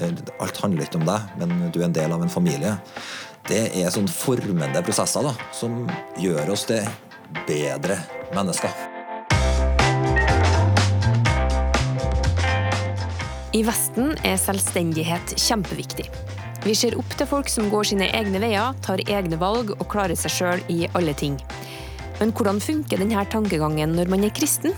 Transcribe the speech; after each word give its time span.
alt 0.00 0.62
handler 0.62 0.86
ikke 0.86 1.00
om 1.00 1.08
deg, 1.08 1.34
men 1.40 1.72
du 1.72 1.80
er 1.80 1.88
en 1.88 1.96
del 1.96 2.14
av 2.14 2.22
en 2.24 2.32
familie. 2.32 2.76
Det 3.48 3.64
er 3.74 3.90
sånn 3.90 4.08
formende 4.10 4.82
prosesser 4.86 5.26
da, 5.26 5.34
som 5.54 5.82
gjør 6.20 6.54
oss 6.54 6.66
til 6.68 6.86
bedre 7.48 7.98
mennesker. 8.36 8.72
I 13.52 13.60
Vesten 13.66 14.14
er 14.24 14.38
selvstendighet 14.40 15.34
kjempeviktig. 15.36 16.06
Vi 16.62 16.76
ser 16.78 16.94
opp 16.96 17.10
til 17.18 17.28
folk 17.28 17.50
som 17.52 17.66
går 17.72 17.90
sine 17.90 18.06
egne 18.14 18.40
veier, 18.40 18.72
tar 18.86 19.02
egne 19.10 19.36
valg 19.40 19.74
og 19.74 19.88
klarer 19.92 20.16
seg 20.16 20.32
sjøl 20.32 20.62
i 20.72 20.86
alle 20.96 21.12
ting. 21.18 21.36
Men 22.20 22.30
hvordan 22.32 22.62
funker 22.62 23.02
denne 23.02 23.24
tankegangen 23.28 23.96
når 23.98 24.08
man 24.12 24.24
er 24.24 24.32
kristen? 24.32 24.72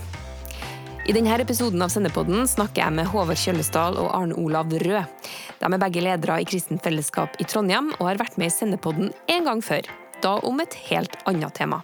I 1.05 1.13
denne 1.13 1.35
episoden 1.37 1.83
av 1.85 1.91
Sendepodden 1.93 2.47
snakker 2.49 2.81
jeg 2.81 2.97
med 2.97 3.11
Håvard 3.13 3.37
Kjøllesdal 3.37 3.99
og 4.01 4.07
Arne 4.17 4.39
Olav 4.41 4.71
Rød. 4.73 5.27
De 5.61 5.69
er 5.69 5.83
begge 5.83 6.01
ledere 6.01 6.39
i 6.41 6.47
Kristent 6.49 6.81
Fellesskap 6.81 7.37
i 7.37 7.45
Trondheim 7.45 7.91
og 7.99 8.07
har 8.09 8.21
vært 8.23 8.39
med 8.41 8.49
i 8.49 8.55
Sendepodden 8.55 9.11
en 9.35 9.45
gang 9.45 9.61
før, 9.61 9.85
da 10.25 10.39
om 10.49 10.65
et 10.65 10.79
helt 10.89 11.19
annet 11.29 11.53
tema. 11.61 11.83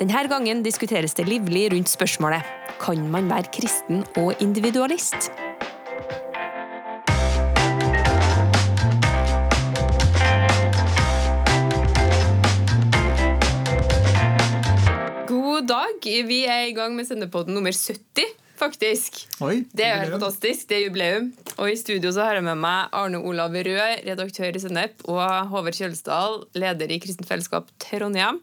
Denne 0.00 0.24
gangen 0.32 0.64
diskuteres 0.64 1.12
det 1.18 1.28
livlig 1.28 1.66
rundt 1.74 1.92
spørsmålet 1.92 2.48
kan 2.80 3.04
man 3.12 3.28
være 3.28 3.52
kristen 3.52 4.06
og 4.16 4.32
individualist? 4.40 5.28
God 15.58 15.66
dag. 15.68 16.04
Vi 16.28 16.44
er 16.46 16.68
i 16.68 16.74
gang 16.76 16.94
med 16.96 17.04
sendepodden 17.08 17.56
nummer 17.56 17.74
70, 17.74 18.30
faktisk. 18.60 19.22
Oi, 19.44 19.62
det 19.72 19.86
er 19.86 19.94
jo 19.94 20.00
helt 20.02 20.16
fantastisk. 20.18 20.66
Det 20.70 20.76
er 20.78 20.84
jubileum. 20.88 21.30
Og 21.56 21.70
i 21.72 21.78
studio 21.78 22.12
så 22.14 22.26
har 22.26 22.38
jeg 22.38 22.46
med 22.46 22.58
meg 22.60 22.92
Arne 22.98 23.20
Olav 23.22 23.54
Rød, 23.54 24.04
redaktør 24.06 24.58
i 24.58 24.62
Sennep, 24.62 25.02
og 25.08 25.22
Håvard 25.52 25.78
Kjølsdal, 25.78 26.42
leder 26.58 26.92
i 26.94 27.00
Kristent 27.02 27.28
Fellesskap 27.30 27.70
Trondheim. 27.82 28.42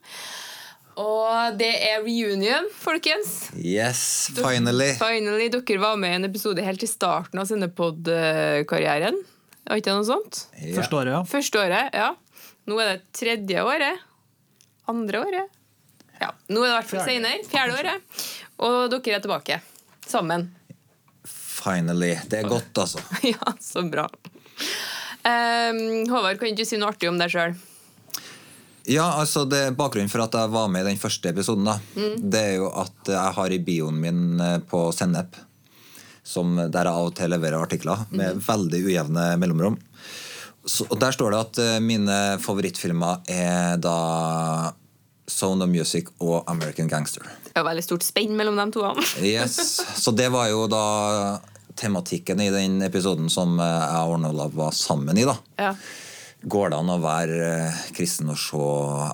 Og 0.95 1.58
det 1.59 1.73
er 1.90 2.00
reunion, 2.06 2.70
folkens. 2.80 3.50
Yes, 3.59 4.31
finally! 4.38 4.94
Finally, 4.95 5.50
Dere 5.52 5.81
var 5.84 5.98
med 6.00 6.14
i 6.14 6.20
en 6.22 6.30
episode 6.30 6.64
helt 6.64 6.86
i 6.86 6.88
starten 6.88 7.42
av 7.42 7.50
Sennepod-karrieren. 7.50 9.20
Var 9.66 9.81
ikke 9.81 9.90
det 9.92 9.97
noe 9.97 10.08
sånt? 10.08 10.45
Ja. 10.62 10.72
Første 10.78 11.00
året, 11.02 11.12
ja. 11.18 11.22
Første 11.28 11.62
året, 11.66 11.97
ja. 12.00 12.14
Nå 12.70 12.80
er 12.80 12.94
det 12.94 13.03
tredje 13.18 13.66
året. 13.66 14.02
Andre 14.90 15.25
året. 15.25 15.62
Ja, 16.22 16.31
Nå 16.47 16.62
er 16.64 16.70
det 16.70 16.72
i 16.72 16.75
hvert 16.78 16.92
fall 16.94 17.08
seinere. 17.09 17.45
Fjerde 17.50 17.75
året. 17.81 18.25
Og 18.64 18.78
dere 18.94 19.18
er 19.18 19.25
tilbake. 19.25 19.59
Sammen. 20.08 20.50
Finally. 21.25 22.20
Det 22.30 22.44
er 22.44 22.50
godt, 22.50 22.78
altså. 22.78 23.02
ja, 23.34 23.53
så 23.61 23.84
bra. 23.89 24.09
Um, 25.25 26.06
Håvard, 26.12 26.38
kan 26.39 26.53
du 26.56 26.66
si 26.67 26.78
noe 26.78 26.92
artig 26.94 27.09
om 27.09 27.17
deg 27.17 27.31
sjøl? 27.34 27.56
Ja, 28.86 29.08
altså 29.17 29.47
det 29.50 29.72
Bakgrunnen 29.80 30.12
for 30.12 30.22
at 30.22 30.36
jeg 30.38 30.52
var 30.53 30.67
med 30.70 30.86
i 30.86 30.92
den 30.92 31.02
første 31.02 31.31
episoden, 31.31 31.66
da, 31.66 31.80
det 32.22 32.42
er 32.52 32.53
jo 32.59 32.67
at 32.70 33.09
jeg 33.09 33.34
har 33.39 33.56
i 33.56 33.62
bioen 33.66 33.97
min 33.97 34.38
eh, 34.38 34.59
på 34.62 34.84
Sennep, 34.94 35.39
som 36.22 36.53
der 36.59 36.86
jeg 36.86 36.94
av 36.94 37.09
og 37.09 37.16
til 37.17 37.34
leverer 37.34 37.66
artikler 37.66 38.06
med 38.14 38.44
veldig 38.45 38.84
ujevne 38.86 39.25
mellomrom. 39.42 39.80
Så, 40.66 40.86
og 40.90 41.00
Der 41.02 41.14
står 41.17 41.34
det 41.34 41.42
at 41.42 41.62
eh, 41.64 41.81
mine 41.81 42.19
favorittfilmer 42.42 43.25
er 43.30 43.81
da 43.81 43.97
Sound 45.25 45.66
of 45.66 45.69
Music 45.73 46.14
og 46.22 46.44
American 46.45 46.90
Gangster. 46.90 47.25
Det 47.56 47.61
var 47.64 47.70
veldig 47.70 47.84
stort 47.86 48.03
spenn 48.03 48.34
mellom 48.36 48.58
de 48.59 48.66
to. 48.75 48.81
Yes, 49.23 49.56
Så 49.95 50.11
det 50.11 50.28
var 50.34 50.50
jo 50.52 50.66
da 50.67 51.39
tematikken 51.80 52.42
i 52.44 52.50
den 52.52 52.81
episoden 52.84 53.30
som 53.31 53.53
eh, 53.64 53.70
jeg 53.70 54.02
og 54.09 54.17
Arne 54.17 54.31
Olav 54.34 54.52
var 54.59 54.73
sammen 54.75 55.16
i. 55.16 55.23
da. 55.23 55.38
Ja. 55.62 55.70
Går 56.52 56.73
det 56.73 56.80
an 56.81 56.92
å 56.92 56.97
være 57.00 57.38
eh, 57.47 57.78
kristen 57.95 58.34
og 58.34 58.39
se 58.39 58.59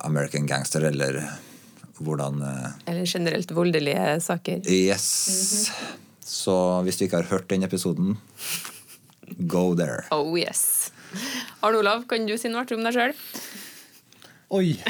American 0.10 0.50
Gangster, 0.50 0.88
eller 0.90 1.20
hvordan 2.02 2.42
eh, 2.42 2.66
Eller 2.90 3.06
generelt 3.06 3.54
voldelige 3.54 4.18
saker. 4.26 4.66
Yes. 4.66 5.70
Så 6.26 6.58
hvis 6.82 6.98
du 6.98 7.06
ikke 7.06 7.22
har 7.22 7.30
hørt 7.30 7.46
den 7.54 7.62
episoden, 7.70 8.18
go 9.54 9.68
there. 9.78 10.08
Oh 10.10 10.34
yes. 10.34 10.90
Arne 11.62 11.78
Olav, 11.86 12.08
kan 12.10 12.26
du 12.26 12.34
si 12.42 12.50
noe 12.50 12.66
artig 12.66 12.82
om 12.82 12.90
deg 12.90 12.98
sjøl? 12.98 13.14
Oi. 14.58 14.68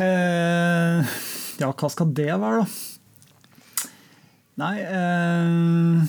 Eh, 0.00 1.18
ja, 1.60 1.68
hva 1.76 1.88
skal 1.92 2.12
det 2.16 2.30
være, 2.40 2.62
da? 2.62 2.89
Nei 4.58 4.80
eh, 4.82 6.00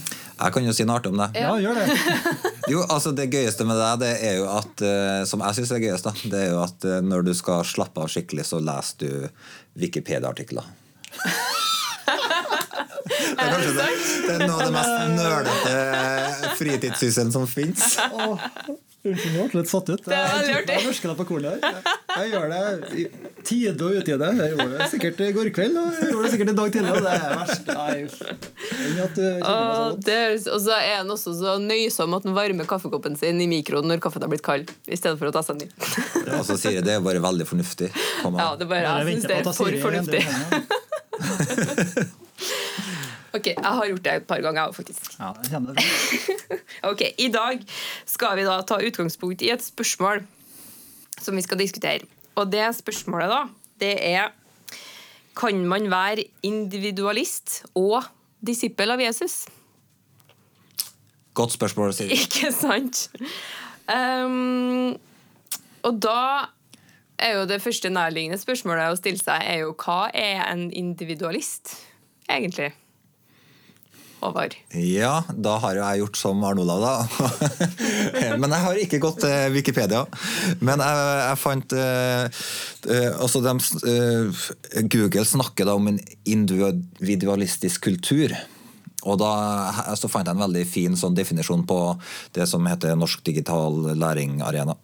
Jeg 0.41 0.53
kan 0.55 0.65
jo 0.65 0.73
si 0.75 0.83
noe 0.87 0.97
artig 0.97 1.11
om 1.13 1.19
deg. 1.21 1.37
Ja, 1.39 1.53
gjør 1.61 1.77
det. 1.77 1.85
Jo, 2.71 2.83
altså 2.89 3.11
Det 3.15 3.27
gøyeste 3.33 3.65
med 3.67 3.77
deg, 3.79 4.01
det 4.01 4.11
er 4.27 4.35
jo 4.39 4.47
at 4.51 4.83
eh, 4.85 5.21
som 5.29 5.43
jeg 5.45 5.59
synes 5.59 5.71
er 5.75 5.83
gøyest, 5.83 6.07
da, 6.07 6.13
det 6.33 6.43
er 6.45 6.51
jo 6.53 6.59
at 6.63 6.85
eh, 6.87 6.99
når 7.05 7.25
du 7.29 7.33
skal 7.37 7.65
slappe 7.67 8.01
av 8.03 8.11
skikkelig, 8.11 8.45
så 8.47 8.61
leser 8.63 9.01
du 9.01 9.81
Wikipedia-artikler. 9.81 10.67
Det 13.11 13.43
er 13.43 13.51
kanskje 13.51 13.71
det, 13.75 13.85
det 14.25 14.33
er 14.33 14.41
noe 14.47 14.55
av 14.55 14.61
det 14.65 14.73
mest 14.75 14.93
nølete 15.17 15.75
fritidssysselen 16.59 17.31
som 17.33 17.45
fins. 17.49 17.95
Unnskyld, 19.01 19.33
jeg 19.33 19.49
ble 19.49 19.61
litt 19.63 19.69
satt 19.71 19.87
ut. 19.89 20.01
Det 20.05 20.13
var 20.13 20.27
veldig 20.35 20.55
artig. 20.59 20.73
Jeg 20.77 20.93
deg 21.09 21.17
på 21.17 21.25
kornet 21.25 21.49
her. 21.51 21.57
Jeg, 21.65 21.81
jeg 22.21 22.27
gjør 22.31 22.51
det 22.51 22.59
i 22.93 23.05
tide 23.47 23.85
og 23.87 23.95
utide. 23.97 24.27
Jeg 24.37 24.51
gjorde 24.51 24.75
det 24.77 24.89
sikkert 24.91 25.23
i 25.25 25.29
går 25.37 25.49
kveld, 25.55 25.79
og 25.81 25.97
jeg 25.97 26.11
gjorde 26.11 26.27
det 26.27 26.31
sikkert 26.35 26.51
i 26.51 26.55
dag 26.59 26.75
tidlig. 26.75 26.91
og 26.91 27.01
Det 27.01 27.13
er 27.15 27.33
verst. 27.39 27.65
Nei, 27.71 27.97
Og, 29.41 29.97
det 30.05 30.19
og 30.53 30.59
så 30.67 30.77
er 30.77 30.95
han 30.99 31.09
også 31.15 31.33
så 31.39 31.57
nøysom 31.63 32.13
at 32.19 32.29
han 32.29 32.37
varmer 32.37 32.69
kaffekoppen 32.69 33.17
sin 33.17 33.41
i 33.41 33.49
mikroen 33.49 33.89
når 33.89 34.03
kaffen 34.05 34.21
har 34.21 34.29
blitt 34.29 34.45
kald, 34.45 34.69
i 34.85 34.99
stedet 34.99 35.17
for 35.17 35.31
å 35.31 35.33
ta 35.33 35.41
seg 35.49 35.57
en 35.57 35.65
ny. 35.65 35.69
Og 36.37 36.45
så 36.45 36.59
sier 36.61 36.77
jeg 36.77 36.85
det 36.85 36.99
er 36.99 37.05
bare 37.05 37.23
veldig 37.25 37.49
fornuftig. 37.49 37.89
Kom 38.21 38.37
Ja, 38.37 38.53
det 38.53 38.69
er 38.69 38.73
bare, 38.75 38.97
jeg 39.01 39.17
syns 39.17 39.25
det 39.31 39.41
er 39.41 39.49
for 39.49 39.57
fornuftig 39.57 39.81
fornuftig. 39.81 40.21
Ok, 43.33 43.47
Jeg 43.47 43.63
har 43.63 43.87
gjort 43.87 44.03
det 44.03 44.13
et 44.13 44.27
par 44.27 44.41
ganger 44.43 44.71
faktisk. 44.75 45.13
Ja, 45.19 45.31
jeg 45.43 45.53
kjenner 45.53 45.77
det. 45.77 45.85
Ok, 46.89 47.01
I 47.17 47.27
dag 47.31 47.61
skal 48.09 48.35
vi 48.39 48.43
da 48.47 48.57
ta 48.67 48.79
utgangspunkt 48.81 49.43
i 49.45 49.51
et 49.53 49.63
spørsmål 49.63 50.23
som 51.21 51.37
vi 51.37 51.43
skal 51.45 51.59
diskutere. 51.59 52.07
Og 52.35 52.51
det 52.51 52.63
spørsmålet, 52.75 53.29
da, 53.29 53.41
det 53.79 53.95
er 54.13 54.31
Kan 55.37 55.65
man 55.65 55.87
være 55.91 56.25
individualist 56.43 57.63
og 57.75 58.03
disippel 58.45 58.91
av 58.91 58.99
Jesus? 58.99 59.45
Godt 61.33 61.51
spørsmål, 61.55 61.93
Siri. 61.93 62.17
Ikke 62.25 62.51
sant? 62.51 63.07
Um, 63.87 64.97
og 65.87 66.01
da 66.03 66.49
er 67.19 67.37
jo 67.39 67.45
det 67.47 67.61
første 67.61 67.89
nærliggende 67.89 68.41
spørsmålet 68.41 68.91
å 68.91 68.99
stille 68.99 69.21
seg 69.21 69.45
er 69.45 69.63
jo 69.63 69.71
hva 69.77 70.09
er 70.13 70.43
en 70.49 70.67
individualist, 70.75 71.77
egentlig? 72.27 72.73
Håvard. 74.21 74.53
Ja, 74.77 75.23
da 75.33 75.55
har 75.63 75.79
jeg 75.79 76.03
gjort 76.03 76.19
som 76.19 76.43
Arne 76.45 76.61
Olav, 76.61 76.83
da. 76.83 77.27
Men 78.41 78.53
jeg 78.53 78.65
har 78.67 78.81
ikke 78.83 79.01
gått 79.01 79.23
til 79.23 79.55
Wikipedia. 79.55 80.03
Men 80.61 80.83
jeg, 80.85 81.03
jeg 81.25 81.41
fant 81.41 81.73
eh, 81.73 82.45
eh, 82.85 83.09
altså 83.17 83.41
eh, 83.41 84.41
Google 84.85 85.25
snakker 85.25 85.65
da 85.65 85.75
om 85.79 85.89
en 85.89 86.01
individualistisk 86.29 87.89
kultur. 87.89 88.35
Og 89.09 89.17
da 89.17 89.31
så 89.97 90.09
fant 90.11 90.27
jeg 90.29 90.37
en 90.37 90.43
veldig 90.43 90.63
fin 90.69 90.97
sånn 90.97 91.15
definisjon 91.17 91.63
på 91.65 91.77
det 92.37 92.45
som 92.49 92.67
heter 92.69 92.93
Norsk 92.99 93.23
digital 93.25 93.95
læringarena. 93.97 94.75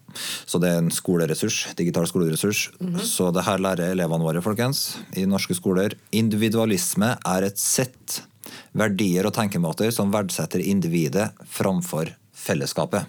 Så 0.50 0.58
det 0.58 0.72
er 0.72 0.80
en 0.82 0.90
skoleressurs, 0.90 1.60
digital 1.78 2.08
skoleressurs. 2.10 2.64
Så 3.06 3.30
det 3.34 3.46
her 3.46 3.62
lærer 3.62 3.94
elevene 3.94 4.26
våre 4.26 4.42
folkens, 4.42 4.96
i 5.14 5.28
norske 5.30 5.54
skoler. 5.54 5.94
Individualisme 6.10 7.14
er 7.22 7.46
et 7.46 7.62
sett 7.62 8.24
verdier 8.72 9.28
og 9.28 9.34
tenkemåter 9.36 9.92
som 9.94 10.12
verdsetter 10.14 10.62
individet 10.64 11.30
framfor 11.46 12.14
fellesskapet. 12.34 13.06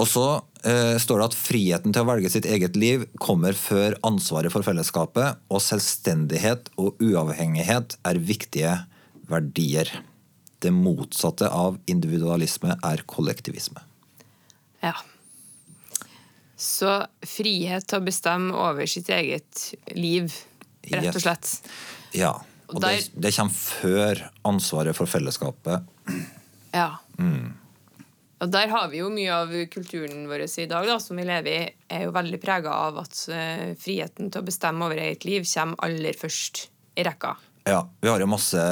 Og 0.00 0.08
så 0.08 0.26
eh, 0.64 0.96
står 1.00 1.20
det 1.20 1.26
at 1.26 1.36
friheten 1.36 1.92
til 1.92 2.04
å 2.04 2.08
velge 2.08 2.30
sitt 2.32 2.46
eget 2.48 2.78
liv 2.80 3.04
kommer 3.20 3.56
før 3.56 3.98
ansvaret 4.08 4.52
for 4.54 4.64
fellesskapet, 4.64 5.42
og 5.52 5.60
selvstendighet 5.60 6.70
og 6.80 7.00
uavhengighet 7.02 7.98
er 8.08 8.20
viktige 8.24 8.76
verdier. 9.28 9.90
Det 10.62 10.72
motsatte 10.72 11.50
av 11.52 11.76
individualisme 11.90 12.78
er 12.78 13.04
kollektivisme. 13.10 13.82
Ja. 14.82 14.94
Så 16.56 16.94
frihet 17.26 17.88
til 17.90 17.98
å 17.98 18.06
bestemme 18.06 18.54
over 18.54 18.86
sitt 18.88 19.10
eget 19.12 19.72
liv, 19.98 20.32
rett 20.86 21.10
og 21.10 21.18
Yes. 21.18 21.22
slett. 21.26 21.52
Ja, 22.14 22.36
Og 22.72 22.80
der... 22.80 22.98
det, 22.98 23.24
det 23.26 23.34
kommer 23.36 23.56
før 23.56 24.22
ansvaret 24.48 24.96
for 24.96 25.10
fellesskapet. 25.10 25.84
Ja. 26.72 26.88
Og 28.42 28.50
der 28.50 28.72
har 28.72 28.88
vi 28.90 28.98
jo 28.98 29.10
mye 29.12 29.30
av 29.30 29.52
kulturen 29.70 30.24
vår 30.26 30.46
i 30.48 30.66
dag, 30.66 30.88
da, 30.88 30.98
som 30.98 31.20
vi 31.20 31.26
lever 31.28 31.52
i, 31.52 31.62
er 31.92 32.06
jo 32.08 32.14
veldig 32.16 32.40
prega 32.42 32.74
av 32.88 32.98
at 33.04 33.20
eh, 33.30 33.72
friheten 33.78 34.32
til 34.32 34.42
å 34.42 34.46
bestemme 34.48 34.88
over 34.88 34.98
eget 34.98 35.26
liv 35.28 35.46
kommer 35.46 35.78
aller 35.86 36.18
først 36.18 36.64
i 36.98 37.04
rekka. 37.06 37.36
Ja, 37.68 37.84
Vi 38.02 38.10
har 38.10 38.18
jo 38.18 38.26
masse 38.26 38.62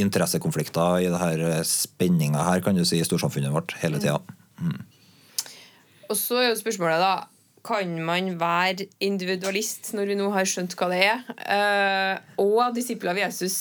interessekonflikter 0.00 1.02
i 1.04 1.10
det 1.12 1.20
her 1.20 1.42
spenninga 1.68 2.46
her 2.46 2.62
kan 2.64 2.78
du 2.78 2.86
si, 2.88 3.02
i 3.02 3.04
storsamfunnet 3.04 3.52
vårt 3.52 3.74
hele 3.82 4.00
tida. 4.00 4.16
Mm. 4.62 4.80
Og 6.08 6.16
så 6.16 6.40
er 6.40 6.48
jo 6.48 6.60
spørsmålet, 6.62 7.04
da 7.04 7.28
Kan 7.66 7.96
man 8.06 8.34
være 8.40 8.86
individualist 9.02 9.92
når 9.96 10.12
vi 10.12 10.18
nå 10.18 10.28
har 10.34 10.48
skjønt 10.48 10.76
hva 10.78 10.88
det 10.92 11.00
er, 11.04 11.24
eh, 11.42 12.14
og 12.40 12.74
disipler 12.76 13.12
av 13.14 13.22
Jesus 13.24 13.56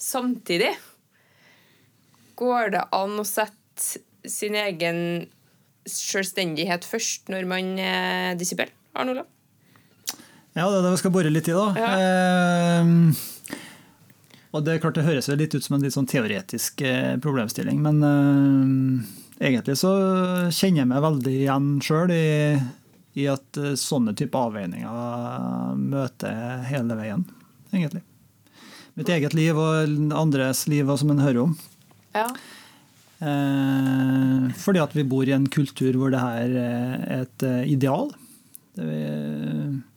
samtidig? 0.00 0.74
Går 2.38 2.74
det 2.74 2.84
an 2.94 3.16
å 3.20 3.26
sette 3.26 4.02
sin 4.28 4.56
egen 4.58 4.98
selvstendighet 5.88 6.86
først 6.88 7.32
når 7.32 7.48
man 7.48 7.74
er 7.80 8.38
disippel? 8.40 8.72
Arne 8.94 9.16
Olav? 9.16 9.30
Ja, 10.54 10.68
det 10.70 10.78
er 10.78 10.84
det 10.84 10.92
vi 10.94 11.00
skal 11.02 11.14
bore 11.14 11.32
litt 11.34 11.48
i, 11.50 11.56
da. 11.56 11.66
Eh, 11.82 12.84
og 14.54 14.62
det 14.62 14.76
er 14.76 14.82
klart 14.84 14.94
det 14.98 15.06
høres 15.08 15.26
litt 15.34 15.54
ut 15.56 15.64
som 15.64 15.74
en 15.76 15.82
litt 15.82 15.96
sånn 15.96 16.06
teoretisk 16.06 16.84
eh, 16.86 17.16
problemstilling, 17.22 17.80
men 17.82 17.96
eh, 18.06 19.48
egentlig 19.50 19.74
så 19.80 19.92
kjenner 20.54 20.84
jeg 20.84 20.90
meg 20.92 21.02
veldig 21.02 21.34
igjen 21.40 21.68
sjøl 21.82 22.14
i, 22.14 22.24
i, 23.14 23.28
at 23.30 23.60
eh, 23.60 23.76
sånne 23.78 24.14
type 24.18 24.38
avveininger 24.38 25.78
møter 25.78 26.64
hele 26.68 26.98
veien, 26.98 27.24
egentlig. 27.72 28.02
Mitt 28.94 29.10
eget 29.10 29.34
liv 29.34 29.58
og 29.58 29.94
andres 30.14 30.66
liv, 30.70 30.90
som 30.98 31.10
en 31.14 31.22
hører 31.22 31.40
om. 31.48 31.56
Ja. 32.14 32.28
Eh, 33.24 34.50
fordi 34.60 34.82
at 34.82 34.94
vi 34.94 35.06
bor 35.06 35.26
i 35.26 35.34
en 35.34 35.48
kultur 35.50 35.96
hvor 35.98 36.14
det 36.14 36.22
her 36.22 36.54
er 36.60 37.22
et 37.22 37.46
eh, 37.46 37.64
ideal. 37.72 38.12
Vi 38.74 39.00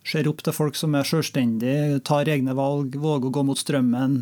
ser 0.07 0.29
opp 0.29 0.43
til 0.45 0.53
folk 0.53 0.77
som 0.77 0.93
er 0.95 1.07
selvstendige, 1.07 2.01
tar 2.05 2.29
egne 2.29 2.53
valg, 2.57 2.93
våger 3.01 3.29
å 3.29 3.33
gå 3.39 3.45
mot 3.47 3.59
strømmen. 3.59 4.19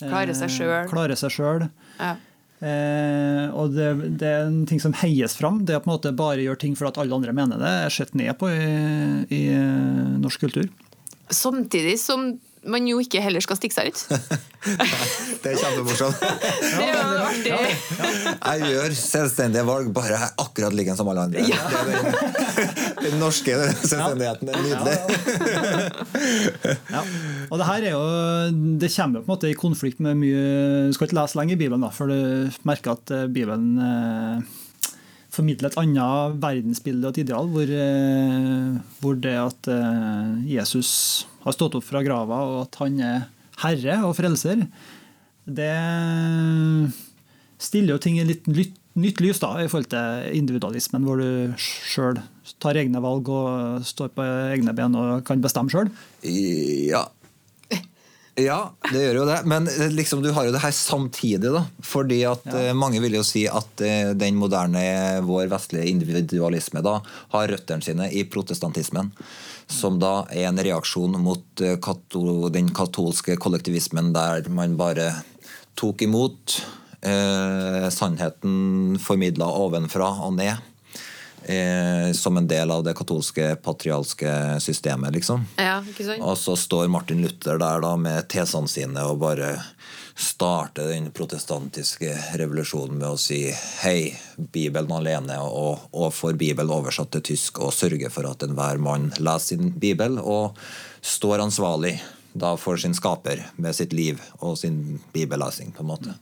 Klare 0.00 0.34
seg 0.36 0.52
sjøl. 0.54 0.72
Eh, 0.84 0.88
klare 0.90 1.18
seg 1.18 1.34
sjøl. 1.34 1.68
Ja. 1.98 2.16
Eh, 2.58 3.44
og 3.54 3.76
det, 3.76 3.88
det, 4.18 4.26
er 4.28 4.48
en 4.48 4.64
ting 4.66 4.80
som 4.82 4.96
heies 5.02 5.36
fram. 5.38 5.62
Det 5.66 5.78
å 5.78 5.82
på 5.84 5.90
en 5.90 5.94
måte 5.94 6.14
bare 6.16 6.42
gjøre 6.42 6.62
ting 6.64 6.76
for 6.78 6.90
at 6.90 6.98
alle 7.00 7.14
andre 7.14 7.34
mener 7.36 7.60
det, 7.60 7.72
er 7.86 7.94
sett 7.94 8.16
ned 8.18 8.34
på 8.40 8.50
i, 8.50 8.68
i 9.34 9.42
norsk 10.18 10.46
kultur. 10.46 10.68
Samtidig 11.28 11.98
som 12.00 12.32
man 12.70 12.86
jo 12.88 12.98
ikke 13.02 13.22
heller 13.24 13.42
skal 13.44 13.58
stikke 13.58 13.76
seg 13.76 13.90
ut. 13.92 14.00
det 15.42 15.52
er 15.52 15.58
kjempemorsomt. 15.60 16.22
det 16.78 16.84
er 16.84 16.92
jo 16.92 17.24
artig. 17.26 17.52
Ja, 17.52 17.58
ja. 17.64 18.34
Jeg 18.58 18.72
gjør 18.74 18.96
selvstendige 18.98 19.64
valg, 19.68 19.90
bare 19.96 20.12
jeg 20.14 20.26
er 20.26 20.44
akkurat 20.44 20.76
like 20.76 20.96
som 20.98 21.10
alle 21.12 21.26
andre. 21.28 21.44
Ja. 21.48 21.60
Den, 21.88 22.08
den, 23.04 23.18
norske 23.22 23.56
selvstendigheten 23.56 24.52
er 24.52 24.62
nydelig. 24.66 24.96
ja. 26.92 27.02
Og 27.48 27.58
det 27.60 27.68
her 27.70 27.88
er 27.88 27.92
jo, 27.96 28.04
det 28.82 28.92
kommer 28.94 29.24
på 29.24 29.28
en 29.28 29.34
måte 29.34 29.50
i 29.50 29.58
konflikt 29.58 30.02
med 30.04 30.18
mye 30.18 30.46
Du 30.88 30.96
skal 30.96 31.08
ikke 31.08 31.20
lese 31.20 31.38
lenge 31.38 31.54
i 31.54 31.60
Bibelen, 31.60 31.84
da, 31.84 31.92
for 31.94 32.10
du 32.10 32.58
merker 32.68 32.96
at 32.96 33.14
eh, 33.14 33.28
Bibelen 33.32 33.76
eh, 33.82 34.56
formidle 35.38 35.70
et 35.70 35.78
annet 35.80 36.38
verdensbilde 36.42 37.08
og 37.08 37.14
et 37.14 37.22
ideal, 37.24 37.50
hvor, 37.54 37.70
eh, 37.70 38.78
hvor, 39.02 39.18
det 39.22 39.36
at 39.40 39.70
eh, 39.72 40.32
Jesus 40.58 40.90
har 41.44 41.56
stått 41.56 41.78
opp 41.78 41.86
fra 41.86 42.02
grava, 42.06 42.42
og 42.44 42.60
at 42.66 42.80
han 42.82 42.98
er 43.02 43.28
herre 43.62 44.00
og 44.06 44.16
frelser, 44.18 44.66
det 45.48 45.74
stiller 47.58 47.96
jo 47.96 48.02
ting 48.02 48.20
i 48.20 48.26
litt 48.28 48.76
nytt 48.98 49.20
lys 49.22 49.40
da, 49.42 49.52
i 49.62 49.68
forhold 49.70 49.90
til 49.92 50.38
individualismen, 50.38 51.04
hvor 51.06 51.20
du 51.20 51.54
sjøl 51.60 52.18
tar 52.62 52.78
egne 52.80 53.00
valg 53.02 53.28
og 53.30 53.84
står 53.86 54.10
på 54.16 54.24
egne 54.56 54.74
ben 54.74 54.96
og 54.98 55.22
kan 55.28 55.42
bestemme 55.44 55.70
sjøl. 55.70 55.90
Ja, 56.26 57.04
ja, 58.38 58.58
det 58.92 59.02
gjør 59.02 59.20
jo 59.20 59.26
det. 59.28 59.38
Men 59.50 59.68
eh, 59.68 59.90
liksom, 59.92 60.22
du 60.22 60.30
har 60.34 60.46
jo 60.46 60.54
det 60.54 60.62
her 60.62 60.74
samtidig. 60.74 61.50
da. 61.52 61.64
Fordi 61.84 62.20
at 62.28 62.46
ja. 62.46 62.68
uh, 62.70 62.76
Mange 62.78 63.02
vil 63.02 63.18
jo 63.18 63.24
si 63.26 63.46
at 63.50 63.82
uh, 63.82 64.14
den 64.18 64.38
moderne, 64.38 64.82
vår 65.26 65.50
vestlige 65.52 65.90
individualisme 65.92 66.82
da, 66.84 66.98
har 67.34 67.52
røttene 67.52 67.84
sine 67.84 68.10
i 68.12 68.24
protestantismen. 68.30 69.12
Som 69.68 69.98
da 70.00 70.22
er 70.32 70.48
en 70.48 70.62
reaksjon 70.64 71.18
mot 71.22 71.64
uh, 71.64 71.76
kato, 71.82 72.48
den 72.54 72.72
katolske 72.74 73.38
kollektivismen 73.40 74.12
der 74.16 74.48
man 74.52 74.78
bare 74.80 75.12
tok 75.78 76.02
imot 76.06 76.60
sannheten 76.98 78.96
formidla 78.98 79.46
ovenfra 79.54 80.08
og 80.26 80.32
ned 80.34 80.56
eh, 81.48 82.12
som 82.12 82.36
en 82.36 82.48
del 82.48 82.70
av 82.70 82.84
det 82.84 82.94
katolske 82.98 83.54
patrialske 83.64 84.30
systemet, 84.60 85.14
liksom. 85.16 85.46
Ja, 85.56 85.80
ikke 85.82 86.06
sant? 86.06 86.24
Og 86.24 86.38
så 86.38 86.56
står 86.56 86.90
Martin 86.92 87.22
Luther 87.24 87.60
der 87.60 87.82
da 87.84 87.94
med 88.00 88.28
tesene 88.30 88.70
sine 88.70 89.06
og 89.08 89.22
bare 89.24 89.56
starter 90.18 90.88
den 90.90 91.12
protestantiske 91.14 92.10
revolusjonen 92.40 92.98
med 92.98 93.06
å 93.12 93.20
si 93.20 93.44
hei, 93.84 94.10
Bibelen 94.36 94.90
alene, 94.96 95.38
og, 95.46 95.86
og 95.94 96.10
får 96.14 96.34
Bibelen 96.40 96.74
oversatt 96.74 97.12
til 97.14 97.24
tysk, 97.30 97.60
og 97.62 97.74
sørger 97.74 98.10
for 98.10 98.26
at 98.26 98.42
enhver 98.42 98.82
mann 98.82 99.12
leser 99.18 99.54
sin 99.54 99.70
bibel 99.78 100.18
og 100.18 100.58
står 101.06 101.44
ansvarlig 101.46 101.94
da 102.38 102.56
for 102.58 102.76
sin 102.76 102.96
skaper 102.98 103.44
med 103.56 103.76
sitt 103.78 103.94
liv 103.94 104.18
og 104.40 104.58
sin 104.58 104.98
bibellesing, 105.14 105.70
på 105.72 105.86
en 105.86 105.90
måte. 105.92 106.18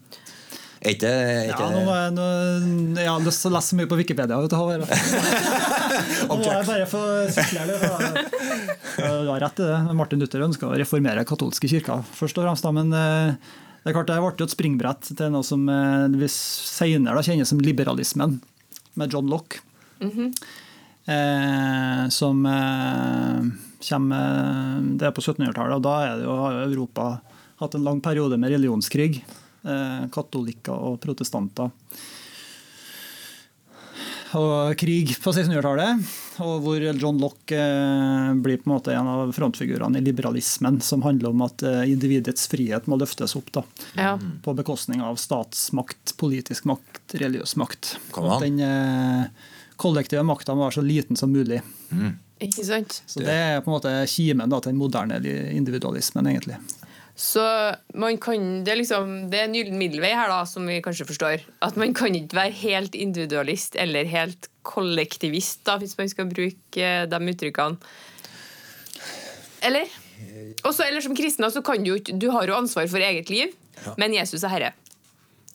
Ikke, 0.87 1.11
ikke... 1.51 1.67
Ja, 1.67 1.69
nå, 1.75 1.95
nå, 2.15 3.01
jeg 3.01 3.11
har 3.11 3.23
lyst 3.25 3.43
til 3.43 3.51
å 3.51 3.57
lese 3.57 3.77
mye 3.79 3.89
på 3.91 3.99
Wikipedia. 3.99 4.39
Vet 4.39 4.53
du, 4.53 4.57
nå 6.29 6.37
må 6.39 6.47
jeg 6.47 6.67
bare 6.69 6.87
få 6.87 7.03
sykle 7.35 7.65
litt. 7.67 7.83
Du 8.97 9.31
har 9.33 9.41
rett 9.43 9.63
i 9.63 9.67
det. 9.67 9.79
Martin 9.99 10.23
Luther 10.23 10.45
ønska 10.47 10.69
å 10.69 10.77
reformere 10.79 11.25
katolske 11.27 11.71
kirker, 11.71 12.05
først 12.15 12.39
og 12.39 12.47
fremst. 12.47 12.67
da, 12.67 12.75
Men 12.77 12.95
eh, 12.95 13.57
det 13.87 13.91
er 13.91 13.97
klart 13.97 14.11
det 14.11 14.19
ble 14.19 14.47
et 14.47 14.55
springbrett 14.55 15.09
til 15.19 15.29
noe 15.31 15.47
som 15.47 15.67
eh, 15.71 16.07
vi 16.19 16.27
senere 16.33 17.23
kjenner 17.23 17.47
som 17.47 17.63
liberalismen, 17.63 18.41
med 18.99 19.13
John 19.13 19.31
Lock. 19.31 19.61
Mm 20.01 20.11
-hmm. 20.11 20.31
eh, 21.07 22.09
som 22.09 22.47
eh, 22.47 23.43
kommer 23.89 24.81
Det 24.99 25.07
er 25.07 25.11
på 25.11 25.21
1700-tallet, 25.21 25.77
og 25.77 25.83
da 25.83 25.95
er 26.07 26.17
det 26.17 26.25
jo, 26.25 26.37
har 26.37 26.53
Europa 26.53 27.21
hatt 27.57 27.75
en 27.75 27.85
lang 27.85 28.01
periode 28.01 28.37
med 28.37 28.51
religionskrig. 28.51 29.25
Eh, 29.67 30.07
katolikker 30.15 30.77
og 30.79 31.01
protestanter. 31.03 31.73
Og 34.37 34.77
krig 34.79 35.15
på 35.23 35.33
1600-tallet, 35.33 36.07
og 36.45 36.61
hvor 36.63 36.83
John 36.85 37.19
Locke 37.23 37.57
eh, 37.57 38.31
blir 38.43 38.61
på 38.61 38.69
en 38.69 38.75
måte 38.75 38.95
en 38.95 39.11
av 39.11 39.33
frontfigurene 39.35 39.99
i 39.99 40.05
liberalismen, 40.07 40.79
som 40.85 41.03
handler 41.07 41.33
om 41.33 41.43
at 41.47 41.65
eh, 41.67 41.83
individets 41.91 42.47
frihet 42.53 42.87
må 42.91 42.99
løftes 43.01 43.35
opp 43.39 43.51
da, 43.59 43.65
ja. 43.99 44.15
på 44.45 44.55
bekostning 44.59 45.03
av 45.03 45.19
statsmakt, 45.19 46.15
politisk 46.21 46.69
makt, 46.71 47.17
religiøs 47.19 47.57
makt. 47.59 47.97
At 48.23 48.45
den 48.45 48.63
kollektive 49.81 50.23
makta 50.27 50.55
må 50.55 50.69
være 50.69 50.79
så 50.79 50.87
liten 50.87 51.19
som 51.19 51.35
mulig. 51.35 51.63
Mm. 51.91 52.15
Ikke 52.47 52.67
sant? 52.69 53.01
Så 53.09 53.25
Det 53.25 53.35
er 53.35 53.63
på 53.65 53.73
en 53.73 53.79
måte 53.79 53.99
kimen 54.13 54.53
da, 54.53 54.61
til 54.61 54.75
den 54.75 54.83
moderne 54.83 55.19
individualismen. 55.57 56.29
egentlig. 56.31 56.61
Så 57.17 57.43
man 57.97 58.19
kan, 58.21 58.43
det, 58.65 58.75
er 58.75 58.77
liksom, 58.83 59.13
det 59.33 59.39
er 59.41 59.47
en 59.49 59.55
gyllen 59.57 59.79
middelvei 59.81 60.13
her, 60.13 60.29
da, 60.29 60.43
som 60.45 60.67
vi 60.69 60.83
kanskje 60.85 61.07
forstår. 61.09 61.47
At 61.65 61.79
man 61.81 61.95
kan 61.97 62.13
ikke 62.15 62.37
være 62.37 62.53
helt 62.61 62.95
individualist 62.99 63.79
eller 63.81 64.05
helt 64.11 64.51
kollektivist, 64.67 65.63
da, 65.65 65.79
hvis 65.81 65.97
man 65.97 66.11
skal 66.13 66.29
bruke 66.29 66.83
eh, 66.83 67.07
de 67.09 67.21
uttrykkene. 67.33 67.95
Eller? 69.65 69.89
Også, 70.61 70.85
eller 70.85 71.01
som 71.01 71.17
kristen 71.17 71.49
så 71.51 71.63
kan 71.65 71.85
du, 71.85 71.97
du 71.97 72.29
har 72.35 72.49
jo 72.49 72.59
ansvar 72.59 72.89
for 72.93 73.01
eget 73.01 73.33
liv, 73.33 73.57
ja. 73.81 73.95
men 73.97 74.15
Jesus 74.17 74.45
er 74.45 74.53
herre. 74.53 74.75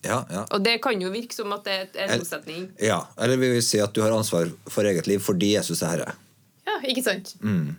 Ja, 0.01 0.23
ja. 0.33 0.47
Og 0.49 0.65
det 0.65 0.79
kan 0.81 0.97
jo 1.01 1.11
virke 1.13 1.35
som 1.35 1.53
at 1.53 1.65
det 1.67 1.77
er 1.93 2.07
en 2.07 2.23
motsetning. 2.23 2.65
Ja, 2.81 3.03
eller 3.21 3.37
vi 3.37 3.51
vil 3.53 3.63
si 3.65 3.77
at 3.83 3.93
du 3.93 4.01
har 4.01 4.13
ansvar 4.15 4.49
for 4.65 4.87
eget 4.89 5.05
liv 5.05 5.21
fordi 5.21 5.53
Jesus 5.53 5.83
er 5.85 5.93
herre. 5.93 6.17
Ja, 6.65 6.79
ikke 6.89 7.05
sant? 7.05 7.35
Mm. 7.45 7.75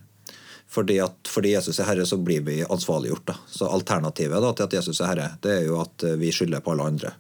Fordi, 0.72 0.96
at, 1.04 1.28
fordi, 1.28 1.52
Jesus 1.52 1.78
er 1.82 1.90
herre, 1.90 2.06
så 2.08 2.16
blir 2.16 2.40
vi 2.46 2.62
ansvarliggjort. 2.64 3.26
Da. 3.28 3.34
Så 3.46 3.68
Alternativet 3.68 4.40
da, 4.40 4.52
til 4.56 4.64
at 4.64 4.76
Jesus 4.78 5.02
er 5.02 5.10
herre, 5.10 5.26
det 5.44 5.56
er 5.58 5.66
jo 5.66 5.76
at 5.82 6.04
eh, 6.08 6.16
vi 6.20 6.30
skylder 6.32 6.62
på 6.64 6.72
alle 6.72 6.86
andre. 6.94 7.10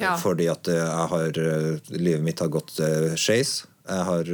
Ja. 0.00 0.18
Fordi 0.20 0.50
at 0.52 0.68
eh, 0.68 0.82
jeg 0.82 1.06
har, 1.14 1.38
eh, 1.40 1.94
livet 1.96 2.26
mitt 2.26 2.42
har 2.44 2.50
gått 2.52 2.74
skeis. 3.16 3.62
Jeg 3.88 4.04
har 4.06 4.28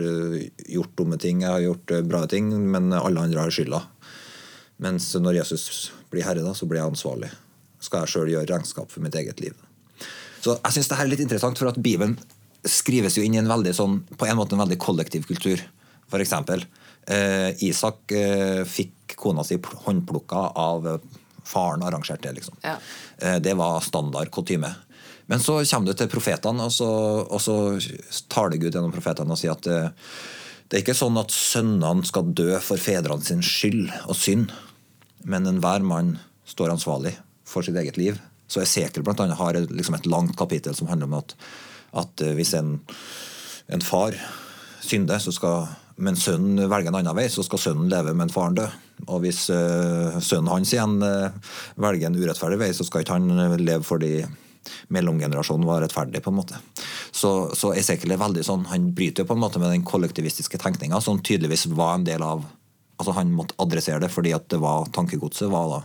gjort 0.68 0.96
dumme 0.98 1.16
ting, 1.16 1.44
jeg 1.46 1.48
har 1.48 1.62
gjort 1.62 1.94
bra 2.04 2.24
ting, 2.28 2.50
men 2.68 2.90
alle 2.92 3.22
andre 3.22 3.46
har 3.46 3.54
skylda. 3.54 3.80
Mens 4.82 5.06
når 5.16 5.38
Jesus 5.38 5.92
blir 6.10 6.26
herre, 6.26 6.42
da, 6.44 6.52
så 6.58 6.66
blir 6.68 6.82
jeg 6.82 6.90
ansvarlig. 6.90 7.30
Skal 7.80 8.02
jeg 8.02 8.12
sjøl 8.12 8.32
gjøre 8.34 8.50
regnskap 8.50 8.90
for 8.92 9.04
mitt 9.04 9.16
eget 9.16 9.40
liv. 9.40 9.54
Så 10.42 10.58
jeg 10.58 10.74
synes 10.74 10.90
det 10.90 10.98
er 10.98 11.10
litt 11.14 11.22
interessant, 11.22 11.62
for 11.62 11.70
at 11.70 11.78
Bibelen 11.80 12.18
skrives 12.66 13.16
jo 13.16 13.22
inn 13.24 13.38
i 13.38 13.40
en 13.40 13.48
veldig 13.48 13.72
sånn, 13.78 14.00
på 14.18 14.26
en 14.26 14.36
måte 14.38 14.58
en 14.58 14.64
veldig 14.66 14.80
kollektiv 14.82 15.30
kultur. 15.30 15.62
For 16.10 16.20
eksempel, 16.20 16.66
Isak 17.64 18.12
eh, 18.12 18.64
fikk 18.68 19.16
kona 19.18 19.44
si 19.44 19.56
håndplukka 19.86 20.42
av 20.60 20.88
faren 21.48 21.82
arrangerte 21.82 22.28
det. 22.28 22.32
liksom. 22.32 22.56
Ja. 22.62 22.76
Eh, 23.18 23.36
det 23.36 23.54
var 23.54 23.80
standard 23.80 24.30
kutyme. 24.30 24.74
Men 25.26 25.40
så 25.40 25.64
kommer 25.64 25.86
du 25.86 25.96
til 25.96 26.08
profetene, 26.08 26.64
og 26.64 26.72
så, 26.72 26.88
og 27.24 27.40
så 27.40 27.56
taler 28.32 28.60
Gud 28.60 28.72
gjennom 28.72 28.92
profetene 28.94 29.34
og 29.34 29.40
sier 29.40 29.52
at 29.52 29.64
det, 29.66 29.80
det 30.68 30.78
er 30.78 30.84
ikke 30.84 30.96
sånn 30.96 31.20
at 31.20 31.32
sønnene 31.32 32.04
skal 32.08 32.32
dø 32.36 32.54
for 32.64 32.80
fedrene 32.80 33.24
sin 33.24 33.44
skyld 33.44 33.90
og 34.06 34.16
synd, 34.16 34.52
men 35.28 35.48
enhver 35.48 35.84
mann 35.84 36.16
står 36.48 36.72
ansvarlig 36.72 37.14
for 37.48 37.64
sitt 37.64 37.76
eget 37.76 38.00
liv. 38.00 38.20
Så 38.48 38.62
Esekiel 38.64 39.04
blant 39.04 39.20
annet 39.20 39.40
har 39.40 39.56
liksom 39.68 39.98
et 39.98 40.08
langt 40.08 40.36
kapittel 40.36 40.76
som 40.76 40.88
handler 40.88 41.10
om 41.10 41.18
at, 41.20 41.34
at 42.04 42.24
hvis 42.36 42.54
en, 42.56 42.78
en 43.68 43.84
far 43.84 44.16
synder, 44.84 45.20
så 45.20 45.32
skal, 45.36 45.68
men 45.98 46.18
sønnen 46.18 46.68
velger 46.70 46.92
en 46.92 47.00
annen 47.00 47.16
vei, 47.18 47.26
så 47.30 47.42
skal 47.46 47.60
sønnen 47.62 47.90
leve, 47.90 48.14
men 48.16 48.30
faren 48.32 48.58
dø. 48.58 48.66
Og 49.08 49.22
hvis 49.24 49.46
uh, 49.50 50.18
sønnen 50.22 50.50
hans 50.52 50.74
igjen 50.74 50.98
uh, 51.02 51.54
velger 51.80 52.08
en 52.08 52.18
urettferdig 52.18 52.60
vei, 52.60 52.70
så 52.76 52.86
skal 52.86 53.04
ikke 53.04 53.18
han 53.18 53.58
leve 53.62 53.86
fordi 53.86 54.12
mellomgenerasjonen 54.92 55.66
var 55.66 55.82
rettferdig. 55.82 56.22
på 56.22 56.30
en 56.30 56.38
måte. 56.38 56.58
Så, 57.10 57.50
så 57.56 57.72
Esekiel 57.74 58.14
er 58.14 58.20
veldig 58.20 58.44
sånn, 58.46 58.66
han 58.70 58.90
bryter 58.94 59.26
på 59.26 59.34
en 59.36 59.42
måte 59.42 59.60
med 59.62 59.72
den 59.72 59.86
kollektivistiske 59.86 60.60
tenkninga, 60.60 61.00
som 61.00 61.22
tydeligvis 61.24 61.66
var 61.72 61.96
en 61.96 62.08
del 62.08 62.24
av 62.24 62.46
altså 62.98 63.12
Han 63.14 63.30
måtte 63.30 63.54
adressere 63.62 64.02
det 64.02 64.08
fordi 64.10 64.32
at 64.34 64.48
det 64.50 64.58
var 64.58 64.88
tankegodset 64.90 65.46
var 65.52 65.68
da 65.70 65.78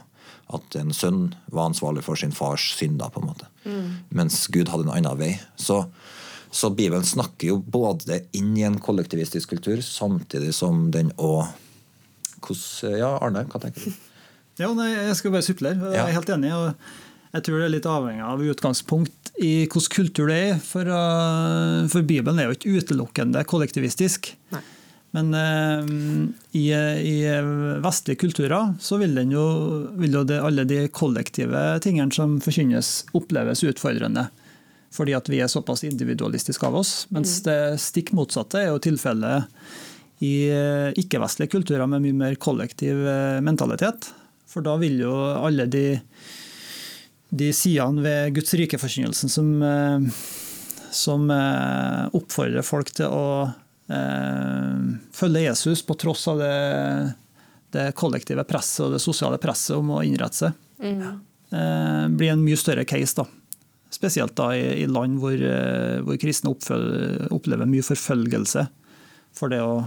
at 0.54 0.76
en 0.76 0.92
sønn 0.94 1.22
var 1.54 1.70
ansvarlig 1.70 2.04
for 2.06 2.20
sin 2.20 2.34
fars 2.36 2.74
synder, 2.78 3.10
på 3.14 3.22
en 3.22 3.30
måte. 3.30 3.48
Mm. 3.64 3.90
Mens 4.10 4.48
Gud 4.52 4.70
hadde 4.70 4.88
en 4.88 4.96
annen 4.98 5.20
vei. 5.20 5.32
Så 5.56 5.84
så 6.54 6.70
Bibelen 6.70 7.04
snakker 7.04 7.48
jo 7.48 7.58
både 7.58 8.20
inn 8.38 8.52
i 8.58 8.66
en 8.68 8.78
kollektivistisk 8.80 9.56
kultur, 9.56 9.82
samtidig 9.82 10.54
som 10.54 10.90
den 10.94 11.10
òg 11.18 11.48
Ja, 12.84 13.16
Arne, 13.24 13.46
hva 13.50 13.62
tenker 13.64 13.88
du? 13.88 13.96
Ja, 14.60 14.70
nei, 14.78 14.92
Jeg 14.92 15.16
skal 15.18 15.34
bare 15.34 15.46
supplere. 15.46 15.94
Jeg 15.96 16.04
er 16.04 16.14
helt 16.14 16.30
enig. 16.30 16.52
og 16.54 16.76
Jeg 17.34 17.46
tror 17.48 17.58
det 17.58 17.66
er 17.66 17.74
litt 17.74 17.90
avhengig 17.90 18.26
av 18.28 18.44
utgangspunkt 18.54 19.32
i 19.42 19.66
hvilken 19.66 19.96
kultur 19.96 20.30
det 20.30 20.38
er. 20.52 20.60
For, 20.62 20.86
uh, 20.86 21.90
for, 21.90 22.06
Bibelen 22.06 22.38
er 22.38 22.52
jo 22.52 22.58
ikke 22.58 22.76
utelukkende 22.78 23.42
kollektivistisk. 23.50 24.30
Nei. 24.54 24.62
Men 25.18 25.34
uh, 25.34 25.82
i, 26.54 26.68
i, 26.70 27.18
vestlige 27.82 28.22
kulturer 28.28 28.76
så 28.82 29.02
vil, 29.02 29.18
jo, 29.34 29.48
vil 29.98 30.20
jo 30.20 30.24
det, 30.30 30.38
alle 30.44 30.68
de 30.70 30.84
kollektive 30.94 31.66
tingene 31.82 32.14
som 32.14 32.38
forkynnes, 32.44 32.94
oppleves 33.18 33.66
utfordrende 33.66 34.28
fordi 34.94 35.16
at 35.18 35.30
vi 35.32 35.42
er 35.42 35.50
såpass 35.52 35.84
individualistiske 35.88 36.68
av 36.68 36.78
oss. 36.84 36.94
Mens 37.14 37.40
mm. 37.42 37.46
det 37.48 37.82
stikk 37.82 38.14
motsatte 38.14 38.62
er 38.62 38.70
jo 38.72 38.84
tilfellet 38.84 39.50
i 40.24 40.34
eh, 40.54 40.92
ikke-vestlige 41.00 41.52
kulturer 41.56 41.90
med 41.90 42.04
mye 42.04 42.20
mer 42.20 42.38
kollektiv 42.42 43.02
eh, 43.08 43.40
mentalitet. 43.44 44.12
For 44.50 44.66
da 44.66 44.78
vil 44.82 45.02
jo 45.02 45.14
alle 45.14 45.66
de, 45.72 45.88
de 47.34 47.50
sidene 47.56 48.04
ved 48.06 48.38
Guds 48.38 48.54
rike-forkynnelsen 48.60 49.34
som, 49.34 49.52
eh, 49.66 50.24
som 50.94 51.28
oppfordrer 52.14 52.66
folk 52.66 52.94
til 52.94 53.10
å 53.10 53.28
følge 55.14 55.42
Jesus 55.44 55.82
på 55.86 55.94
tross 56.00 56.24
av 56.32 56.40
det, 56.40 56.54
det 57.76 57.84
kollektive 58.00 58.46
presset 58.48 58.86
og 58.86 58.94
det 58.96 59.02
sosiale 59.04 59.38
presset 59.44 59.76
om 59.76 59.92
å 59.94 60.00
innrette 60.08 60.40
seg, 60.40 60.56
mm. 60.80 62.16
blir 62.16 62.32
en 62.32 62.42
mye 62.42 62.58
større 62.58 62.88
case. 62.90 63.20
da. 63.20 63.28
Spesielt 63.94 64.34
da 64.40 64.50
i, 64.58 64.64
i 64.82 64.88
land 64.90 65.20
hvor, 65.22 65.36
eh, 65.38 66.00
hvor 66.06 66.18
kristne 66.22 66.54
opplever 66.54 67.70
mye 67.70 67.86
forfølgelse 67.86 68.66
for 69.34 69.54
det 69.54 69.62
å 69.62 69.84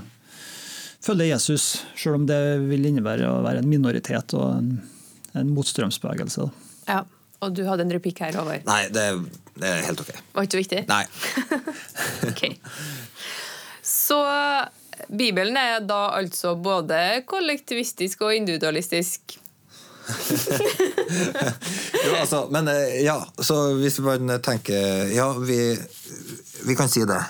følge 1.06 1.28
Jesus, 1.30 1.66
selv 1.98 2.20
om 2.20 2.26
det 2.28 2.40
vil 2.66 2.86
innebære 2.88 3.28
å 3.30 3.42
være 3.44 3.62
en 3.62 3.70
minoritet 3.70 4.34
og 4.38 4.46
en, 4.56 4.70
en 5.38 5.52
motstrømsbevegelse. 5.54 6.48
Ja, 6.88 7.02
og 7.44 7.54
du 7.54 7.62
hadde 7.68 7.86
en 7.86 7.94
replikk 7.94 8.22
her, 8.24 8.34
Håvard. 8.38 8.64
Nei, 8.66 8.80
det, 8.94 9.04
det, 9.58 9.68
er 9.68 9.84
helt 9.86 10.02
ok. 10.02 10.12
Var 10.34 10.48
ikke 10.48 10.56
så 10.56 10.62
viktig? 10.62 10.82
Nei. 10.90 11.04
ok. 12.30 12.42
Så 13.86 14.20
Bibelen 15.06 15.58
er 15.60 15.82
da 15.86 16.08
altså 16.16 16.56
både 16.58 17.22
kollektivistisk 17.28 18.24
og 18.26 18.34
individualistisk? 18.38 19.36
jo, 22.06 22.14
altså, 22.20 22.46
men 22.50 22.68
eh, 22.68 23.04
ja, 23.04 23.26
så 23.38 23.74
hvis 23.80 23.98
man 23.98 24.42
tenker 24.42 25.14
Ja, 25.14 25.32
vi, 25.32 25.78
vi 26.66 26.76
kan 26.76 26.88
si 26.88 27.04
det. 27.04 27.24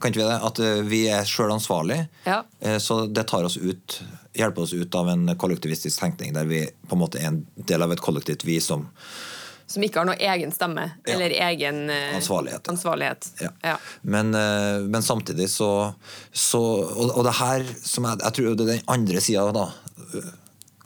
Kan 0.00 0.12
ikke 0.12 0.20
vi 0.20 0.28
det? 0.28 0.40
At 0.50 0.60
eh, 0.62 0.82
vi 0.88 1.00
er 1.10 1.24
sjøl 1.28 1.52
ansvarlig. 1.54 2.02
Ja. 2.28 2.42
Eh, 2.60 2.78
så 2.82 3.06
det 3.06 3.28
tar 3.30 3.46
oss 3.48 3.56
ut, 3.56 4.00
hjelper 4.36 4.66
oss 4.66 4.76
ut 4.76 4.94
av 4.94 5.08
en 5.14 5.34
kollektivistisk 5.40 6.00
tenkning 6.00 6.36
der 6.36 6.48
vi 6.48 6.66
på 6.68 6.96
en 6.96 7.02
måte 7.02 7.22
er 7.22 7.32
en 7.32 7.42
del 7.56 7.84
av 7.84 7.94
et 7.94 8.04
kollektivt 8.04 8.46
vi 8.48 8.60
som 8.62 8.88
som 9.68 9.82
ikke 9.84 10.00
har 10.00 10.06
noe 10.08 10.16
egen 10.16 10.48
stemme 10.48 10.86
ja. 11.04 11.12
eller 11.12 11.28
egen 11.44 11.90
ansvarlighet. 11.92 12.70
ansvarlighet. 12.72 13.26
Ja. 13.42 13.50
Ja. 13.60 13.74
Men, 14.00 14.32
men, 14.32 15.02
samtidig 15.04 15.50
så, 15.52 15.92
så 16.32 16.62
og, 16.88 17.10
og, 17.10 17.20
det 17.26 17.34
her 17.36 17.66
som 17.76 18.08
jeg, 18.08 18.16
jeg 18.22 18.36
tror 18.38 18.56
det 18.56 18.64
er 18.64 18.70
den 18.70 18.88
andre 18.94 19.20
sida, 19.20 19.44
da. 19.52 19.66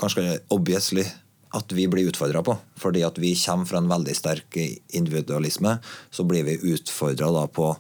Kanskje 0.03 0.41
obviously 0.51 1.07
at 1.53 1.73
vi 1.77 1.87
blir 1.91 2.09
utfordra 2.11 2.43
på. 2.45 2.57
Fordi 2.81 3.05
at 3.07 3.21
vi 3.21 3.35
kommer 3.39 3.69
fra 3.69 3.83
en 3.83 3.91
veldig 3.91 4.17
sterk 4.17 4.59
individualisme, 4.97 5.77
så 6.11 6.25
blir 6.29 6.47
vi 6.49 6.75
utfordra 6.75 7.47
på 7.53 7.75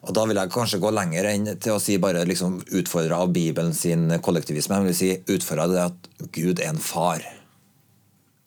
og 0.00 0.14
Da 0.16 0.22
vil 0.24 0.38
jeg 0.40 0.48
kanskje 0.48 0.78
gå 0.80 0.90
lenger 0.96 1.26
enn 1.28 1.48
til 1.60 1.74
å 1.74 1.80
si 1.82 1.98
bare 2.00 2.22
liksom 2.24 2.54
utfordra 2.78 3.18
av 3.20 3.34
Bibelen 3.34 3.74
sin 3.76 4.06
kollektivisme. 4.24 4.78
Jeg 4.78 4.86
vil 4.86 4.96
si 4.96 5.34
utfordra 5.34 5.66
det 5.68 5.82
at 5.82 6.08
Gud 6.32 6.62
er 6.62 6.70
en 6.70 6.80
far. 6.80 7.20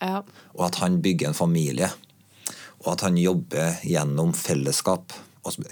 Ja. 0.01 0.23
Og 0.57 0.63
at 0.65 0.79
han 0.81 0.97
bygger 1.05 1.29
en 1.29 1.37
familie. 1.37 1.91
Og 2.81 2.95
at 2.95 3.05
han 3.05 3.19
jobber 3.21 3.77
gjennom 3.85 4.33
fellesskap. 4.33 5.13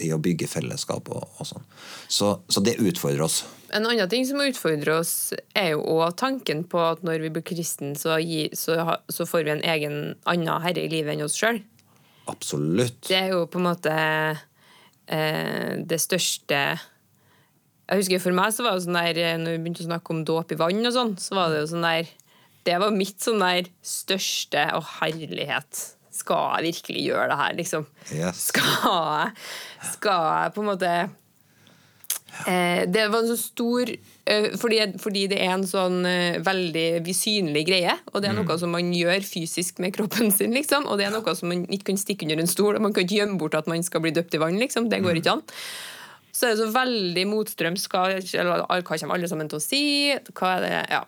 I 0.03 0.11
å 0.11 0.19
bygge 0.21 0.49
fellesskap 0.51 1.09
og, 1.13 1.23
og 1.39 1.47
sånn. 1.47 1.65
Så, 2.11 2.33
så 2.51 2.63
det 2.63 2.77
utfordrer 2.81 3.23
oss. 3.23 3.41
En 3.71 3.87
annen 3.87 4.09
ting 4.11 4.25
som 4.27 4.41
utfordrer 4.43 4.97
oss, 4.97 5.31
er 5.55 5.73
jo 5.73 5.83
òg 5.93 6.17
tanken 6.19 6.65
på 6.67 6.81
at 6.83 7.03
når 7.07 7.23
vi 7.25 7.33
blir 7.37 7.45
kristne, 7.47 7.93
så, 7.99 8.17
så, 8.57 8.77
så, 9.07 9.27
får 9.27 9.45
vi 9.47 9.53
en 9.53 9.65
egen 9.75 9.99
annen 10.27 10.65
herre 10.65 10.83
i 10.83 10.91
livet 10.91 11.15
enn 11.15 11.23
oss 11.23 11.37
sjøl. 11.39 11.61
Absolutt. 12.31 12.99
Det 13.07 13.17
er 13.17 13.31
jo 13.33 13.45
på 13.49 13.61
en 13.61 13.69
måte 13.69 13.93
eh, 15.11 15.79
det 15.81 15.97
største 15.99 16.59
Jeg 16.61 17.97
husker 17.97 18.21
For 18.21 18.35
meg 18.37 18.53
så 18.53 18.63
var 18.63 18.77
det 18.77 18.85
sånn 18.85 18.99
der 18.99 19.19
eh, 19.19 19.39
når 19.41 19.55
vi 19.55 19.63
begynte 19.63 19.83
å 19.83 19.89
snakke 19.89 20.13
om 20.13 20.21
dåp 20.27 20.53
i 20.53 20.59
vann, 20.59 20.83
og 20.85 20.93
sånn, 20.95 21.15
så 21.19 21.39
var 21.39 21.51
det 21.51 21.63
jo 21.63 21.71
sånn 21.73 21.87
der 21.87 22.11
Det 22.67 22.77
var 22.83 22.93
mitt 22.93 23.23
sånn 23.23 23.41
der 23.41 23.71
største 23.81 24.67
og 24.77 24.85
herlighet. 24.99 25.81
Skal 26.11 26.57
jeg 26.57 26.73
virkelig 26.73 27.07
gjøre 27.07 27.31
det 27.31 27.39
her, 27.39 27.57
liksom? 27.57 27.87
Yes. 28.11 28.47
Skal 28.51 28.67
jeg, 28.67 29.33
skal 29.93 30.27
jeg 30.27 30.53
på 30.55 30.63
en 30.63 30.71
måte 30.73 30.93
Eh, 32.47 32.87
det 32.87 33.07
var 33.11 33.19
en 33.19 33.27
så 33.27 33.35
stor 33.37 33.89
eh, 33.91 34.45
fordi, 34.57 34.79
fordi, 35.03 35.25
det 35.33 35.37
er 35.43 35.51
en 35.51 35.65
sånn 35.67 35.99
eh, 36.07 36.39
veldig 36.43 37.15
synlig 37.15 37.65
greie. 37.67 37.95
Og 38.13 38.23
det 38.23 38.31
er 38.31 38.37
noe 38.37 38.47
mm. 38.47 38.57
som 38.61 38.73
man 38.73 38.91
gjør 38.95 39.23
fysisk 39.27 39.81
med 39.83 39.95
kroppen 39.97 40.31
sin. 40.33 40.55
Liksom, 40.55 40.87
og 40.87 40.99
det 40.99 41.09
er 41.09 41.15
noe 41.15 41.35
som 41.37 41.51
man 41.51 41.65
ikke 41.67 41.91
kan 41.91 42.01
stikke 42.01 42.27
under 42.27 42.43
en 42.43 42.51
stol. 42.51 42.77
og 42.77 42.85
Man 42.85 42.95
kan 42.95 43.05
ikke 43.05 43.19
gjemme 43.21 43.39
bort 43.41 43.57
at 43.59 43.69
man 43.71 43.83
skal 43.85 44.03
bli 44.05 44.13
døpt 44.15 44.37
i 44.37 44.41
vann. 44.41 44.59
Liksom, 44.61 44.89
det 44.91 45.03
går 45.03 45.17
mm. 45.17 45.21
ikke 45.21 45.35
an. 45.37 45.43
Så 46.31 46.47
er 46.47 46.55
det 46.55 46.61
så 46.63 46.69
veldig 46.73 47.25
motstrøms. 47.27 47.89
Hva, 47.91 48.05
hva 48.15 48.79
kommer 48.87 49.17
alle 49.17 49.29
sammen 49.29 49.51
til 49.51 49.59
å 49.59 49.63
si? 49.63 49.83
Det? 50.15 50.71
Ja. 50.89 51.03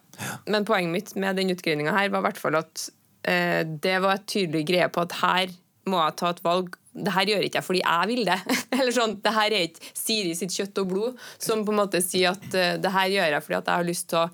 Men 0.51 0.67
poenget 0.67 0.93
mitt 0.93 1.15
med 1.15 1.39
den 1.39 1.55
utgreininga 1.55 1.95
her 1.95 2.12
var 2.12 2.25
i 2.25 2.27
hvert 2.27 2.41
fall 2.41 2.60
at 2.60 2.89
det 3.24 3.98
var 4.03 4.18
et 4.18 4.25
tydelig 4.27 4.65
greie 4.68 4.89
på 4.92 5.03
at 5.06 5.13
her 5.22 5.53
må 5.89 6.00
jeg 6.00 6.15
ta 6.20 6.32
et 6.34 6.42
valg. 6.44 6.74
Det 6.94 7.13
her 7.15 7.30
gjør 7.32 7.46
ikke 7.48 7.60
jeg 7.60 7.68
fordi 7.68 7.82
jeg 7.84 8.10
vil 8.12 8.27
det. 8.27 8.39
Eller 8.77 8.96
sånn, 8.96 9.15
det 9.24 9.34
her 9.36 9.56
er 9.56 9.68
ikke 9.70 9.92
Siri 9.98 10.34
sitt 10.38 10.56
kjøtt 10.56 10.82
og 10.84 10.89
blod 10.92 11.24
som 11.42 11.63
på 11.65 11.74
en 11.74 11.82
måte 11.82 12.03
sier 12.03 12.34
at 12.36 12.48
uh, 12.51 12.75
det 12.84 12.94
her 12.94 13.12
gjør 13.15 13.36
jeg 13.38 13.46
fordi 13.46 13.60
jeg 13.60 13.74
har 13.74 13.88
lyst 13.88 14.10
til 14.12 14.22
å 14.22 14.27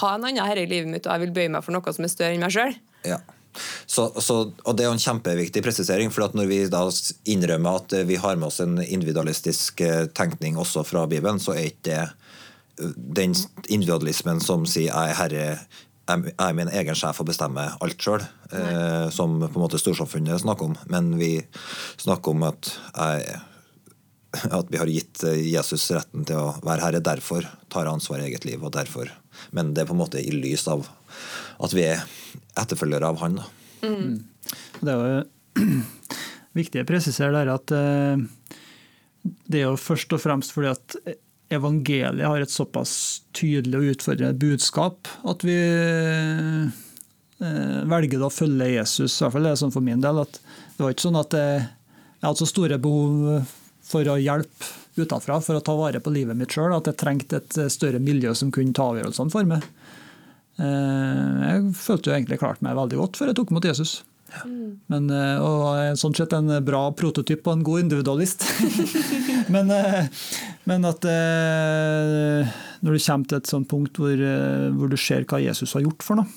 ha 0.00 0.14
en 0.14 0.26
annen 0.28 0.44
herre 0.44 0.64
i 0.66 0.70
livet 0.70 0.90
mitt, 0.92 1.06
og 1.06 1.14
jeg 1.14 1.24
vil 1.24 1.36
bøye 1.38 1.52
meg 1.52 1.64
for 1.64 1.74
noe 1.74 1.94
som 1.96 2.06
er 2.06 2.12
større 2.12 2.36
enn 2.36 2.44
meg 2.44 2.54
sjøl. 2.54 2.74
Så, 3.86 4.04
så, 4.22 4.36
og 4.52 4.76
Det 4.76 4.84
er 4.84 4.90
jo 4.90 4.94
en 4.94 5.02
kjempeviktig 5.02 5.62
presisering. 5.64 6.12
for 6.14 6.30
Når 6.36 6.46
vi 6.46 6.58
da 6.70 6.84
innrømmer 7.24 7.80
at 7.80 7.94
vi 8.06 8.18
har 8.20 8.36
med 8.36 8.46
oss 8.46 8.60
en 8.62 8.78
individualistisk 8.78 9.80
eh, 9.80 10.06
tenkning 10.06 10.58
også 10.60 10.84
fra 10.86 11.06
Bibelen, 11.10 11.40
så 11.42 11.56
er 11.56 11.72
ikke 11.72 11.88
det 11.88 11.98
eh, 12.04 12.92
den 13.18 13.34
individualismen 13.68 14.40
som 14.40 14.66
sier 14.66 14.92
'jeg 14.92 15.10
er 15.10 15.18
herre 15.18 15.58
jeg 16.10 16.34
er 16.36 16.56
min 16.56 16.70
egen 16.72 16.98
sjef 16.98 17.20
og 17.22 17.28
bestemmer 17.28 17.76
alt 17.84 18.02
sjøl, 18.02 18.24
eh, 18.54 19.06
som 19.14 19.38
på 19.42 19.52
en 19.52 19.62
måte 19.62 19.80
storsamfunnet 19.80 20.42
snakker 20.42 20.70
om. 20.70 20.76
Men 20.92 21.12
vi 21.20 21.36
snakker 22.00 22.34
om 22.34 22.46
at, 22.48 22.72
jeg, 22.96 23.40
at 24.50 24.72
vi 24.72 24.80
har 24.80 24.92
gitt 24.92 25.24
eh, 25.28 25.42
Jesus 25.52 25.88
retten 25.94 26.26
til 26.28 26.40
å 26.40 26.56
være 26.66 26.86
herre. 26.86 27.04
Derfor 27.04 27.46
tar 27.68 27.86
jeg 27.86 27.94
ansvar 27.94 28.22
i 28.22 28.28
eget 28.30 28.48
liv. 28.48 28.62
og 28.64 28.74
derfor. 28.76 29.12
Men 29.56 29.74
det 29.74 29.84
er 29.84 29.90
på 29.90 29.96
en 29.96 30.02
måte 30.02 30.22
i 30.22 30.34
lys 30.34 30.66
av 30.70 30.88
at 31.60 31.76
vi 31.76 31.86
er 31.88 32.04
etterfølgere 32.60 33.10
av 33.12 33.20
han. 33.22 33.40
Mm. 33.84 34.20
Det 34.80 34.92
er 34.92 35.00
jo 35.00 35.64
viktig 36.60 36.82
å 36.82 36.88
presisere 36.88 37.34
der 37.36 37.54
at 37.54 37.74
eh, 37.76 38.28
det 39.50 39.60
er 39.60 39.68
jo 39.68 39.80
først 39.80 40.14
og 40.16 40.22
fremst 40.22 40.54
fordi 40.54 40.72
at 40.72 40.96
evangeliet 41.50 42.26
har 42.26 42.42
et 42.42 42.52
såpass 42.52 43.22
tydelig 43.36 43.78
og 43.78 43.94
utfordrende 43.94 44.38
budskap 44.40 45.10
at 45.30 45.44
vi 45.46 45.56
eh, 45.56 46.82
velger 47.90 48.22
å 48.22 48.32
følge 48.32 48.74
Jesus. 48.76 49.16
I 49.16 49.24
hvert 49.24 49.36
fall 49.36 49.48
det 49.48 49.54
er 49.54 49.62
sånn 49.64 49.74
for 49.74 49.84
min 49.84 50.04
del. 50.04 50.22
at 50.22 50.38
Det 50.76 50.84
var 50.84 50.94
ikke 50.94 51.08
sånn 51.08 51.22
at 51.22 51.36
jeg 51.36 51.64
hadde 52.22 52.42
så 52.42 52.50
store 52.50 52.78
behov 52.82 53.48
for 53.90 54.06
å 54.06 54.20
hjelpe 54.20 54.76
utenfra 55.00 55.38
for 55.42 55.56
å 55.56 55.64
ta 55.64 55.74
vare 55.78 56.02
på 56.02 56.12
livet 56.12 56.36
mitt 56.36 56.52
sjøl, 56.52 56.74
at 56.76 56.90
jeg 56.90 56.98
trengte 57.00 57.40
et 57.40 57.58
større 57.72 58.00
miljø 58.02 58.34
som 58.36 58.50
kunne 58.54 58.74
ta 58.76 58.90
avgjørelsene 58.90 59.32
for 59.32 59.48
meg. 59.48 59.64
Eh, 60.60 61.46
jeg 61.46 61.74
følte 61.78 62.10
jo 62.10 62.16
egentlig 62.16 62.40
klart 62.42 62.62
meg 62.64 62.78
veldig 62.78 62.98
godt 63.00 63.20
før 63.20 63.30
jeg 63.30 63.38
tok 63.38 63.54
imot 63.54 63.68
Jesus. 63.70 64.00
Men, 64.90 65.10
eh, 65.10 65.42
og 65.42 65.98
sånn 65.98 66.14
sett 66.16 66.34
en 66.36 66.52
bra 66.66 66.84
prototyp 66.96 67.46
og 67.46 67.56
en 67.56 67.66
god 67.66 67.84
individualist. 67.86 68.46
men, 69.54 69.72
Men 70.70 70.86
at 70.86 71.06
eh, 71.08 72.50
når 72.84 72.96
du 72.96 73.02
kommer 73.02 73.30
til 73.30 73.40
et 73.40 73.50
sånt 73.50 73.68
punkt 73.70 73.98
hvor, 74.00 74.12
eh, 74.14 74.68
hvor, 74.76 74.90
du 74.90 74.98
ser 75.00 75.26
hva 75.28 75.40
Jesus 75.42 75.74
har 75.76 75.84
gjort 75.86 76.04
for 76.06 76.20
noe, 76.20 76.28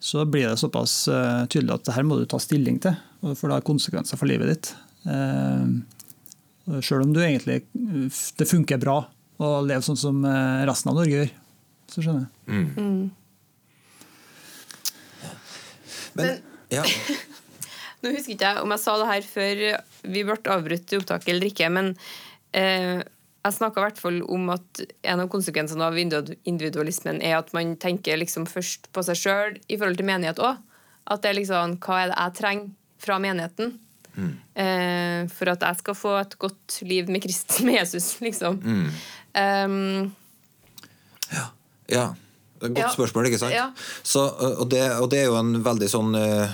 så 0.00 0.24
blir 0.28 0.48
det 0.48 0.60
såpass 0.60 1.02
eh, 1.12 1.46
tydelig 1.52 1.74
at 1.76 1.88
det 1.88 1.96
her 1.96 2.06
må 2.08 2.20
du 2.20 2.26
ta 2.28 2.40
stilling 2.40 2.78
til, 2.82 2.94
for 3.32 3.48
det 3.48 3.58
har 3.58 3.66
konsekvenser 3.66 4.20
for 4.20 4.30
livet 4.30 4.52
ditt. 4.52 4.74
Eh, 5.10 5.64
Sjøl 6.84 7.02
om 7.02 7.14
du 7.16 7.18
egentlig, 7.24 7.64
det 8.38 8.46
funker 8.46 8.78
bra 8.78 9.00
å 9.40 9.48
leve 9.64 9.82
sånn 9.82 9.98
som 9.98 10.20
eh, 10.28 10.66
resten 10.68 10.92
av 10.92 11.00
Norge 11.00 11.16
gjør. 11.16 11.32
Så 11.90 12.04
skjønner 12.04 12.28
jeg. 12.28 12.30
Mm. 12.46 12.68
mm. 12.76 13.08
Men, 16.18 16.40
ja. 16.72 16.84
Nå 18.00 18.14
husker 18.14 18.34
ikke 18.34 18.50
jeg 18.50 18.64
om 18.64 18.72
jeg 18.72 18.80
sa 18.80 18.96
det 19.00 19.08
her 19.10 19.26
før 19.28 19.64
vi 20.08 20.22
ble 20.24 20.36
avbrutt 20.54 20.92
i 20.92 21.00
opptaket 21.00 21.34
eller 21.34 21.50
ikke, 21.50 21.68
men 21.72 21.90
eh, 22.56 23.02
jeg 23.40 23.56
snakka 23.56 23.80
i 23.80 23.84
hvert 23.86 24.00
fall 24.00 24.18
om 24.28 24.50
at 24.52 24.82
en 25.08 25.22
av 25.22 25.28
konsekvensene 25.32 25.86
av 25.86 25.96
individualismen 26.00 27.20
er 27.24 27.38
at 27.38 27.52
man 27.56 27.72
tenker 27.80 28.20
liksom 28.20 28.48
først 28.48 28.90
på 28.92 29.04
seg 29.06 29.20
sjøl 29.20 29.54
i 29.68 29.78
forhold 29.78 30.00
til 30.00 30.08
menighet 30.08 30.42
òg. 30.44 30.60
At 31.10 31.22
det 31.24 31.30
er 31.30 31.38
liksom 31.40 31.78
Hva 31.80 32.02
er 32.02 32.10
det 32.12 32.18
jeg 32.18 32.36
trenger 32.40 32.74
fra 33.00 33.16
menigheten? 33.22 33.72
Mm. 34.10 34.32
Eh, 34.60 35.20
for 35.32 35.52
at 35.52 35.64
jeg 35.64 35.80
skal 35.80 35.96
få 35.96 36.16
et 36.20 36.36
godt 36.40 36.80
liv 36.84 37.08
med 37.08 37.24
Kristus, 37.24 37.62
med 37.66 37.80
Jesus, 37.80 38.10
liksom. 38.20 38.60
Mm. 38.60 38.90
Um, 39.40 40.12
ja. 41.32 41.46
ja. 41.88 42.06
Godt 42.60 42.78
ja. 42.82 42.90
spørsmål, 42.92 43.30
ikke 43.30 43.40
sant? 43.40 43.54
Ja. 43.56 43.70
Så, 44.02 44.26
og, 44.28 44.66
det, 44.72 44.82
og, 45.00 45.08
det, 45.12 45.22
er 45.22 45.30
jo 45.30 45.38
en 45.40 45.62
veldig 45.64 45.88
sånn 45.88 46.12
uh, 46.12 46.52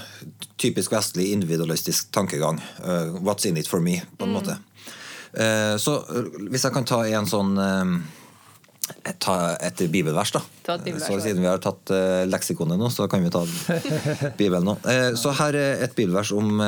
typisk 0.60 0.94
vestlig 0.94 1.32
individualistisk 1.34 2.12
tankegang. 2.14 2.60
Uh, 2.78 3.16
what's 3.26 3.48
in 3.48 3.58
it 3.58 3.66
for 3.70 3.82
me, 3.82 3.98
på 4.18 4.28
en 4.28 4.34
mm. 4.34 4.36
måte. 4.38 4.58
Uh, 5.34 5.74
så 5.82 5.98
hvis 6.46 6.62
jeg 6.62 6.74
kan 6.76 6.86
ta 6.86 7.02
en 7.10 7.28
sånn 7.30 7.58
Ta 9.18 9.56
et 9.66 9.80
bibelvers, 9.90 10.30
da. 10.30 10.38
Et 10.62 10.84
bibelvers, 10.84 11.08
så 11.10 11.16
Siden 11.18 11.42
vi 11.42 11.48
har 11.50 11.58
tatt 11.58 11.90
leksikonet 12.30 12.78
nå, 12.78 12.86
så 12.94 13.08
kan 13.10 13.24
vi 13.24 13.32
ta 13.34 13.40
Bibelen 14.38 14.62
nå. 14.62 14.76
så 15.18 15.32
her 15.40 15.58
er 15.58 15.82
et 15.82 15.96
bibelvers 15.96 16.30
om 16.30 16.62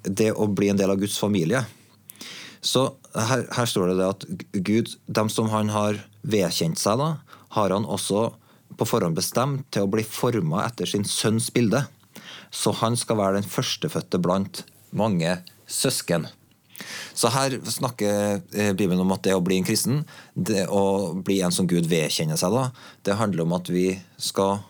det 0.00 0.30
å 0.32 0.46
bli 0.48 0.70
en 0.72 0.80
del 0.80 0.94
av 0.94 0.96
Guds 0.96 1.18
familie. 1.20 1.60
Så 2.64 2.86
her, 3.12 3.44
her 3.52 3.68
står 3.68 3.92
det, 3.92 3.98
det 4.00 4.08
at 4.08 4.24
Gud, 4.64 4.94
dem 5.06 5.28
som 5.28 5.52
han 5.52 5.68
har 5.74 6.00
vedkjent 6.24 6.80
seg, 6.80 7.04
da, 7.04 7.10
har 7.58 7.74
han 7.76 7.84
også 7.84 8.30
på 8.78 8.86
forhånd 8.86 9.18
bestemt 9.18 9.66
til 9.74 9.86
å 9.86 9.90
bli 9.90 10.04
forma 10.06 10.64
etter 10.66 10.88
sin 10.88 11.06
sønns 11.08 11.50
bilde. 11.54 11.84
Så 12.54 12.72
han 12.80 12.96
skal 12.96 13.18
være 13.20 13.40
den 13.40 13.50
førstefødte 13.50 14.20
blant 14.22 14.64
mange 14.96 15.40
søsken. 15.68 16.28
Så 17.14 17.30
her 17.34 17.56
snakker 17.66 18.40
eh, 18.54 18.72
Bibelen 18.72 19.02
om 19.02 19.12
at 19.14 19.24
det 19.26 19.34
å 19.34 19.42
bli 19.44 19.58
en 19.58 19.66
kristen, 19.66 20.04
det 20.34 20.68
å 20.70 21.14
bli 21.26 21.40
en 21.42 21.54
som 21.54 21.66
Gud 21.68 21.88
vedkjenner 21.90 22.38
seg, 22.38 22.54
da, 22.54 22.68
det 23.06 23.18
handler 23.18 23.44
om 23.44 23.56
at 23.58 23.70
vi 23.72 23.88
skal 24.22 24.60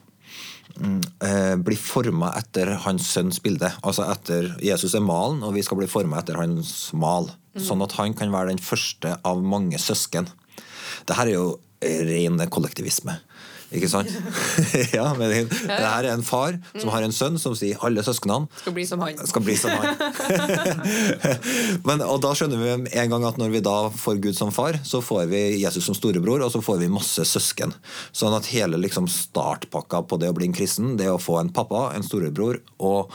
mm, 0.79 1.00
eh, 1.29 1.55
bli 1.61 1.77
forma 1.77 2.33
etter 2.41 2.73
hans 2.87 3.11
sønns 3.12 3.43
bilde. 3.45 3.71
Altså 3.83 4.09
etter 4.09 4.55
Jesus 4.65 4.97
er 4.97 5.05
malen, 5.05 5.45
og 5.45 5.55
vi 5.59 5.65
skal 5.67 5.83
bli 5.83 5.91
forma 5.91 6.23
etter 6.23 6.41
hans 6.41 6.88
mal. 6.97 7.31
Mm. 7.53 7.65
Sånn 7.69 7.85
at 7.85 7.99
han 8.00 8.17
kan 8.17 8.33
være 8.33 8.55
den 8.55 8.65
første 8.65 9.19
av 9.29 9.45
mange 9.45 9.81
søsken. 9.83 10.31
Dette 11.05 11.21
er 11.27 11.35
jo 11.37 11.49
ren 12.09 12.41
kollektivisme. 12.50 13.21
Ikke 13.75 13.89
sant? 13.91 14.09
ja, 14.97 15.11
men 15.19 15.29
det, 15.29 15.41
det 15.53 15.77
her 15.77 16.07
er 16.07 16.15
en 16.15 16.25
far 16.25 16.57
som 16.73 16.89
har 16.93 17.05
en 17.05 17.13
sønn 17.13 17.37
som 17.41 17.53
sier 17.59 17.77
alle 17.85 18.01
søsknene 18.05 18.49
skal 18.63 18.75
bli 18.77 18.85
som 18.89 19.03
han. 19.05 19.19
Skal 19.29 19.45
bli 19.45 19.57
som 19.61 19.75
han. 19.77 19.99
men, 21.89 22.05
og 22.05 22.23
da 22.25 22.33
skjønner 22.39 22.63
vi 22.63 22.71
en 23.03 23.13
gang 23.13 23.27
at 23.29 23.41
når 23.41 23.53
vi 23.53 23.63
da 23.65 23.77
får 23.93 24.23
Gud 24.25 24.39
som 24.39 24.53
far, 24.55 24.79
så 24.89 25.03
får 25.05 25.27
vi 25.33 25.43
Jesus 25.61 25.89
som 25.89 25.97
storebror, 25.97 26.45
og 26.47 26.53
så 26.55 26.63
får 26.65 26.81
vi 26.81 26.91
masse 26.93 27.25
søsken. 27.29 27.75
Sånn 28.17 28.37
at 28.37 28.49
hele 28.54 28.81
liksom, 28.81 29.11
startpakka 29.13 30.02
på 30.09 30.21
det 30.23 30.33
å 30.33 30.39
bli 30.39 30.49
en 30.49 30.57
kristen, 30.57 30.97
det 31.00 31.11
å 31.13 31.21
få 31.21 31.37
en 31.43 31.52
pappa, 31.52 31.91
en 31.97 32.07
storebror 32.07 32.63
og 32.78 33.13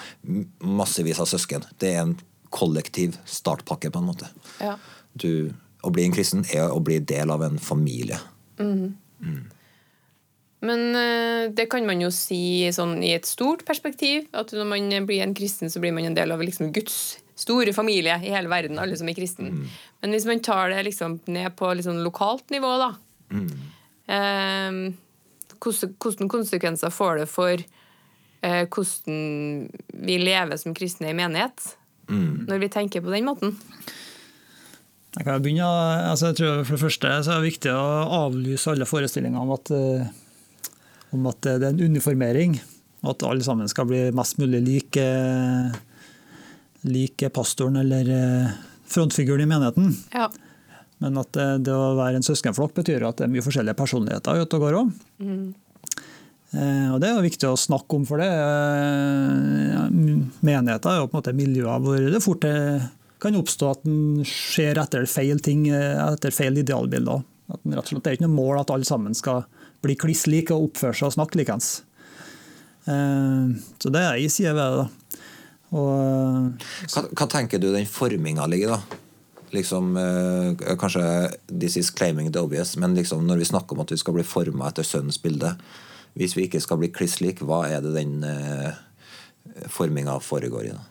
massevis 0.62 1.22
av 1.24 1.30
søsken, 1.34 1.66
det 1.82 1.96
er 1.96 2.04
en 2.06 2.16
kollektiv 2.54 3.18
startpakke, 3.26 3.89
på 3.89 4.04
en 4.04 4.10
måte. 4.12 4.30
Ja. 4.62 4.78
Du, 5.18 5.50
å 5.82 5.92
bli 5.94 6.06
en 6.06 6.13
kristen 6.13 6.46
er 6.54 6.70
å 6.70 6.82
bli 6.84 7.00
del 7.02 7.34
av 7.34 7.42
en 7.46 7.58
familie. 7.62 8.20
Mm. 8.62 8.94
Mm. 9.24 9.44
Men 10.63 10.95
eh, 10.95 11.52
det 11.52 11.67
kan 11.71 11.86
man 11.88 12.02
jo 12.02 12.10
si 12.13 12.63
sånn 12.71 12.95
i 13.04 13.12
et 13.17 13.28
stort 13.28 13.65
perspektiv. 13.67 14.30
At 14.32 14.54
når 14.56 14.69
man 14.69 15.08
blir 15.10 15.26
en 15.26 15.36
kristen, 15.36 15.71
så 15.71 15.82
blir 15.84 15.95
man 15.95 16.08
en 16.08 16.17
del 16.17 16.32
av 16.32 16.43
liksom 16.43 16.71
Guds 16.76 17.17
store 17.36 17.73
familie 17.76 18.15
i 18.23 18.32
hele 18.32 18.52
verden. 18.52 18.80
alle 18.80 18.97
som 18.97 19.10
er 19.10 19.17
kristen. 19.17 19.52
Mm. 19.52 19.69
Men 20.02 20.15
hvis 20.15 20.28
man 20.30 20.43
tar 20.43 20.71
det 20.71 20.84
liksom 20.88 21.19
ned 21.26 21.56
på 21.60 21.73
liksom 21.73 21.99
lokalt 22.06 22.49
nivå, 22.54 22.76
da 22.82 22.91
mm. 23.32 23.49
eh, 24.08 24.84
Hvilke 25.63 26.28
konsekvenser 26.28 26.91
får 26.91 27.21
det 27.21 27.28
for 27.32 27.56
eh, 27.56 28.63
hvordan 28.67 29.69
vi 30.04 30.17
lever 30.19 30.60
som 30.60 30.76
kristne 30.76 31.12
i 31.12 31.15
menighet? 31.15 31.78
Mm. 32.10 32.45
Når 32.49 32.60
vi 32.60 32.71
tenker 32.71 33.04
på 33.04 33.13
den 33.13 33.28
måten? 33.28 33.56
Jeg 35.13 35.28
kan 35.28 35.43
begynne, 35.45 35.69
altså 36.10 36.32
jeg 36.32 36.39
tror 36.39 36.63
For 36.65 36.76
det 36.76 36.82
første 36.82 37.10
så 37.23 37.32
er 37.32 37.39
det 37.39 37.52
viktig 37.52 37.71
å 37.71 37.88
avlyse 38.26 38.71
alle 38.73 38.88
forestillinger 38.89 39.39
om 39.39 39.54
at 39.56 39.71
uh, 39.71 40.10
om 41.13 41.28
at 41.30 41.41
det 41.45 41.60
er 41.60 41.71
en 41.71 41.84
uniformering. 41.84 42.58
Og 43.04 43.12
at 43.13 43.26
alle 43.28 43.43
sammen 43.43 43.69
skal 43.71 43.88
bli 43.89 44.06
mest 44.15 44.39
mulig 44.39 44.62
like, 44.63 45.08
like 46.88 47.30
pastoren 47.36 47.82
eller 47.82 48.12
eh, 48.15 48.54
frontfiguren 48.88 49.43
i 49.43 49.49
menigheten. 49.49 49.91
Ja. 50.13 50.30
Men 51.04 51.19
at 51.19 51.34
det, 51.36 51.47
det, 51.67 51.73
å 51.76 51.97
være 51.99 52.21
en 52.21 52.26
søskenflokk 52.26 52.78
betyr 52.80 53.04
at 53.04 53.19
det 53.19 53.28
er 53.28 53.34
mye 53.34 53.43
forskjellige 53.43 53.76
personligheter 53.76 54.39
ute 54.39 54.60
og 54.60 54.63
går 54.63 54.80
òg. 54.80 54.93
Mm. 55.19 55.43
Eh, 56.54 56.89
og 56.93 57.02
det 57.04 57.10
er 57.10 57.17
jo 57.17 57.26
viktig 57.28 57.49
å 57.49 57.60
snakke 57.60 57.99
om, 57.99 58.08
for 58.08 58.23
det. 58.23 58.30
Eh, 58.32 59.84
menigheter 60.39 60.93
er 60.93 61.02
jo 61.02 61.10
på 61.10 61.17
en 61.17 61.19
måte 61.19 61.36
miljøer 61.36 61.84
hvor 61.84 62.08
det 62.15 62.23
fort 62.23 62.47
kan 63.23 63.39
oppstå 63.39 63.67
at 63.71 63.84
en 63.88 64.23
ser 64.28 64.80
etter 64.80 65.04
feil 65.12 65.43
ting, 65.43 65.67
etter 65.71 66.32
feil 66.36 66.60
idealbilder. 66.63 67.23
At 67.52 67.67
rett 67.67 67.84
og 67.84 67.91
slett, 67.91 68.06
det 68.06 68.13
er 68.13 68.17
ikke 68.17 68.30
noe 68.30 68.38
mål 68.38 68.62
at 68.62 68.71
alle 68.71 68.88
sammen 68.88 69.15
skal 69.15 69.43
bli 69.84 69.96
kliss 70.00 70.26
like 70.32 70.54
og 70.56 70.69
oppfører 70.69 70.98
seg 70.98 71.12
og 71.12 71.15
snakke 71.17 71.39
likeens. 71.39 71.72
Eh, 72.88 73.54
så 73.80 73.91
det 73.93 74.04
er 74.04 74.17
ei 74.17 74.28
side 74.32 74.56
ved 74.58 74.80
det. 74.80 74.89
Og, 75.74 76.67
hva, 76.93 77.02
hva, 77.10 77.28
tenker 77.32 77.62
du 77.62 77.72
den 77.74 77.88
forminga 77.89 78.46
ligger, 78.50 78.76
da? 78.76 79.00
Liksom, 79.54 79.93
eh, 79.98 80.76
kanskje 80.82 81.04
this 81.48 81.78
is 81.78 81.91
claiming 81.93 82.32
the 82.32 82.41
obvious, 82.41 82.76
men 82.78 82.96
liksom 82.98 83.26
når 83.28 83.41
vi 83.41 83.50
snakker 83.50 83.76
om 83.76 83.84
at 83.84 83.93
vi 83.93 84.00
skal 84.02 84.15
bli 84.17 84.26
forma 84.26 84.69
etter 84.69 84.86
sønnens 84.86 85.22
bilde 85.22 85.54
Hvis 86.13 86.36
vi 86.38 86.43
ikke 86.46 86.62
skal 86.62 86.78
bli 86.78 86.91
kliss 86.93 87.19
lik, 87.22 87.39
hva 87.41 87.63
er 87.65 87.82
det 87.82 87.96
den 87.96 88.22
eh, 88.22 88.74
forminga 89.74 90.19
foregår 90.22 90.67
i? 90.69 90.74
da? 90.76 90.84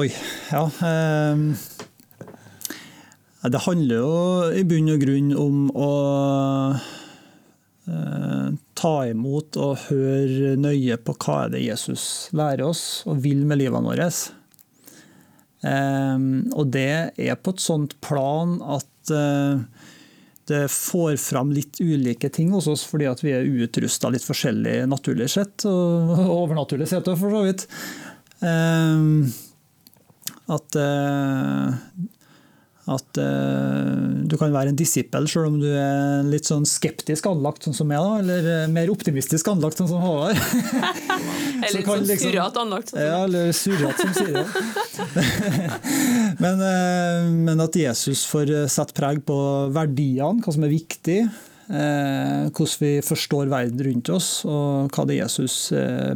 Oi, 0.00 0.08
ja. 0.52 0.62
Eh, 0.64 1.85
det 3.52 3.62
handler 3.66 4.00
jo 4.00 4.14
i 4.56 4.62
bunn 4.66 4.90
og 4.90 5.02
grunn 5.02 5.32
om 5.38 5.58
å 5.70 5.90
eh, 7.86 8.46
ta 8.78 8.94
imot 9.10 9.58
og 9.60 9.84
høre 9.90 10.54
nøye 10.58 10.96
på 11.02 11.14
hva 11.22 11.44
er 11.44 11.52
det 11.54 11.64
Jesus 11.66 12.04
lærer 12.36 12.64
oss 12.66 12.84
og 13.06 13.20
vil 13.24 13.44
med 13.46 13.60
livet 13.60 13.86
vårt. 13.86 14.30
Eh, 15.66 16.16
og 16.56 16.72
det 16.74 16.90
er 17.12 17.38
på 17.38 17.54
et 17.54 17.62
sånt 17.62 17.98
plan 18.04 18.58
at 18.78 19.14
eh, 19.14 19.62
det 20.46 20.64
får 20.70 21.16
fram 21.18 21.50
litt 21.54 21.80
ulike 21.82 22.30
ting 22.30 22.52
hos 22.54 22.68
oss, 22.70 22.84
fordi 22.86 23.10
vi 23.22 23.34
er 23.34 23.48
utrusta 23.66 24.10
litt 24.14 24.26
forskjellig 24.26 24.84
naturlig 24.86 25.26
sett, 25.32 25.66
og 25.66 26.12
overnaturlig 26.40 26.86
sett 26.90 27.10
for 27.10 27.34
så 27.34 27.42
vidt. 27.48 27.66
At 30.46 30.78
at 32.86 33.18
uh, 33.18 34.22
du 34.30 34.36
kan 34.38 34.52
være 34.54 34.70
en 34.70 34.76
disippel 34.78 35.24
selv 35.30 35.48
om 35.48 35.56
du 35.58 35.66
er 35.66 36.22
litt 36.30 36.46
sånn 36.46 36.62
skeptisk 36.68 37.26
anlagt, 37.26 37.66
sånn 37.66 37.74
som 37.74 37.88
meg, 37.90 37.98
da, 37.98 38.20
eller 38.20 38.46
uh, 38.46 38.68
mer 38.70 38.92
optimistisk 38.92 39.50
anlagt, 39.50 39.80
sånn 39.80 39.90
som 39.90 40.04
Håvard. 40.04 40.38
eller 41.66 41.80
litt 41.80 41.90
sånn 41.90 42.06
liksom, 42.06 42.22
surrete 42.28 42.62
anlagt. 42.62 42.92
Sånn 42.92 43.02
ja, 43.02 43.18
eller 43.26 43.50
surrete, 43.58 44.06
som 44.06 44.14
sier 44.14 44.38
det. 44.38 44.46
men, 46.44 46.62
uh, 46.62 47.26
men, 47.50 47.66
at 47.66 47.80
Jesus 47.82 48.22
får 48.30 48.54
sette 48.70 48.94
preg 48.94 49.24
på 49.26 49.40
verdiene, 49.74 50.38
hva 50.46 50.54
som 50.54 50.66
er 50.68 50.74
viktig. 50.76 51.20
hvordan 51.66 52.78
vi 52.78 52.92
forstår 53.02 53.48
verden 53.50 53.82
rundt 53.82 54.08
oss, 54.14 54.44
og 54.46 54.94
hva 54.94 55.02
det 55.10 55.18
Jesus 55.18 55.72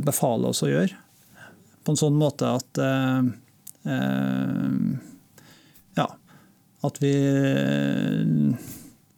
befaler 0.06 0.54
oss 0.54 0.62
å 0.62 0.70
gjøre. 0.70 0.94
På 1.82 1.90
en 1.90 1.98
sånn 1.98 2.14
måte 2.14 2.46
at 2.60 2.78
at 6.86 7.00
vi 7.02 7.12
eh, 7.12 8.70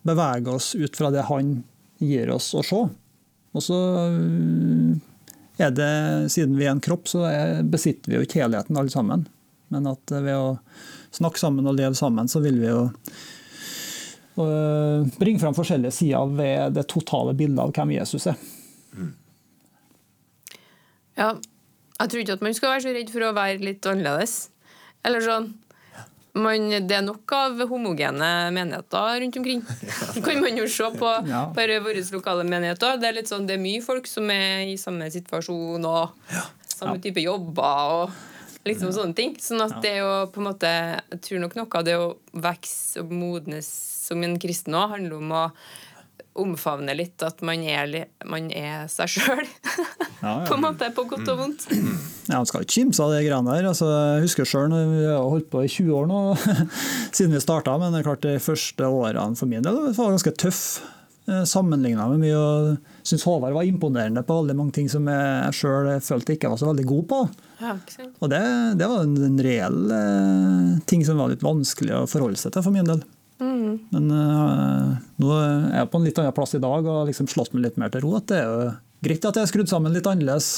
beveger 0.03 0.55
oss 0.55 0.75
ut 0.75 0.97
fra 0.99 1.13
det 1.15 1.27
han 1.29 1.55
gir 2.03 2.33
oss 2.35 2.51
å 2.59 2.65
se. 2.67 2.81
Og 3.53 3.65
så 3.65 3.79
eh, 4.09 4.97
er 5.63 5.75
det, 5.77 5.93
siden 6.33 6.57
vi 6.59 6.67
er 6.67 6.75
en 6.75 6.83
kropp, 6.83 7.07
så 7.11 7.27
besitter 7.69 8.11
vi 8.11 8.19
jo 8.19 8.27
ikke 8.27 8.43
helheten 8.43 8.79
alle 8.79 8.93
sammen. 8.93 9.27
Men 9.73 9.87
at 9.91 10.13
ved 10.13 10.35
å 10.35 10.57
snakke 11.15 11.41
sammen 11.41 11.69
og 11.69 11.79
leve 11.79 11.95
sammen, 11.99 12.29
så 12.29 12.43
vil 12.45 12.59
vi 12.61 12.71
jo 12.73 12.89
bringe 14.33 15.37
fram 15.43 15.53
forskjellige 15.53 15.93
sider 15.93 16.31
ved 16.39 16.73
det 16.79 16.87
totale 16.89 17.35
bildet 17.37 17.61
av 17.61 17.73
hvem 17.77 17.93
Jesus 17.99 18.31
er. 18.33 18.39
Ja, 21.19 21.35
jeg 22.01 22.11
tror 22.11 22.23
ikke 22.23 22.37
at 22.39 22.45
man 22.45 22.57
skal 22.57 22.73
være 22.73 22.85
så 22.87 22.95
redd 22.97 23.13
for 23.13 23.27
å 23.27 23.35
være 23.37 23.63
litt 23.63 23.87
annerledes. 23.87 24.37
Eller 25.07 25.25
sånn 25.25 25.53
man, 26.33 26.71
det 26.89 26.97
er 26.97 27.05
nok 27.05 27.33
av 27.37 27.61
homogene 27.69 28.29
menigheter 28.57 29.21
rundt 29.21 29.37
omkring. 29.37 29.63
Det 30.15 30.23
kan 30.27 30.41
man 30.41 30.57
jo 30.57 30.67
se 30.71 30.89
på 30.97 31.13
ja. 31.29 31.45
bare 31.53 31.81
våre 31.85 32.05
lokale 32.15 32.47
menigheter. 32.49 32.97
Det 33.01 33.09
er 33.11 33.19
litt 33.19 33.31
sånn, 33.33 33.47
det 33.49 33.59
er 33.59 33.65
mye 33.65 33.83
folk 33.85 34.09
som 34.09 34.31
er 34.33 34.65
i 34.73 34.79
samme 34.81 35.11
situasjon 35.13 35.85
og 35.89 36.33
ja. 36.33 36.47
samme 36.73 36.97
type 37.05 37.21
jobber 37.21 37.97
og 37.99 38.17
liksom 38.69 38.95
sånne 38.97 39.19
ting. 39.19 39.37
Sånn 39.43 39.65
at 39.65 39.79
det 39.85 39.97
er 39.99 40.03
jo 40.07 40.13
på 40.33 40.41
en 40.43 40.49
måte 40.49 40.69
Jeg 40.71 41.23
tror 41.27 41.45
nok 41.45 41.57
noe 41.59 41.81
av 41.81 41.87
det 41.89 41.99
å 42.01 42.13
vokse 42.33 43.03
og 43.03 43.13
modnes 43.13 43.69
som 44.03 44.23
en 44.25 44.39
kristen 44.41 44.77
òg 44.77 44.97
handler 44.97 45.21
om 45.21 45.37
å 45.37 45.47
omfavne 46.39 46.95
litt 46.97 47.23
at 47.27 47.43
man 47.45 47.65
er, 47.67 48.07
man 48.29 48.49
er 48.55 48.87
seg 48.93 49.11
sjøl. 49.17 49.43
Ja, 49.43 49.85
ja. 50.23 50.33
på 50.49 50.57
en 50.57 50.65
måte, 50.65 50.89
på 50.95 51.05
godt 51.11 51.29
og 51.33 51.43
vondt. 51.43 51.67
Ja, 52.31 52.39
Man 52.39 52.49
skal 52.49 52.65
ikke 52.65 52.79
kimse 52.79 53.05
av 53.05 53.13
de 53.13 53.21
greiene 53.27 53.53
der. 53.53 53.69
Altså, 53.73 53.91
jeg 53.91 54.25
husker 54.29 54.49
sjøl, 54.49 54.73
vi 54.73 55.05
har 55.09 55.27
holdt 55.27 55.51
på 55.53 55.65
i 55.65 55.71
20 55.71 55.93
år 55.99 56.09
nå 56.09 56.23
siden 57.17 57.37
vi 57.37 57.45
starta, 57.45 57.77
men 57.81 57.93
det 57.93 58.03
er 58.03 58.09
klart 58.09 58.25
de 58.25 58.39
første 58.43 58.89
årene 58.89 59.39
for 59.39 59.51
min 59.51 59.65
del 59.65 59.79
var 59.93 60.13
ganske 60.15 60.35
tøff 60.41 60.63
eh, 61.29 61.45
sammenligna 61.49 62.09
med 62.15 62.25
mye. 62.25 62.39
og 62.39 63.07
syns 63.07 63.27
Håvard 63.27 63.57
var 63.57 63.67
imponerende 63.69 64.23
på 64.25 64.37
veldig 64.41 64.57
mange 64.57 64.77
ting 64.79 64.89
som 64.91 65.09
jeg 65.11 65.57
sjøl 65.59 65.91
følte 66.05 66.37
ikke 66.37 66.53
var 66.53 66.61
så 66.61 66.71
veldig 66.71 66.87
god 66.89 67.09
på. 67.13 67.25
Ja, 67.63 67.77
og 68.19 68.31
det, 68.33 68.43
det, 68.81 68.89
var 68.89 69.05
en, 69.05 69.19
en 69.29 69.43
reell 69.45 69.97
eh, 69.99 70.71
ting 70.89 71.05
som 71.07 71.21
var 71.21 71.35
litt 71.35 71.45
vanskelig 71.45 71.99
å 71.99 72.07
forholde 72.11 72.41
seg 72.41 72.55
til 72.55 72.65
for 72.65 72.75
min 72.75 72.89
del. 72.89 73.05
Mm. 73.43 73.79
Men 73.91 74.09
uh, 74.15 74.95
nå 75.23 75.33
er 75.35 75.81
jeg 75.81 75.91
på 75.91 75.99
en 75.99 76.07
litt 76.07 76.23
annen 76.23 76.37
plass 76.37 76.55
i 76.55 76.63
dag 76.63 76.87
og 76.87 77.01
har 77.01 77.11
liksom 77.11 77.29
slått 77.31 77.55
meg 77.57 77.67
litt 77.67 77.81
mer 77.83 77.93
til 77.93 78.05
ro. 78.07 78.15
at 78.21 78.31
Det 78.31 78.39
er 78.39 78.49
jo 78.49 78.73
greit 79.03 79.29
at 79.29 79.41
jeg 79.41 79.49
er 79.49 79.53
skrudd 79.53 79.73
sammen 79.73 79.95
litt 79.95 80.07
annerledes. 80.07 80.53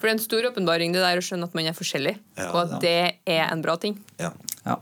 For 0.00 0.08
det 0.08 0.14
er 0.14 0.16
en 0.16 0.24
stor 0.24 0.46
åpenbaring 0.48 0.94
det 0.96 1.04
der 1.04 1.20
å 1.20 1.24
skjønne 1.24 1.50
at 1.50 1.56
man 1.56 1.68
er 1.68 1.76
forskjellig, 1.76 2.14
ja, 2.40 2.50
og 2.50 2.60
at 2.62 2.76
ja. 2.78 2.84
det 2.86 3.34
er 3.36 3.50
en 3.50 3.64
bra 3.64 3.76
ting. 3.80 3.98
Ja. 4.22 4.32
ja. 4.64 4.80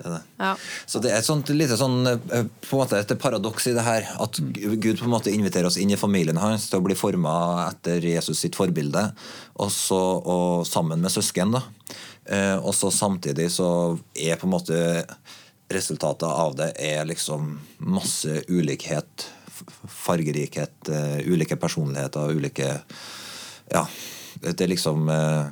Det 0.00 0.08
er 0.08 0.14
det. 0.16 0.20
Ja. 0.40 0.50
Så 0.88 1.00
det 1.04 1.12
er 1.12 1.20
et 1.20 1.28
sånt 1.28 1.50
lite 1.52 1.76
sånn, 1.78 1.98
eh, 2.08 2.46
på 2.64 2.74
en 2.74 2.80
måte 2.80 2.98
et 2.98 3.12
paradoks 3.20 3.68
i 3.68 3.74
det 3.76 3.84
her. 3.84 4.08
At 4.24 4.40
Gud 4.40 4.96
på 4.96 5.06
en 5.06 5.12
måte 5.12 5.30
inviterer 5.30 5.68
oss 5.68 5.76
inn 5.78 5.92
i 5.92 5.98
familien 6.00 6.40
hans 6.40 6.70
til 6.70 6.80
å 6.80 6.86
bli 6.86 6.96
forma 6.98 7.34
etter 7.68 8.02
Jesus 8.08 8.40
sitt 8.42 8.58
forbilde, 8.58 9.10
og, 9.60 9.68
så, 9.74 10.00
og 10.18 10.66
sammen 10.66 11.04
med 11.04 11.12
søsken. 11.14 11.52
da. 11.54 11.62
Eh, 12.24 12.56
og 12.56 12.72
så 12.74 12.90
samtidig 12.94 13.50
så 13.52 13.68
er 14.16 14.40
på 14.40 14.48
en 14.48 14.56
måte 14.56 14.80
resultatet 15.70 16.28
av 16.28 16.56
det 16.58 16.72
er 16.82 17.04
liksom 17.08 17.52
masse 17.78 18.42
ulikhet, 18.48 19.26
fargerikhet, 19.86 20.76
uh, 20.88 21.18
ulike 21.26 21.56
personligheter, 21.60 22.32
ulike 22.36 22.72
Ja. 23.70 23.86
Det 24.40 24.60
er 24.64 24.70
liksom 24.70 25.08
uh, 25.10 25.50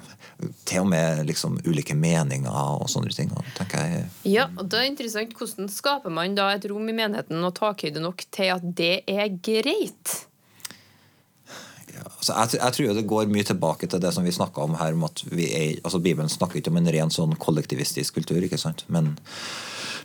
til 0.64 0.84
og 0.84 0.88
med 0.92 1.26
liksom 1.26 1.58
ulike 1.66 1.96
meninger 1.98 2.54
og 2.78 2.86
sånne 2.90 3.12
ting. 3.14 3.30
tenker 3.58 3.82
jeg. 3.82 4.06
Ja, 4.30 4.46
og 4.54 4.68
det 4.70 4.78
er 4.78 4.88
interessant. 4.88 5.34
Hvordan 5.34 5.68
skaper 5.72 6.14
man 6.14 6.36
da 6.38 6.52
et 6.54 6.66
rom 6.70 6.86
i 6.88 6.94
menigheten 6.94 7.42
og 7.44 7.56
takhøyde 7.58 8.02
nok 8.02 8.24
til 8.34 8.54
at 8.54 8.66
det 8.78 9.02
er 9.10 9.26
greit? 9.34 10.14
Ja, 11.94 12.04
altså 12.06 12.36
jeg, 12.36 12.60
jeg, 12.60 12.76
tror 12.76 12.94
det 12.94 13.08
går 13.10 13.32
mye 13.34 13.48
tilbake 13.48 13.88
til 13.90 14.02
det 14.02 14.12
som 14.14 14.26
vi 14.26 14.34
snakka 14.34 14.62
om 14.62 14.78
her. 14.78 14.94
om 14.94 15.08
at 15.08 15.24
vi 15.26 15.50
er, 15.50 15.80
altså 15.82 15.98
Bibelen 15.98 16.30
snakker 16.30 16.60
ikke 16.60 16.70
om 16.70 16.78
en 16.78 16.92
ren 16.94 17.10
sånn 17.10 17.34
kollektivistisk 17.40 18.20
kultur. 18.20 18.38
ikke 18.38 18.60
sant? 18.60 18.84
Men 18.86 19.16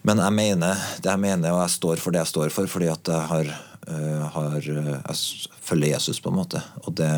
men 0.04 0.20
jeg 0.20 0.36
mener 0.36 0.82
det 1.00 1.12
jeg 1.12 1.22
mener, 1.24 1.54
og 1.54 1.62
jeg 1.64 1.76
står 1.78 2.02
for 2.04 2.16
det 2.16 2.24
jeg 2.24 2.32
står 2.34 2.52
for, 2.52 2.68
fordi 2.72 2.90
at 2.92 3.08
jeg 3.08 3.30
har, 3.30 3.52
uh, 3.88 4.26
har 4.36 4.58
jeg 4.60 5.16
følger 5.64 5.94
Jesus, 5.94 6.20
på 6.20 6.32
en 6.32 6.40
måte. 6.42 6.60
Og 6.84 6.96
det, 7.00 7.10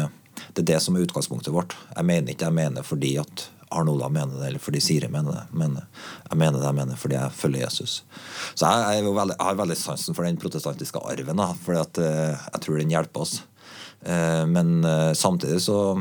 det, 0.54 0.62
er 0.62 0.69
det 0.76 0.80
som 0.86 0.98
er 0.98 1.06
utgangspunktet 1.06 1.54
vårt. 1.54 1.74
Jeg 1.95 2.06
mener 2.06 2.34
ikke 2.34 2.45
jeg 2.45 2.58
mener 2.58 2.86
fordi 2.86 3.15
at 3.21 3.48
Arne 3.74 3.91
Olav 3.91 4.13
mener 4.13 4.38
det, 4.38 4.52
eller 4.52 4.62
fordi 4.62 4.84
Siri 4.86 5.10
mener 5.10 5.34
det. 5.34 5.45
Men 5.58 5.80
jeg 5.80 6.38
mener 6.38 6.60
det 6.60 6.69
jeg 6.69 6.78
mener 6.78 7.02
fordi 7.02 7.17
jeg 7.17 7.38
følger 7.39 7.65
Jesus. 7.65 7.95
Så 8.54 8.69
jeg, 8.69 9.00
jeg, 9.00 9.15
veldig, 9.17 9.38
jeg 9.39 9.50
har 9.50 9.58
veldig 9.63 9.80
sansen 9.82 10.17
for 10.17 10.30
den 10.30 10.38
protestantiske 10.41 11.02
arven, 11.02 11.41
da, 11.41 11.50
fordi 11.65 12.06
uh, 12.06 12.45
jeg 12.54 12.63
tror 12.67 12.80
den 12.82 12.93
hjelper 12.93 13.26
oss. 13.26 13.39
Men 14.06 14.86
samtidig 15.17 15.63
så 15.65 15.95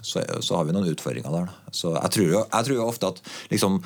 så, 0.00 0.22
så, 0.40 0.56
har 0.56 0.64
vi 0.64 0.72
noen 0.72 0.88
utfordringer 0.88 1.34
der. 1.34 1.50
Så 1.74 1.90
jeg 1.92 2.12
tror, 2.14 2.28
jo, 2.30 2.42
jeg 2.46 2.66
tror 2.66 2.78
jo 2.78 2.86
ofte 2.86 3.10
at 3.10 3.18
liksom 3.50 3.80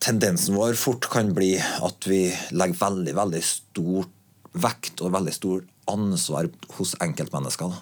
tendensen 0.00 0.56
vår 0.56 0.78
fort 0.80 1.08
kan 1.12 1.34
bli 1.36 1.52
at 1.60 2.08
vi 2.08 2.24
legger 2.56 2.80
veldig 2.80 3.14
veldig 3.18 3.42
stor 3.44 4.08
vekt 4.50 5.02
og 5.04 5.14
veldig 5.14 5.34
stor 5.34 5.62
ansvar 5.90 6.48
hos 6.78 6.96
enkeltmennesker. 7.02 7.76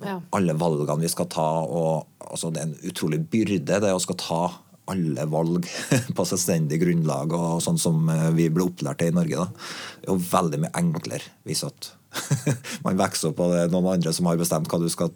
Ja. 0.00 0.16
Alle 0.36 0.56
valgene 0.56 1.04
vi 1.04 1.12
skal 1.12 1.28
ta. 1.30 1.48
og 1.62 2.08
altså, 2.18 2.50
Det 2.50 2.62
er 2.62 2.68
en 2.70 2.90
utrolig 2.90 3.20
byrde 3.30 3.80
det 3.84 3.92
å 3.92 4.02
skal 4.02 4.18
ta 4.20 4.42
alle 4.90 5.26
valg 5.30 5.68
på 6.16 6.26
selvstendig 6.26 6.80
grunnlag, 6.82 7.30
og 7.36 7.60
sånn 7.62 7.78
som 7.78 8.08
eh, 8.10 8.30
vi 8.34 8.48
ble 8.50 8.66
opplært 8.66 9.02
til 9.02 9.12
i 9.12 9.14
Norge. 9.14 9.44
Da. 9.44 9.68
Det 10.00 10.08
er 10.08 10.14
jo 10.16 10.28
veldig 10.32 10.62
mye 10.64 10.76
enklere 10.80 11.34
hvis 11.46 11.62
at 11.68 11.92
man 12.84 12.98
vokser 12.98 13.30
opp 13.30 13.44
av 13.44 13.52
det 13.54 13.68
noen 13.70 13.92
andre 13.92 14.10
som 14.16 14.26
har 14.26 14.40
bestemt 14.40 14.66
hva 14.72 14.80
du 14.82 14.88
skal 14.90 15.12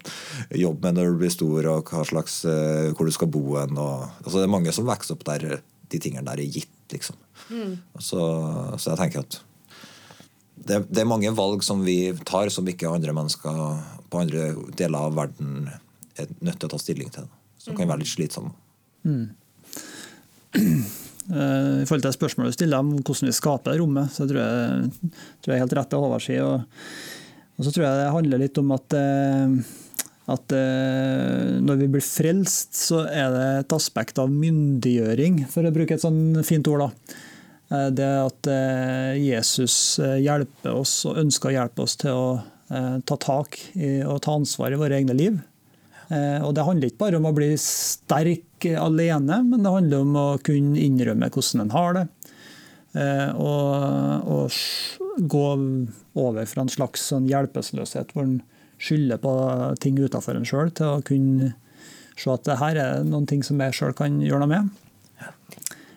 jobbe 0.55 0.87
med 0.87 1.01
når 1.01 1.11
du 1.11 1.23
blir 1.25 1.33
stor, 1.33 1.67
og 1.73 1.91
slags, 2.07 2.43
eh, 2.47 2.93
hvor 2.95 3.09
du 3.09 3.11
skal 3.15 3.31
bo. 3.33 3.57
Og, 3.57 4.05
altså 4.23 4.37
det 4.37 4.45
er 4.45 4.53
mange 4.53 4.75
som 4.75 4.87
vokser 4.87 5.17
opp 5.17 5.25
der 5.27 5.59
de 5.95 6.01
tingene 6.03 6.25
der 6.27 6.43
er 6.43 6.57
gitt. 6.59 6.71
liksom. 6.91 7.17
Mm. 7.49 7.77
Så, 7.99 8.21
så, 8.77 8.91
jeg 8.91 8.99
tenker 8.99 9.23
at 9.25 9.39
det, 10.55 10.83
det, 10.89 11.01
er 11.01 11.09
mange 11.09 11.31
valg 11.35 11.63
som 11.65 11.81
vi 11.85 12.13
tar 12.25 12.51
som 12.53 12.67
ikke 12.69 12.91
andre 12.91 13.13
mennesker 13.15 13.63
på 14.09 14.21
andre 14.21 14.51
deler 14.77 15.09
av 15.09 15.17
verden 15.17 15.71
er 16.15 16.29
nødt 16.39 16.61
til 16.61 16.69
å 16.69 16.73
ta 16.75 16.79
stilling 16.81 17.09
til. 17.13 17.25
Som 17.61 17.77
kan 17.77 17.89
være 17.89 18.03
litt 18.03 18.13
slitsomme. 18.13 18.53
Mm. 19.05 19.25
Eh, 21.25 21.81
I 21.81 21.85
forhold 21.89 22.03
til 22.05 22.13
spørsmålet 22.13 22.53
du 22.53 22.55
stiller 22.59 22.83
om 22.83 22.91
hvordan 22.99 23.31
vi 23.31 23.33
skaper 23.33 23.73
det 23.73 23.79
rommet, 23.81 24.11
så 24.13 24.27
tror 24.29 24.43
jeg, 24.43 25.13
tror 25.41 25.53
jeg 25.55 25.63
helt 25.63 25.73
rett 25.73 25.89
det 25.89 26.01
Håvard 26.03 26.21
sier. 26.21 26.43
Og, 26.45 26.91
og, 27.55 27.63
så 27.65 27.71
tror 27.73 27.85
jeg 27.87 27.97
det 27.97 28.11
handler 28.13 28.41
litt 28.43 28.59
om 28.61 28.73
at 28.75 28.95
eh, 28.99 29.55
at 30.31 30.53
eh, 30.57 31.61
når 31.61 31.79
vi 31.83 31.87
blir 31.95 32.05
frelst, 32.05 32.73
så 32.87 33.03
er 33.05 33.29
det 33.33 33.45
et 33.59 33.75
aspekt 33.77 34.17
av 34.21 34.31
myndiggjøring, 34.33 35.43
for 35.51 35.67
å 35.67 35.73
bruke 35.73 35.97
et 35.97 36.01
sånn 36.01 36.41
fint 36.47 36.65
ord. 36.71 36.87
da. 36.87 37.17
Eh, 37.69 37.89
det 37.93 38.09
at 38.23 38.49
eh, 38.49 39.13
Jesus 39.21 39.99
eh, 40.01 40.17
hjelper 40.25 40.73
oss 40.73 40.97
og 41.05 41.21
ønsker 41.21 41.51
å 41.51 41.55
hjelpe 41.59 41.85
oss 41.85 41.97
til 42.01 42.17
å 42.17 42.27
eh, 42.73 42.95
ta 43.05 43.19
tak 43.21 43.59
i 43.77 43.99
og 44.01 44.23
ta 44.25 44.33
ansvar 44.39 44.73
i 44.73 44.81
våre 44.81 44.97
egne 45.01 45.17
liv. 45.17 45.43
Og 46.05 46.51
Det 46.53 46.61
handler 46.61 46.91
ikke 46.91 47.01
bare 47.01 47.17
om 47.17 47.25
å 47.25 47.31
bli 47.33 47.47
sterk 47.57 48.67
alene, 48.77 49.39
men 49.41 49.63
det 49.65 49.71
handler 49.73 50.03
om 50.03 50.17
å 50.21 50.25
kunne 50.45 50.77
innrømme 50.77 51.31
hvordan 51.33 51.63
en 51.63 51.71
har 51.73 51.95
det. 51.97 52.03
Og, 53.41 54.27
og 54.29 55.23
gå 55.33 55.47
over 56.13 56.45
fra 56.45 56.61
en 56.61 56.69
slags 56.69 57.07
sånn 57.09 57.25
hjelpeløshet 57.25 58.13
hvor 58.13 58.27
en 58.27 58.37
skylde 58.85 59.17
på 59.21 59.33
ting 59.81 59.97
utenfor 59.99 60.37
en 60.37 60.47
sjøl, 60.47 60.71
til 60.75 60.97
å 60.97 61.03
kunne 61.05 61.53
se 62.15 62.31
at 62.31 62.45
det 62.47 62.59
her 62.61 62.79
er 62.79 63.07
noen 63.07 63.27
ting 63.29 63.43
som 63.43 63.59
jeg 63.61 63.75
sjøl 63.75 63.95
kan 63.97 64.21
gjøre 64.23 64.45
noe 64.45 64.51
med. 64.51 64.71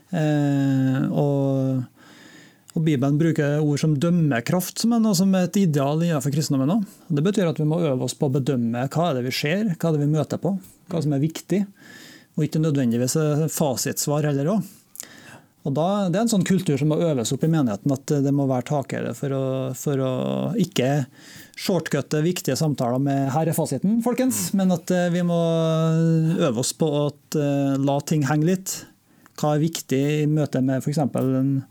Eh, 0.09 1.03
og, 1.13 1.83
og, 2.73 2.81
Bibelen 2.81 3.19
bruker 3.21 3.61
ord 3.61 3.83
som 3.83 3.97
dømmekraft 4.01 4.81
som 4.81 4.95
noe 4.97 5.13
som 5.19 5.35
et 5.37 5.61
ideal 5.61 6.01
innenfor 6.01 6.33
kristendommen. 6.35 6.79
òg. 6.79 6.97
Det 7.13 7.25
betyr 7.27 7.51
at 7.51 7.61
vi 7.61 7.69
må 7.69 7.83
øve 7.85 8.09
oss 8.09 8.17
på 8.17 8.31
å 8.31 8.37
bedømme 8.39 8.89
hva 8.89 9.11
er 9.11 9.19
det 9.19 9.29
vi 9.29 9.37
ser, 9.37 9.75
hva 9.75 9.91
er 9.91 9.99
det 9.99 10.05
vi 10.07 10.13
møter 10.17 10.41
på, 10.43 10.57
hva 10.89 11.05
som 11.05 11.15
er 11.15 11.25
viktig. 11.25 11.65
Og 12.39 12.47
ikke 12.47 12.63
nødvendigvis 12.63 13.19
fasitsvar 13.51 14.31
heller 14.31 14.55
òg. 14.57 14.75
Og 15.67 15.75
da, 15.75 16.09
Det 16.09 16.17
er 16.17 16.25
en 16.25 16.31
sånn 16.31 16.47
kultur 16.47 16.79
som 16.81 16.89
må 16.93 17.01
øves 17.03 17.33
opp 17.35 17.45
i 17.45 17.51
menigheten, 17.51 17.93
at 17.93 18.15
det 18.25 18.33
må 18.33 18.47
være 18.49 18.71
takere 18.71 19.13
for 19.19 19.35
å, 19.35 19.45
for 19.77 20.01
å 20.01 20.13
ikke 20.57 21.05
shortcutte 21.59 22.21
viktige 22.23 22.57
samtaler 22.57 23.01
med 23.03 23.31
'her 23.33 23.49
er 23.51 23.57
fasiten', 23.57 24.03
folkens, 24.03 24.53
men 24.55 24.71
at 24.73 24.91
eh, 24.95 25.11
vi 25.11 25.25
må 25.27 25.39
øve 26.39 26.63
oss 26.63 26.73
på 26.73 26.87
å 26.87 27.05
eh, 27.35 27.75
la 27.83 27.99
ting 28.01 28.23
henge 28.29 28.47
litt. 28.47 28.75
Hva 29.39 29.57
er 29.57 29.65
viktig 29.65 30.03
i 30.23 30.27
møte 30.27 30.63
med 30.63 30.83
f.eks. 30.83 30.99
En, 30.99 31.65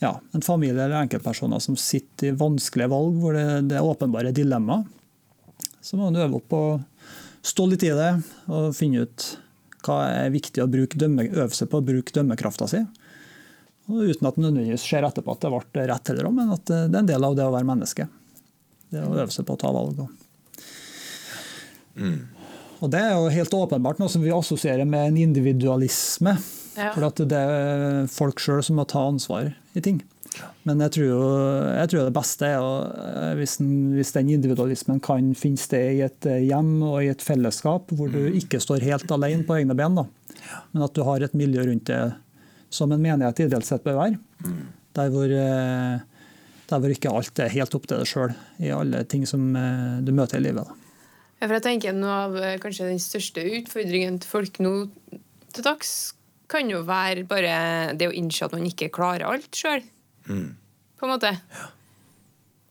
ja, 0.00 0.12
en 0.32 0.44
familie 0.44 0.80
eller 0.84 1.02
enkeltpersoner 1.02 1.60
som 1.60 1.76
sitter 1.76 2.30
i 2.30 2.36
vanskelige 2.36 2.88
valg, 2.92 3.18
hvor 3.20 3.36
det, 3.36 3.68
det 3.68 3.76
er 3.76 3.84
åpenbare 3.84 4.32
dilemmaer. 4.32 4.86
Så 5.80 5.96
må 5.96 6.08
man 6.08 6.20
øve 6.20 6.40
opp 6.40 6.48
på 6.48 6.62
å 6.72 6.80
stå 7.44 7.66
litt 7.68 7.84
i 7.86 7.92
det 7.96 8.10
og 8.48 8.74
finne 8.76 9.06
ut 9.06 9.28
hva 9.86 10.02
er 10.10 10.32
viktig 10.34 10.60
å 10.60 10.68
dømme, 10.68 11.28
øve 11.30 11.54
seg 11.54 11.70
på 11.70 11.80
å 11.80 11.84
bruke 11.84 12.12
dømmekrafta 12.12 12.68
si. 12.68 12.80
Og 13.88 14.10
uten 14.10 14.28
at 14.28 14.36
det 14.36 14.42
nødvendigvis 14.44 14.84
skjer 14.84 15.06
etterpå 15.06 15.32
at 15.32 15.44
det 15.44 15.52
ble 15.52 15.86
rett, 15.88 16.10
heller, 16.12 16.28
men 16.34 16.52
at 16.52 16.64
det 16.66 16.80
er 16.92 16.98
en 17.00 17.08
del 17.08 17.24
av 17.24 17.36
det 17.38 17.46
å 17.46 17.54
være 17.54 17.68
menneske. 17.68 18.08
Det 18.92 19.04
å 19.04 19.14
øve 19.14 19.30
seg 19.34 19.46
på 19.48 19.56
å 19.56 19.60
ta 19.60 19.72
valg. 19.74 20.04
Mm. 21.98 22.20
Og 22.78 22.92
Det 22.92 23.00
er 23.02 23.16
jo 23.16 23.32
helt 23.34 23.56
åpenbart 23.58 23.98
noe 24.00 24.12
som 24.12 24.22
vi 24.22 24.34
assosierer 24.34 24.86
med 24.88 25.10
en 25.10 25.18
individualisme. 25.28 26.36
Ja. 26.78 26.92
For 26.94 27.26
det 27.26 27.38
er 27.38 28.06
folk 28.12 28.38
sjøl 28.38 28.62
som 28.62 28.78
må 28.78 28.86
ta 28.86 29.02
ansvar 29.08 29.50
i 29.74 29.82
ting. 29.82 29.98
Men 30.68 30.82
jeg 30.84 30.94
tror, 30.94 31.06
jo, 31.08 31.22
jeg 31.72 31.90
tror 31.90 32.06
det 32.06 32.14
beste 32.14 32.48
er 32.48 32.60
eh, 32.60 33.32
hvis, 33.40 33.56
den, 33.60 33.72
hvis, 33.96 34.12
den, 34.14 34.30
individualismen 34.36 35.00
kan 35.02 35.32
finne 35.38 35.60
sted 35.60 35.96
i 35.96 36.02
et 36.06 36.28
eh, 36.28 36.44
hjem 36.46 36.76
og 36.86 37.00
i 37.02 37.10
et 37.12 37.24
fellesskap 37.24 37.90
hvor 37.96 38.12
du 38.12 38.20
mm. 38.26 38.36
ikke 38.42 38.60
står 38.62 38.84
helt 38.86 39.10
alene 39.14 39.46
på 39.48 39.56
egne 39.56 39.76
ben, 39.78 39.98
da. 39.98 40.04
men 40.74 40.84
at 40.84 40.94
du 40.94 41.02
har 41.08 41.24
et 41.24 41.36
miljø 41.38 41.64
rundt 41.70 41.88
det 41.90 42.02
som 42.70 42.92
en 42.92 43.02
menighet 43.02 43.46
ideelt 43.46 43.66
sett 43.66 43.82
bør 43.86 43.98
være. 44.02 44.18
Mm. 44.44 44.62
Der 44.98 45.12
hvor, 45.14 45.32
eh, 45.32 46.04
der 46.68 46.82
hvor 46.82 46.92
ikke 46.92 47.12
alt 47.14 47.40
er 47.40 47.54
helt 47.54 47.74
opp 47.78 47.88
til 47.88 48.00
deg 48.00 48.10
sjøl 48.10 48.34
i 48.60 48.72
alle 48.74 49.02
ting 49.08 49.24
som 49.28 49.46
du 50.04 50.12
møter 50.12 50.40
i 50.40 50.44
livet. 50.44 50.68
Ja, 51.38 51.46
for 51.46 51.54
jeg 51.56 51.64
tenker 51.64 51.96
Noe 51.96 52.18
av 52.26 52.36
kanskje 52.60 52.90
den 52.90 53.00
største 53.00 53.44
utfordringen 53.46 54.18
til 54.20 54.30
folk 54.30 54.60
nå 54.60 54.72
til 55.54 55.64
dags 55.64 55.92
kan 56.48 56.70
jo 56.70 56.82
være 56.88 57.26
bare 57.28 57.56
det 57.98 58.08
å 58.08 58.14
innse 58.16 58.46
at 58.46 58.54
man 58.56 58.66
ikke 58.68 58.90
klarer 58.94 59.26
alt 59.28 59.52
sjøl. 59.56 59.82
Mm. 60.28 60.54
På 60.98 61.06
en 61.06 61.12
måte. 61.12 61.32
Ja. 61.36 61.66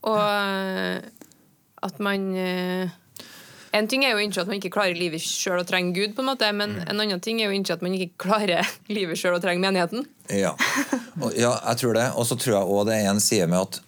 Og 0.08 0.22
eh, 0.22 0.98
at 1.88 2.00
man 2.04 2.32
eh, 2.38 2.96
En 3.76 3.86
ting 3.92 4.06
er 4.06 4.14
jo 4.14 4.22
å 4.22 4.22
innse 4.24 4.42
at 4.42 4.48
man 4.50 4.58
ikke 4.58 4.72
klarer 4.74 4.98
livet 4.98 5.22
sjøl 5.22 5.60
og 5.60 5.68
trenger 5.70 5.94
Gud, 5.94 6.14
på 6.16 6.24
en 6.24 6.30
måte, 6.30 6.48
men 6.56 6.78
mm. 6.78 6.86
en 6.88 7.02
annen 7.04 7.20
ting 7.22 7.42
er 7.42 7.50
jo 7.50 7.54
å 7.54 7.58
innse 7.58 7.76
at 7.76 7.84
man 7.86 7.94
ikke 7.94 8.24
klarer 8.24 8.70
livet 8.98 9.20
sjøl 9.20 9.36
og 9.38 9.44
trenger 9.44 9.68
menigheten. 9.68 10.08
Ja. 10.34 10.54
ja, 11.36 11.52
jeg 11.52 11.82
tror 11.84 11.98
det. 12.00 12.08
Og 12.18 12.26
så 12.30 12.40
tror 12.40 12.56
jeg 12.56 12.78
òg 12.78 12.88
det 12.90 12.96
er 12.98 13.12
en 13.12 13.22
side 13.22 13.50
med 13.52 13.60
at 13.60 13.82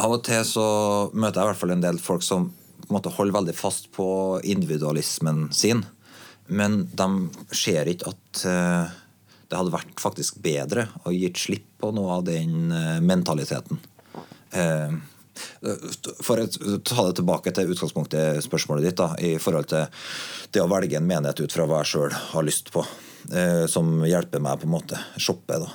av 0.00 0.14
og 0.14 0.22
til 0.26 0.42
så 0.46 0.66
møter 1.12 1.40
jeg 1.40 1.44
i 1.44 1.50
hvert 1.50 1.60
fall 1.60 1.74
en 1.74 1.84
del 1.84 2.00
folk 2.02 2.24
som 2.24 2.48
på 2.82 2.88
en 2.88 2.96
måte 2.96 3.12
holder 3.14 3.36
veldig 3.36 3.54
fast 3.56 3.90
på 3.94 4.06
individualismen 4.42 5.46
sin. 5.54 5.84
Men 6.50 6.82
de 6.92 7.08
ser 7.54 7.88
ikke 7.88 8.10
at 8.10 8.42
uh, 8.48 8.90
det 9.48 9.58
hadde 9.58 9.74
vært 9.74 10.02
faktisk 10.02 10.40
bedre 10.42 10.88
å 11.06 11.14
gitt 11.14 11.38
slipp 11.40 11.68
på 11.80 11.92
noe 11.94 12.18
av 12.18 12.26
den 12.26 12.72
uh, 12.74 12.98
mentaliteten. 13.04 13.80
Uh, 14.52 14.98
for 16.20 16.42
å 16.42 16.48
ta 16.84 17.06
det 17.06 17.14
tilbake 17.16 17.54
til 17.54 17.70
utgangspunktet 17.72 18.40
i 18.40 18.44
spørsmålet 18.44 18.88
ditt, 18.88 18.98
da, 18.98 19.14
i 19.16 19.38
forhold 19.40 19.70
til 19.70 19.86
det 20.52 20.60
å 20.60 20.68
velge 20.68 20.98
en 20.98 21.08
menighet 21.08 21.40
ut 21.46 21.54
fra 21.54 21.64
hva 21.68 21.80
jeg 21.80 21.94
sjøl 21.94 22.12
har 22.34 22.44
lyst 22.44 22.68
på, 22.74 22.84
som 23.72 24.02
hjelper 24.04 24.42
meg 24.44 24.60
på 24.60 24.68
en 24.68 24.74
måte 24.74 24.98
shoppe. 25.16 25.56
da. 25.62 25.70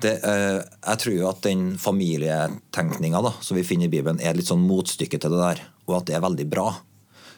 Det, 0.00 0.12
jeg 0.24 1.00
tror 1.02 1.14
jo 1.14 1.26
at 1.28 1.42
den 1.44 1.74
familietenkninga 1.80 3.20
som 3.40 3.58
vi 3.58 3.64
finner 3.66 3.88
i 3.88 3.92
Bibelen, 3.92 4.20
er 4.20 4.36
litt 4.36 4.48
sånn 4.48 4.64
motstykke 4.64 5.20
til 5.20 5.34
det 5.34 5.40
der, 5.40 5.60
og 5.88 5.98
at 5.98 6.08
det 6.08 6.16
er 6.16 6.24
veldig 6.24 6.46
bra. 6.52 6.70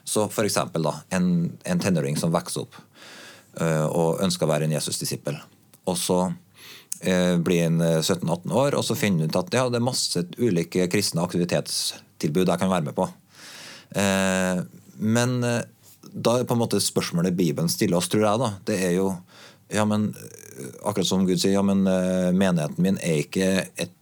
Så 0.04 0.28
for 0.34 0.46
eksempel, 0.46 0.82
da, 0.86 0.96
En, 1.14 1.58
en 1.64 1.82
tenåring 1.82 2.16
som 2.18 2.32
vokser 2.34 2.64
opp 2.64 2.78
uh, 3.60 3.86
og 3.86 4.22
ønsker 4.24 4.46
å 4.46 4.52
være 4.52 4.66
en 4.66 4.74
Jesus-disippel. 4.76 5.38
Og 5.86 5.98
så 5.98 6.24
blir 7.02 7.64
han 7.64 7.80
17-18 7.82 8.44
eh, 8.46 8.52
år, 8.54 8.76
og 8.78 8.84
så 8.86 8.94
finner 8.94 9.24
han 9.24 9.32
ut 9.32 9.36
at 9.40 9.54
ja, 9.56 9.64
det 9.66 9.80
er 9.80 9.82
masse 9.82 10.20
ulike 10.38 10.84
kristne 10.86 11.24
aktivitetstilbud 11.24 12.46
jeg 12.46 12.60
kan 12.60 12.70
være 12.70 12.86
med 12.86 12.94
på. 12.94 13.08
Men 15.02 15.32
da 16.12 16.36
er 16.38 16.46
på 16.46 16.54
en 16.54 16.60
måte 16.60 16.78
spørsmålet 16.78 17.34
Bibelen 17.34 17.72
stiller 17.72 17.98
oss, 17.98 18.06
tror 18.12 18.22
jeg, 18.22 18.40
da, 18.44 18.52
det 18.70 18.78
er 18.86 18.94
jo 19.00 19.08
ja, 19.72 19.86
men 19.88 20.10
akkurat 20.84 21.08
som 21.08 21.26
Gud 21.26 21.40
sier, 21.40 21.56
ja, 21.56 21.62
men 21.64 21.82
menigheten 21.82 22.84
min 22.84 22.98
er 23.00 23.22
ikke 23.22 23.48
et 23.80 23.94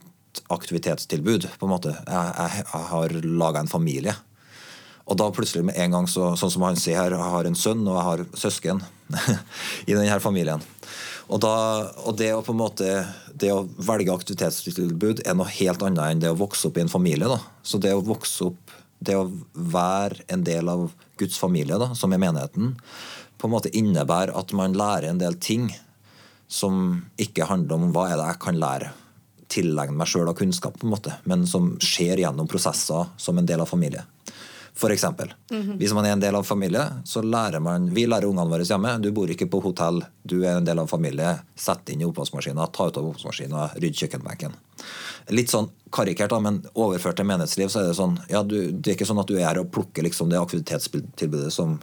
aktivitetstilbud. 0.51 1.47
på 1.59 1.67
en 1.67 1.73
måte. 1.73 1.95
Jeg, 1.95 2.35
jeg, 2.37 2.65
jeg 2.73 2.89
har 2.91 3.15
laga 3.25 3.63
en 3.63 3.71
familie. 3.71 4.17
Og 5.11 5.19
da 5.19 5.31
plutselig 5.35 5.65
med 5.67 5.79
en 5.81 5.97
gang, 5.97 6.09
så, 6.11 6.33
sånn 6.39 6.53
som 6.55 6.65
han 6.69 6.79
sier 6.79 7.01
her, 7.01 7.17
jeg 7.17 7.35
har 7.35 7.49
en 7.49 7.59
sønn 7.59 7.83
og 7.83 7.97
jeg 7.97 8.07
har 8.07 8.25
søsken 8.39 8.83
i 9.91 9.97
denne 9.97 10.21
familien. 10.23 10.63
Og, 11.31 11.39
da, 11.43 11.55
og, 12.05 12.15
det 12.19 12.33
å 12.35 12.43
på 12.47 12.55
en 12.55 12.61
måte 12.61 12.91
det 13.41 13.53
å 13.55 13.65
velge 13.87 14.15
aktivitetstilbud 14.15 15.23
er 15.25 15.37
noe 15.39 15.51
helt 15.51 15.83
annet 15.87 16.03
enn 16.07 16.23
det 16.23 16.33
å 16.33 16.39
vokse 16.39 16.69
opp 16.69 16.79
i 16.79 16.85
en 16.85 16.93
familie. 16.93 17.31
Da. 17.31 17.39
Så 17.63 17.79
det 17.83 17.95
å 17.95 18.05
vokse 18.07 18.51
opp, 18.51 18.75
det 19.01 19.17
å 19.17 19.29
være 19.55 20.27
en 20.35 20.43
del 20.47 20.71
av 20.71 20.91
Guds 21.21 21.39
familie, 21.41 21.79
da, 21.81 21.93
som 21.99 22.13
er 22.15 22.23
menigheten, 22.23 22.75
på 23.41 23.49
en 23.49 23.55
måte 23.57 23.73
innebærer 23.77 24.35
at 24.37 24.53
man 24.57 24.77
lærer 24.77 25.09
en 25.11 25.21
del 25.21 25.39
ting 25.41 25.71
som 26.51 27.01
ikke 27.21 27.47
handler 27.49 27.79
om 27.79 27.93
hva 27.95 28.11
er 28.11 28.19
det 28.19 28.33
jeg 28.33 28.43
kan 28.45 28.59
lære 28.61 28.91
tilegne 29.51 29.99
meg 29.99 30.09
sjøl 30.11 30.31
av 30.31 30.37
kunnskap, 30.39 30.79
på 30.79 30.87
en 30.87 30.95
måte, 30.95 31.17
men 31.27 31.47
som 31.49 31.73
skjer 31.83 32.23
gjennom 32.23 32.49
prosesser 32.51 33.11
som 33.19 33.39
en 33.39 33.49
del 33.49 33.63
av 33.63 33.71
familie. 33.71 34.05
F.eks. 34.81 35.05
Mm 35.05 35.29
-hmm. 35.51 35.77
Hvis 35.79 35.93
man 35.93 36.07
er 36.07 36.13
en 36.13 36.21
del 36.21 36.35
av 36.35 36.43
familie, 36.43 36.85
så 37.05 37.23
lærer 37.23 37.61
man 37.61 37.95
Vi 37.95 38.07
lærer 38.07 38.25
ungene 38.25 38.51
våre 38.51 38.65
hjemme. 38.65 38.99
Du 39.03 39.11
bor 39.11 39.31
ikke 39.31 39.47
på 39.47 39.61
hotell, 39.61 40.05
du 40.23 40.45
er 40.45 40.57
en 40.57 40.65
del 40.65 40.79
av 40.79 40.87
familie. 40.87 41.39
Sett 41.57 41.89
inn 41.89 42.01
i 42.01 42.05
oppvaskmaskina, 42.05 42.67
ta 42.67 42.87
ut 42.87 42.97
av 42.97 43.05
oppvaskmaskina, 43.05 43.71
rydd 43.77 43.95
kjøkkenbenken. 43.95 44.53
Litt 45.35 45.53
sånn 45.53 45.69
karikert, 45.95 46.33
da, 46.33 46.41
men 46.43 46.61
overført 46.79 47.19
til 47.19 47.29
menighetsliv 47.29 47.71
så 47.71 47.83
er 47.83 47.89
det 47.91 47.99
sånn 47.99 48.19
ja, 48.31 48.43
du, 48.47 48.71
Det 48.71 48.93
er 48.93 48.99
ikke 48.99 49.09
sånn 49.09 49.23
at 49.23 49.31
du 49.31 49.37
er 49.39 49.49
her 49.49 49.63
og 49.63 49.73
plukker 49.75 50.07
liksom 50.07 50.31
det 50.31 50.41
aktivitetstilbudet 50.41 51.51
som 51.55 51.79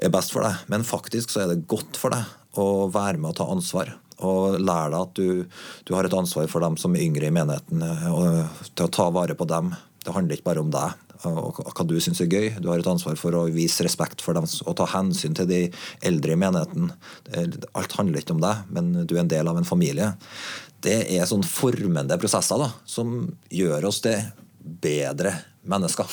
er 0.00 0.12
best 0.12 0.32
for 0.34 0.44
deg, 0.46 0.62
men 0.72 0.86
faktisk 0.88 1.32
så 1.32 1.44
er 1.44 1.52
det 1.52 1.66
godt 1.70 2.00
for 2.00 2.14
deg 2.14 2.58
å 2.60 2.88
være 2.92 3.20
med 3.20 3.32
og 3.32 3.38
ta 3.38 3.48
ansvar 3.52 3.94
og 4.22 4.58
lære 4.60 4.92
deg 4.92 4.98
at 5.00 5.14
du, 5.18 5.62
du, 5.88 5.94
har 5.96 6.06
et 6.06 6.14
ansvar 6.14 6.46
for 6.50 6.62
dem 6.62 6.76
som 6.78 6.94
er 6.94 7.02
yngre 7.02 7.26
i 7.26 7.34
menigheten, 7.34 7.82
og 8.12 8.68
til 8.70 8.86
å 8.86 8.92
ta 8.94 9.08
vare 9.10 9.34
på 9.34 9.48
dem. 9.50 9.72
Det 10.02 10.14
handler 10.14 10.38
ikke 10.38 10.50
bare 10.50 10.62
om 10.62 10.70
deg 10.70 11.00
og 11.28 11.60
hva 11.62 11.84
du 11.86 11.94
syns 12.02 12.20
er 12.22 12.30
gøy. 12.30 12.48
Du 12.58 12.68
har 12.70 12.80
et 12.82 12.88
ansvar 12.90 13.14
for 13.20 13.34
å 13.38 13.44
vise 13.54 13.84
respekt 13.86 14.24
for 14.24 14.34
dem 14.34 14.46
og 14.48 14.76
ta 14.78 14.88
hensyn 14.90 15.36
til 15.38 15.48
de 15.50 15.60
eldre 16.02 16.34
i 16.34 16.40
menigheten. 16.40 16.90
Alt 17.78 17.96
handler 17.98 18.22
ikke 18.22 18.34
om 18.36 18.42
deg, 18.42 18.64
men 18.74 18.92
du 19.06 19.14
er 19.14 19.22
en 19.22 19.30
del 19.30 19.50
av 19.50 19.60
en 19.60 19.68
familie. 19.68 20.12
Det 20.82 20.98
er 21.14 21.28
sånn 21.30 21.44
formende 21.46 22.18
prosesser 22.20 22.60
da, 22.60 22.72
som 22.88 23.24
gjør 23.52 23.90
oss 23.90 24.02
det 24.04 24.18
bedre 24.62 25.34
mennesker. 25.62 26.06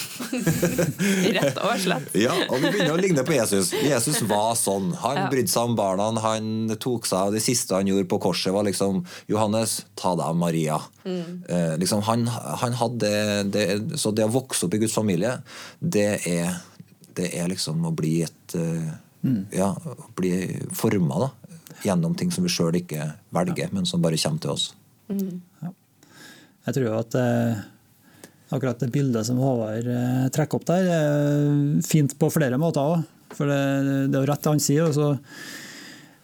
Rett 1.36 1.58
og 1.58 1.73
slett. 1.82 2.13
ja, 2.25 2.36
og 2.49 2.62
vi 2.62 2.69
begynner 2.69 2.93
å 2.93 3.01
ligne 3.01 3.25
på 3.25 3.34
Jesus. 3.34 3.71
Jesus 3.73 4.21
var 4.29 4.53
sånn. 4.60 4.91
Han 5.01 5.23
ja. 5.23 5.25
brydde 5.32 5.51
seg 5.51 5.71
om 5.71 5.75
barna. 5.77 6.10
Han 6.21 6.75
tok 6.82 7.10
seg 7.10 7.29
av 7.29 7.36
det 7.36 7.41
siste 7.43 7.77
han 7.77 7.89
gjorde 7.89 8.10
på 8.12 8.21
korset, 8.21 8.53
var 8.53 8.67
liksom 8.67 9.01
'Johannes, 9.29 9.79
ta 9.99 10.13
deg 10.17 10.25
av 10.27 10.38
Maria'. 10.38 10.79
Mm. 11.03 11.43
Eh, 11.49 11.75
liksom, 11.82 12.05
han, 12.05 12.27
han, 12.29 12.77
hadde 12.77 13.12
det, 13.49 13.65
Så 13.97 14.13
det 14.13 14.27
å 14.27 14.34
vokse 14.34 14.67
opp 14.67 14.77
i 14.77 14.82
Guds 14.84 14.97
familie, 14.97 15.39
det 15.79 16.10
er, 16.29 16.62
det 17.17 17.34
er 17.34 17.49
liksom 17.49 17.82
å 17.89 17.93
bli 17.95 18.19
et 18.27 18.58
uh, 18.60 18.91
mm. 19.25 19.41
Ja, 19.55 19.73
bli 20.19 20.34
forma 20.77 21.25
da, 21.25 21.32
gjennom 21.85 22.15
ting 22.17 22.31
som 22.31 22.45
vi 22.45 22.51
sjøl 22.53 22.79
ikke 22.81 23.11
velger, 23.35 23.67
ja. 23.67 23.73
men 23.75 23.87
som 23.89 24.01
bare 24.03 24.19
kommer 24.19 24.43
til 24.43 24.55
oss. 24.55 24.69
Mm. 25.09 25.41
Ja. 25.63 25.73
Jeg 26.67 26.77
tror 26.77 26.97
at 26.99 27.17
eh, 27.17 27.61
akkurat 28.53 28.81
det 28.81 28.91
bildet 28.93 29.27
som 29.27 29.39
Håvard 29.41 29.87
eh, 29.89 30.27
trekker 30.35 30.59
opp 30.59 30.67
der, 30.69 30.89
er 30.93 31.81
fint 31.85 32.15
på 32.19 32.31
flere 32.33 32.59
måter 32.61 32.95
òg. 32.95 33.07
For 33.35 33.49
det, 33.49 33.59
det, 34.09 34.17
er 34.17 34.23
jo 34.23 34.29
rett 34.31 34.45
det 34.45 34.53
han 34.55 34.63
sier. 34.63 34.87
Også, 34.89 35.11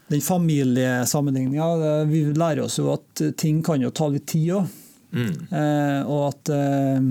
den 0.10 0.22
familiesammenligninga 0.22 1.68
Vi 2.10 2.20
lærer 2.38 2.66
oss 2.66 2.78
jo 2.78 2.92
at 2.94 3.22
ting 3.38 3.62
kan 3.66 3.82
jo 3.82 3.94
ta 3.94 4.10
litt 4.14 4.28
tid 4.30 4.56
òg. 4.58 4.82
Mm. 5.16 5.34
Eh, 5.48 6.02
og 6.12 6.22
at 6.34 6.52
eh, 6.52 7.10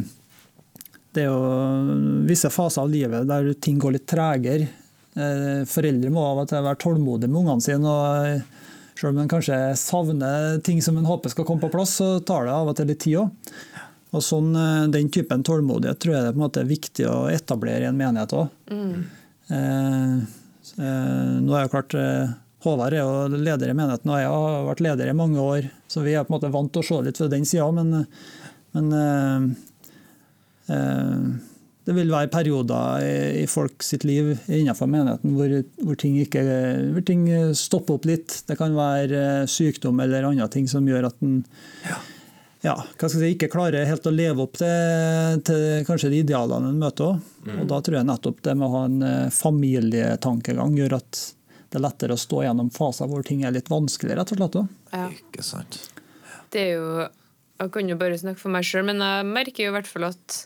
det 1.14 1.24
er 1.24 1.30
jo 1.30 2.24
visse 2.28 2.50
faser 2.52 2.82
av 2.82 2.90
livet 2.90 3.28
der 3.28 3.52
ting 3.62 3.78
går 3.82 3.96
litt 3.96 4.08
tregere. 4.10 4.68
Eh, 5.14 5.62
foreldre 5.70 6.10
må 6.10 6.22
av 6.26 6.42
og 6.42 6.50
til 6.50 6.64
være 6.64 6.80
tålmodige 6.82 7.30
med 7.30 7.44
ungene 7.44 7.62
sine. 7.62 7.86
og 7.86 8.28
eh, 8.28 8.62
selv 8.98 9.12
om 9.12 9.22
en 9.22 9.30
kanskje 9.30 9.58
savner 9.78 10.60
ting 10.66 10.80
som 10.82 10.98
en 10.98 11.06
håper 11.06 11.30
skal 11.30 11.46
komme 11.46 11.62
på 11.62 11.72
plass, 11.72 11.96
så 12.00 12.18
tar 12.26 12.46
det 12.46 12.54
av 12.54 12.70
og 12.70 12.78
til 12.78 12.90
litt 12.90 13.02
tid 13.04 13.18
òg. 13.22 13.52
Og 14.14 14.22
sånn, 14.22 14.54
eh, 14.58 14.86
Den 14.94 15.10
typen 15.10 15.42
tålmodighet 15.46 16.00
tror 16.02 16.14
jeg 16.14 16.24
det 16.24 16.32
er 16.32 16.40
måte 16.40 16.66
viktig 16.66 17.06
å 17.10 17.28
etablere 17.30 17.86
i 17.86 17.90
en 17.90 17.98
menighet 17.98 18.34
òg. 18.34 18.48
Mm. 18.70 19.04
Eh, 19.54 20.16
eh, 20.78 21.34
nå 21.44 21.54
er 21.54 21.66
jo 21.66 21.72
klart 21.74 21.94
eh, 21.98 22.32
Håvard 22.64 22.94
er 22.96 23.02
jo 23.02 23.26
leder 23.36 23.68
i 23.68 23.76
menigheten, 23.76 24.08
og 24.08 24.20
jeg 24.22 24.30
har 24.32 24.62
vært 24.70 24.80
leder 24.80 25.10
i 25.10 25.16
mange 25.18 25.36
år, 25.36 25.66
så 25.86 26.00
vi 26.00 26.14
er 26.16 26.24
på 26.24 26.32
en 26.32 26.38
måte 26.38 26.52
vant 26.54 26.70
til 26.72 26.80
å 26.80 26.86
se 26.86 27.00
litt 27.04 27.18
fra 27.20 27.26
den 27.28 27.44
sida. 27.44 27.66
Men, 27.76 28.06
men 28.72 28.86
det 31.84 31.94
vil 31.96 32.12
være 32.12 32.32
perioder 32.32 33.04
i, 33.04 33.42
i 33.42 33.46
folk 33.50 33.84
sitt 33.84 34.06
liv 34.08 34.32
innenfor 34.48 34.88
menigheten 34.88 35.34
hvor, 35.36 35.52
hvor, 35.82 35.98
ting 36.00 36.16
ikke, 36.22 36.42
hvor, 36.94 37.04
ting 37.04 37.26
stopper 37.58 37.98
opp 37.98 38.08
litt. 38.08 38.40
Det 38.48 38.56
kan 38.60 38.76
være 38.76 39.44
sykdom 39.50 40.00
eller 40.00 40.30
andre 40.30 40.48
ting 40.52 40.68
som 40.70 40.88
gjør 40.88 41.10
at 41.10 41.24
en 41.24 41.42
ja 41.84 42.00
ja, 42.64 42.74
si, 42.96 43.20
ikke 43.28 43.50
klarer 43.52 43.84
helt 43.84 44.06
å 44.08 44.12
leve 44.14 44.44
opp 44.46 44.54
til, 44.56 45.40
til 45.44 45.84
kanskje 45.84 46.08
de 46.14 46.22
idealene 46.22 46.70
en 46.72 46.78
møter 46.80 47.10
òg. 47.10 47.26
Mm. 47.44 47.58
Og 47.60 47.66
da 47.68 47.80
tror 47.84 47.98
jeg 47.98 48.08
nettopp 48.08 48.38
det 48.46 48.54
med 48.56 48.66
å 48.66 48.72
ha 48.72 48.84
en 48.88 49.04
eh, 49.04 49.34
familietankegang 49.34 50.78
gjør 50.78 50.96
at 50.96 51.20
det 51.68 51.80
er 51.80 51.84
lettere 51.84 52.16
å 52.16 52.20
stå 52.20 52.40
gjennom 52.46 52.70
faser 52.72 53.10
hvor 53.10 53.26
ting 53.26 53.42
er 53.44 53.52
litt 53.52 53.68
vanskelig, 53.68 54.16
rett 54.16 54.32
og 54.32 54.40
slett. 54.40 54.58
Ja. 54.94 55.10
Ikke 55.12 55.44
sant. 55.44 55.76
Det 56.54 56.62
er 56.62 56.72
jo 56.78 56.88
Jeg 57.60 57.70
kan 57.74 57.88
jo 57.90 57.96
bare 58.00 58.16
snakke 58.18 58.40
for 58.40 58.54
meg 58.54 58.64
sjøl, 58.66 58.86
men 58.88 59.02
jeg 59.04 59.28
merker 59.28 59.66
jo 59.66 59.70
i 59.70 59.76
hvert 59.76 59.90
fall 59.90 60.08
at 60.08 60.38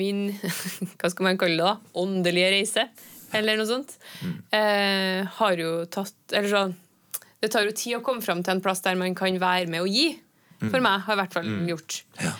min 0.00 0.26
hva 0.98 1.10
skal 1.12 1.28
man 1.28 1.40
kalle 1.40 1.58
det 1.58 1.66
da, 1.66 1.98
åndelige 2.00 2.54
reise, 2.54 2.88
eller 3.34 3.58
noe 3.58 3.68
sånt, 3.68 3.96
mm. 4.22 4.34
eh, 4.54 5.36
har 5.40 5.58
jo 5.58 5.70
tatt 5.90 6.34
Eller 6.36 6.50
sånn 6.52 6.74
det 7.44 7.50
tar 7.52 7.66
jo 7.68 7.76
tid 7.76 7.98
å 7.98 8.04
komme 8.04 8.24
fram 8.24 8.40
til 8.40 8.56
en 8.56 8.62
plass 8.64 8.80
der 8.84 8.96
man 8.96 9.12
kan 9.16 9.36
være 9.36 9.68
med 9.68 9.84
å 9.84 9.88
gi. 9.90 10.14
For 10.62 10.80
meg 10.80 11.02
har 11.04 11.16
i 11.16 11.20
hvert 11.20 11.34
fall 11.36 11.48
gjort. 11.68 11.98
Ja. 12.22 12.30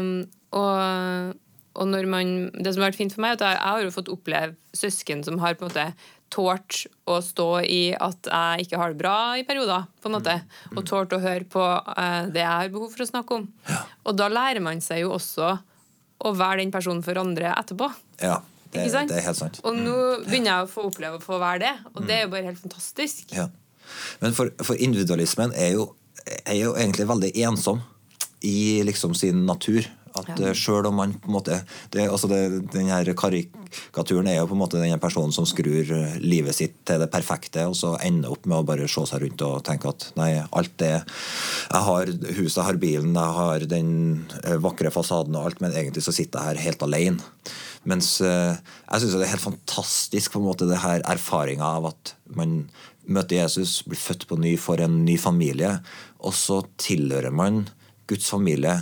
Um, 0.00 0.22
og, 0.56 1.34
og 1.76 1.90
når 1.90 2.08
man, 2.08 2.30
det 2.56 2.72
som 2.72 2.80
har 2.80 2.88
vært 2.88 3.00
fint 3.02 3.12
for 3.12 3.24
meg, 3.24 3.34
er 3.34 3.36
at 3.36 3.44
jeg, 3.44 3.58
jeg 3.58 3.74
har 3.74 3.84
jo 3.84 3.94
fått 3.98 4.12
oppleve 4.14 4.78
søsken 4.78 5.20
som 5.26 5.36
har 5.42 5.58
på 5.58 5.66
en 5.66 5.72
måte 5.72 5.86
tålt 6.32 6.86
å 7.12 7.18
stå 7.20 7.48
i 7.68 7.82
at 7.92 8.30
jeg 8.30 8.64
ikke 8.64 8.80
har 8.80 8.94
det 8.94 9.00
bra 9.02 9.16
i 9.36 9.44
perioder, 9.44 9.84
på 10.00 10.08
en 10.08 10.16
måte. 10.16 10.38
Og 10.72 10.80
tålt 10.88 11.12
å 11.12 11.20
høre 11.20 11.44
på 11.52 11.60
uh, 11.60 12.22
det 12.32 12.40
jeg 12.40 12.48
har 12.48 12.72
behov 12.72 12.94
for 12.94 13.04
å 13.04 13.10
snakke 13.10 13.40
om. 13.42 13.46
Og 14.08 14.16
da 14.16 14.30
lærer 14.32 14.64
man 14.64 14.80
seg 14.80 15.04
jo 15.04 15.12
også 15.18 15.58
å 16.22 16.32
være 16.36 16.62
den 16.62 16.72
personen 16.74 17.02
for 17.04 17.18
andre 17.20 17.54
etterpå. 17.56 17.88
Ja, 18.22 18.40
det, 18.72 18.86
det 18.88 19.18
er 19.18 19.26
helt 19.26 19.40
sant. 19.40 19.60
Og 19.66 19.76
nå 19.76 19.96
begynner 20.24 20.54
jeg 20.54 20.66
å 20.66 20.70
få 20.70 20.86
oppleve 20.88 21.18
å 21.18 21.24
få 21.24 21.40
være 21.42 21.64
det, 21.64 21.72
og 21.92 22.06
det 22.08 22.18
er 22.18 22.22
jo 22.26 22.32
bare 22.32 22.48
helt 22.48 22.62
fantastisk. 22.62 23.34
Ja. 23.36 23.48
Men 24.22 24.36
for, 24.36 24.52
for 24.64 24.78
individualismen 24.80 25.52
er 25.58 25.74
jo, 25.76 25.90
er 26.46 26.56
jo 26.56 26.76
egentlig 26.78 27.08
veldig 27.10 27.32
ensom 27.48 27.82
i 28.46 28.82
liksom 28.86 29.14
sin 29.18 29.44
natur. 29.46 29.86
At 30.18 30.28
Ja. 30.28 30.36
ja. 30.48 30.52
Sjøl 30.56 30.86
om 30.86 30.98
man 31.00 31.14
på 31.16 31.30
en 31.30 31.36
måte 31.36 31.58
det, 31.92 32.04
altså 32.08 32.28
det, 32.28 32.70
den 32.72 32.90
her 32.92 33.08
Karikaturen 33.16 34.28
er 34.28 34.38
jo 34.38 34.48
på 34.50 34.56
en 34.56 34.62
måte 34.62 34.80
den 34.80 35.00
personen 35.00 35.32
som 35.32 35.46
skrur 35.48 35.88
eh, 35.96 36.18
livet 36.20 36.56
sitt 36.56 36.76
til 36.88 37.00
det 37.00 37.10
perfekte, 37.12 37.66
og 37.68 37.76
så 37.78 37.94
ender 38.04 38.32
opp 38.32 38.46
med 38.46 38.60
å 38.60 38.66
bare 38.68 38.88
se 38.90 39.06
seg 39.08 39.24
rundt 39.24 39.44
og 39.46 39.64
tenke 39.66 39.88
at 39.88 40.10
nei, 40.20 40.34
alt 40.52 40.76
det 40.82 40.92
Jeg 40.92 41.82
har 41.88 42.06
huset, 42.06 42.58
jeg 42.58 42.68
har 42.68 42.80
bilen, 42.82 43.16
jeg 43.16 43.38
har 43.40 43.66
den 43.70 43.90
eh, 44.44 44.58
vakre 44.62 44.92
fasaden 44.92 45.36
og 45.36 45.50
alt, 45.50 45.60
men 45.64 45.72
egentlig 45.72 46.04
så 46.04 46.14
sitter 46.14 46.38
jeg 46.38 46.52
her 46.52 46.64
helt 46.68 46.86
alene. 46.86 47.32
Mens 47.88 48.14
eh, 48.22 48.54
jeg 48.54 49.02
syns 49.02 49.16
det 49.16 49.26
er 49.26 49.34
helt 49.34 49.48
fantastisk 49.48 50.34
på 50.34 50.42
en 50.42 50.48
måte 50.50 50.68
det 50.70 50.82
her 50.84 51.02
erfaringa 51.10 51.66
av 51.80 51.92
at 51.94 52.14
man 52.36 52.66
møter 53.02 53.40
Jesus, 53.40 53.80
blir 53.86 53.98
født 53.98 54.28
på 54.30 54.38
ny, 54.38 54.54
får 54.60 54.84
en 54.84 55.00
ny 55.06 55.16
familie, 55.18 55.74
og 56.22 56.34
så 56.38 56.60
tilhører 56.80 57.34
man 57.34 57.64
Guds 58.10 58.28
familie, 58.30 58.76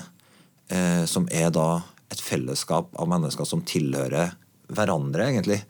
eh, 0.70 1.04
som 1.11 1.28
er 1.30 1.50
da 1.54 1.83
et 2.11 2.22
fellesskap 2.22 2.90
av 2.98 3.09
mennesker 3.11 3.46
som 3.46 3.62
tilhører 3.66 4.35
hverandre, 4.70 5.28
egentlig. 5.30 5.61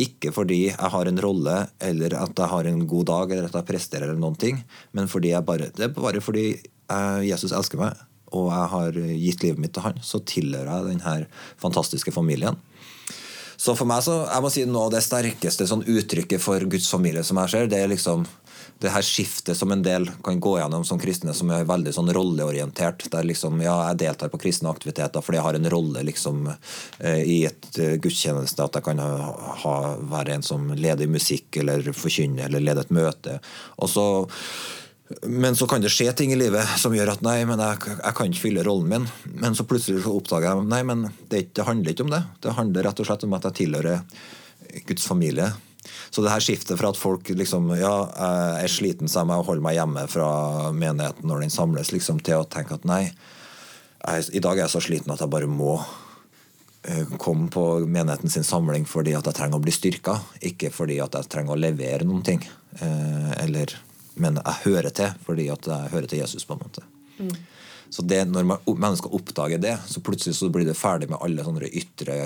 Ikke 0.00 0.32
fordi 0.32 0.62
jeg 0.68 0.92
har 0.94 1.08
en 1.08 1.22
rolle, 1.22 1.56
eller 1.82 2.16
at 2.20 2.36
jeg 2.38 2.52
har 2.52 2.68
en 2.68 2.84
god 2.88 3.08
dag, 3.10 3.32
eller 3.32 3.48
at 3.48 3.58
jeg 3.60 3.68
presterer, 3.68 4.08
eller 4.08 4.20
noen 4.20 4.38
ting, 4.40 4.62
men 4.96 5.10
fordi 5.10 5.34
jeg 5.34 5.46
bare, 5.46 5.70
det 5.76 5.88
er 5.88 5.96
bare 5.96 6.22
fordi 6.24 6.46
eh, 6.54 7.20
Jesus 7.28 7.54
elsker 7.56 7.80
meg, 7.80 8.00
og 8.30 8.50
jeg 8.52 8.72
har 8.74 8.98
gitt 9.24 9.44
livet 9.44 9.62
mitt 9.62 9.74
til 9.74 9.84
han, 9.88 10.02
så 10.06 10.22
tilhører 10.22 10.70
jeg 10.70 10.90
denne 10.92 11.14
fantastiske 11.60 12.14
familien. 12.14 12.58
Så 13.60 13.74
for 13.76 13.88
meg 13.88 14.00
så, 14.06 14.22
jeg 14.24 14.40
må 14.40 14.50
si 14.52 14.62
noe 14.64 14.86
av 14.86 14.94
det 14.94 15.02
sterkeste 15.04 15.66
sånn 15.68 15.82
uttrykket 15.84 16.40
for 16.40 16.64
Guds 16.70 16.86
familie 16.88 17.24
som 17.26 17.36
jeg 17.42 17.52
ser, 17.52 17.66
det 17.68 17.82
er 17.82 17.90
liksom 17.92 18.24
det 18.80 18.92
her 18.94 19.04
skiftet 19.04 19.58
som 19.58 19.72
en 19.72 19.82
del 19.84 20.08
kan 20.24 20.40
gå 20.40 20.54
gjennom 20.58 20.84
som 20.88 20.98
kristne, 21.00 21.34
som 21.36 21.50
er 21.52 21.68
veldig 21.68 21.92
sånn 21.92 22.10
rolleorientert. 22.16 23.04
Der 23.12 23.26
liksom, 23.28 23.60
ja, 23.64 23.76
jeg 23.90 24.00
deltar 24.06 24.32
på 24.32 24.40
kristne 24.40 24.72
aktiviteter 24.72 25.24
fordi 25.24 25.40
jeg 25.40 25.46
har 25.46 25.58
en 25.58 25.70
rolle 25.74 26.04
liksom 26.08 26.48
eh, 26.48 27.20
i 27.20 27.38
et 27.50 27.70
eh, 27.76 27.96
gudstjeneste. 28.00 28.64
At 28.64 28.80
jeg 28.80 28.88
kan 28.88 29.02
ha, 29.04 29.30
ha, 29.64 29.76
være 30.00 30.38
en 30.38 30.46
som 30.46 30.70
leder 30.72 31.10
musikk 31.12 31.60
eller 31.60 31.92
forkynner 31.92 32.48
eller 32.48 32.64
leder 32.64 32.88
et 32.88 32.94
møte. 32.96 33.38
Og 33.80 33.92
så 33.92 34.06
men 35.26 35.56
så 35.58 35.66
kan 35.66 35.82
det 35.82 35.90
skje 35.90 36.12
ting 36.14 36.30
i 36.30 36.38
livet 36.38 36.76
som 36.78 36.92
gjør 36.94 37.16
at 37.16 37.22
nei, 37.26 37.40
men 37.48 37.58
jeg, 37.58 37.96
jeg 37.96 38.14
kan 38.14 38.28
ikke 38.30 38.44
fylle 38.44 38.62
rollen 38.62 38.92
min. 38.92 39.08
Men 39.42 39.56
så 39.58 39.66
plutselig 39.66 40.04
så 40.04 40.12
oppdager 40.14 40.52
jeg 40.52 40.68
nei, 40.70 40.84
men 40.86 41.08
det, 41.32 41.48
det 41.58 41.66
handler 41.66 41.92
ikke 41.92 42.06
om 42.06 42.12
det. 42.14 42.20
Det 42.44 42.54
handler 42.54 42.86
rett 42.86 43.02
og 43.02 43.08
slett 43.08 43.26
om 43.26 43.34
at 43.34 43.48
jeg 43.48 43.58
tilhører 43.64 44.04
Guds 44.86 45.08
familie. 45.10 45.50
Så 46.10 46.22
det 46.22 46.32
her 46.32 46.42
skiftet 46.44 46.78
fra 46.78 46.90
at 46.92 47.00
folk 47.00 47.30
liksom 47.32 47.70
ja, 47.78 47.94
jeg 48.12 48.66
er 48.66 48.72
sliten 48.72 49.08
så 49.08 49.22
jeg 49.22 49.30
må 49.30 49.40
holde 49.46 49.64
meg 49.64 49.78
hjemme 49.78 50.04
fra 50.12 50.30
menigheten 50.76 51.28
når 51.28 51.46
den 51.46 51.54
samles, 51.54 51.92
liksom, 51.94 52.20
til 52.24 52.42
å 52.42 52.48
tenke 52.48 52.76
at 52.76 52.86
nei, 52.88 53.06
jeg, 54.00 54.30
i 54.36 54.42
dag 54.44 54.58
er 54.58 54.66
jeg 54.66 54.74
så 54.74 54.82
sliten 54.84 55.12
at 55.14 55.22
jeg 55.24 55.32
bare 55.32 55.48
må 55.50 55.78
eh, 56.88 57.16
komme 57.20 57.48
på 57.52 57.64
menigheten 57.86 58.32
sin 58.32 58.46
samling 58.46 58.86
fordi 58.88 59.16
at 59.16 59.28
jeg 59.28 59.38
trenger 59.40 59.60
å 59.60 59.64
bli 59.64 59.74
styrka, 59.74 60.18
ikke 60.52 60.72
fordi 60.74 61.00
at 61.04 61.16
jeg 61.16 61.32
trenger 61.32 61.56
å 61.56 61.60
levere 61.60 62.08
noen 62.08 62.24
ting. 62.26 62.44
Eh, 62.80 63.32
eller, 63.44 63.76
men 64.20 64.40
jeg 64.42 64.64
hører 64.66 64.92
til 64.96 65.16
fordi 65.26 65.48
at 65.52 65.68
jeg 65.70 65.94
hører 65.94 66.10
til 66.10 66.22
Jesus, 66.22 66.46
på 66.48 66.56
en 66.56 66.64
måte. 66.64 66.84
Så 67.90 68.04
det, 68.06 68.22
når 68.30 68.46
mennesker 68.70 69.14
oppdager 69.16 69.58
det, 69.60 69.74
så 69.90 70.00
plutselig 70.04 70.36
så 70.38 70.48
blir 70.52 70.68
det 70.68 70.78
ferdig 70.78 71.08
med 71.10 71.18
alle 71.24 71.42
sånne 71.44 71.72
ytre 71.80 72.20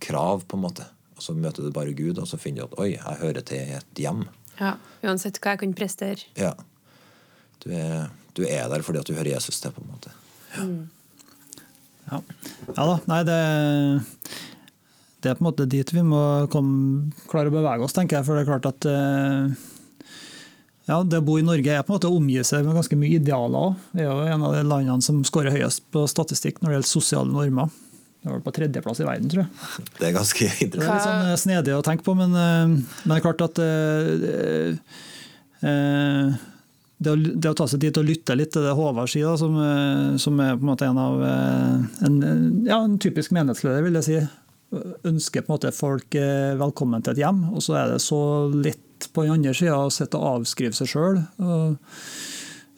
krav. 0.00 0.44
på 0.46 0.58
en 0.58 0.64
måte. 0.66 0.84
Og 1.20 1.24
så 1.26 1.34
møter 1.36 1.66
du 1.66 1.72
bare 1.76 1.92
Gud, 1.92 2.16
og 2.16 2.24
så 2.24 2.38
finner 2.40 2.64
du 2.64 2.70
at 2.70 2.78
oi, 2.80 2.94
jeg 2.94 3.16
hører 3.20 3.44
til 3.44 3.74
et 3.76 4.00
hjem. 4.00 4.22
Ja, 4.56 4.78
Uansett 5.04 5.36
hva 5.44 5.52
jeg 5.52 5.60
kan 5.60 5.74
prestere. 5.76 6.24
Ja. 6.40 6.54
Du 7.60 7.68
er, 7.76 8.08
du 8.32 8.46
er 8.48 8.70
der 8.72 8.84
fordi 8.84 9.02
at 9.02 9.10
du 9.10 9.12
hører 9.18 9.34
Jesus 9.34 9.60
til, 9.60 9.74
på 9.76 9.84
en 9.84 9.90
måte. 9.92 10.14
Ja. 10.56 12.22
ja 12.72 12.86
da. 12.88 12.94
Nei, 13.12 13.20
det, 13.28 13.36
det 15.20 15.28
er 15.28 15.36
på 15.36 15.44
en 15.44 15.50
måte 15.50 15.68
dit 15.68 15.92
vi 15.92 16.06
må 16.08 16.22
komme, 16.52 17.12
klare 17.28 17.52
å 17.52 17.56
bevege 17.58 17.84
oss, 17.84 17.96
tenker 17.96 18.16
jeg. 18.16 18.28
For 18.28 18.40
det 18.40 18.46
er 18.46 18.50
klart 18.54 18.70
at 18.72 18.88
eh, 18.88 19.68
ja, 20.88 21.02
det 21.04 21.20
å 21.20 21.28
bo 21.28 21.36
i 21.36 21.44
Norge 21.44 21.76
er 21.76 21.84
på 21.84 21.92
en 21.92 21.98
måte 22.00 22.08
å 22.08 22.16
omgi 22.16 22.40
seg 22.48 22.64
med 22.64 22.80
ganske 22.80 22.96
mye 22.96 23.20
idealer 23.20 23.68
òg. 23.68 23.86
Vi 23.92 24.06
er 24.06 24.08
jo 24.08 24.24
en 24.24 24.48
av 24.48 24.56
de 24.56 24.64
landene 24.64 25.04
som 25.04 25.20
skårer 25.28 25.52
høyest 25.52 25.84
på 25.92 26.08
statistikk 26.08 26.62
når 26.62 26.70
det 26.70 26.78
gjelder 26.78 26.94
sosiale 26.96 27.36
normer. 27.36 27.76
Det 28.20 28.28
var 28.28 28.36
vel 28.36 28.44
på 28.44 28.52
tredjeplass 28.52 29.00
i 29.00 29.06
verden, 29.08 29.30
tror 29.32 29.46
jeg. 29.46 29.84
Det 29.96 30.08
er 30.10 30.12
ganske 30.12 30.48
Det 30.60 30.76
er 30.76 30.84
litt 30.84 31.06
sånn 31.06 31.30
eh, 31.30 31.38
snedig 31.40 31.72
å 31.72 31.84
tenke 31.84 32.04
på, 32.04 32.12
men, 32.18 32.34
eh, 32.36 32.66
men 32.68 33.06
det 33.06 33.16
er 33.16 33.24
klart 33.24 33.44
at 33.46 33.60
eh, 33.64 34.74
det, 37.00 37.14
å, 37.14 37.16
det 37.16 37.48
å 37.48 37.56
ta 37.56 37.66
seg 37.70 37.80
dit 37.80 37.96
og 37.96 38.04
lytte 38.04 38.36
litt 38.36 38.52
til 38.52 38.66
det 38.66 38.74
Håvard 38.76 39.08
sier, 39.08 39.32
som, 39.40 39.56
som 40.20 40.40
er 40.44 40.52
på 40.58 40.64
en 40.66 40.68
måte 40.68 40.88
en 40.88 41.00
av 41.00 41.24
en, 41.24 42.20
ja, 42.68 42.82
en 42.82 42.98
typisk 43.00 43.32
menighetsleder, 43.36 43.84
vil 43.84 43.96
jeg 44.00 44.08
si. 44.08 44.20
Ønsker 45.08 45.44
på 45.44 45.50
en 45.50 45.56
måte 45.56 45.72
folk 45.74 46.16
velkommen 46.60 47.04
til 47.04 47.16
et 47.16 47.22
hjem, 47.24 47.42
og 47.54 47.64
så 47.64 47.78
er 47.80 47.94
det 47.94 48.02
så 48.04 48.20
lett 48.52 49.08
på 49.16 49.24
den 49.24 49.38
andre 49.38 49.56
sida 49.56 49.80
å 49.80 49.92
sitte 49.92 50.20
og 50.20 50.42
avskrive 50.42 50.76
seg 50.76 50.92
sjøl. 50.92 51.22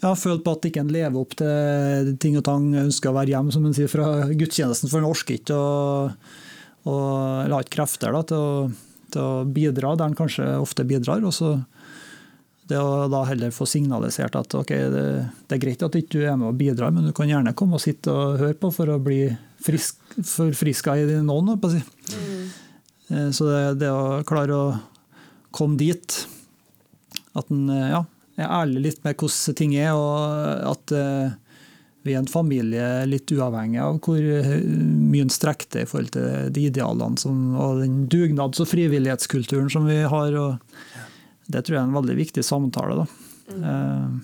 Jeg 0.03 0.09
har 0.09 0.19
følt 0.19 0.43
på 0.43 0.53
at 0.57 0.65
ikke 0.67 0.83
en 0.83 0.91
lever 0.91 1.19
opp 1.21 1.37
til 1.39 2.09
ting 2.23 2.35
og 2.41 2.43
tang, 2.49 2.65
ønsker 2.75 3.13
å 3.13 3.15
være 3.15 3.37
hjemme, 3.37 3.53
som 3.55 3.67
en 3.69 3.75
sier, 3.77 3.91
fra 3.91 4.27
gudstjenesten, 4.35 4.91
for 4.91 4.99
en 4.99 5.07
orker 5.07 5.37
ikke 5.39 5.59
å 6.91 6.97
la 7.47 7.61
ikke 7.63 7.77
krefter 7.77 8.11
da, 8.11 8.25
til, 8.27 8.43
å, 8.43 8.97
til 9.15 9.23
å 9.23 9.45
bidra 9.47 9.93
der 9.95 10.11
en 10.11 10.19
kanskje 10.19 10.49
ofte 10.59 10.83
bidrar. 10.89 11.23
og 11.23 11.37
så 11.37 11.55
det 12.71 12.79
å 12.79 13.07
da 13.11 13.23
heller 13.27 13.53
få 13.55 13.67
signalisert 13.69 14.37
at 14.39 14.55
ok, 14.57 14.71
det, 14.91 15.05
det 15.47 15.57
er 15.57 15.63
greit 15.63 15.83
at 15.87 15.97
ikke 15.99 16.15
du 16.15 16.21
er 16.25 16.37
med 16.39 16.51
og 16.51 16.59
bidrar, 16.59 16.93
men 16.95 17.07
du 17.07 17.13
kan 17.15 17.31
gjerne 17.31 17.55
komme 17.59 17.79
og 17.79 17.85
sitte 17.85 18.11
og 18.11 18.39
høre 18.41 18.59
på 18.59 18.71
for 18.75 18.91
å 18.91 19.01
bli 19.03 19.27
frisk, 19.63 19.99
forfriska 20.19 20.95
i 20.99 21.07
din 21.11 21.31
ånd. 21.31 21.53
Si. 21.71 21.83
Eh, 23.11 23.31
Så 23.35 23.47
det, 23.51 23.63
det 23.83 23.91
å 23.93 24.23
klare 24.27 24.57
å 24.57 24.67
komme 25.55 25.79
dit, 25.79 26.23
at 27.39 27.51
en 27.53 27.69
ja, 27.71 28.03
er 28.41 28.49
ærlig 28.49 28.83
litt 28.87 29.03
med 29.05 29.17
hvordan 29.19 29.57
ting 29.59 29.75
er, 29.77 29.93
og 29.93 30.69
at 30.73 30.95
eh, 30.97 31.35
vi 32.03 32.15
er 32.15 32.23
en 32.23 32.31
familie 32.31 32.87
litt 33.07 33.31
uavhengig 33.31 33.79
av 33.83 34.01
hvor 34.03 34.19
eh, 34.19 34.57
mye 34.65 35.27
en 35.27 35.33
strekker 35.33 35.71
det 35.77 35.85
i 35.85 35.91
forhold 35.91 36.15
til 36.17 36.49
de 36.55 36.67
idealene 36.71 37.21
som, 37.21 37.53
og 37.55 37.83
den 37.83 38.07
dugnads- 38.11 38.63
og 38.63 38.71
frivillighetskulturen 38.73 39.71
som 39.73 39.87
vi 39.87 40.01
har. 40.03 40.39
og 40.39 40.59
Det 41.47 41.63
tror 41.63 41.77
jeg 41.77 41.83
er 41.83 41.91
en 41.91 42.01
veldig 42.01 42.19
viktig 42.19 42.47
samtale. 42.47 43.05
Da. 43.05 43.07
Mm. 43.53 44.19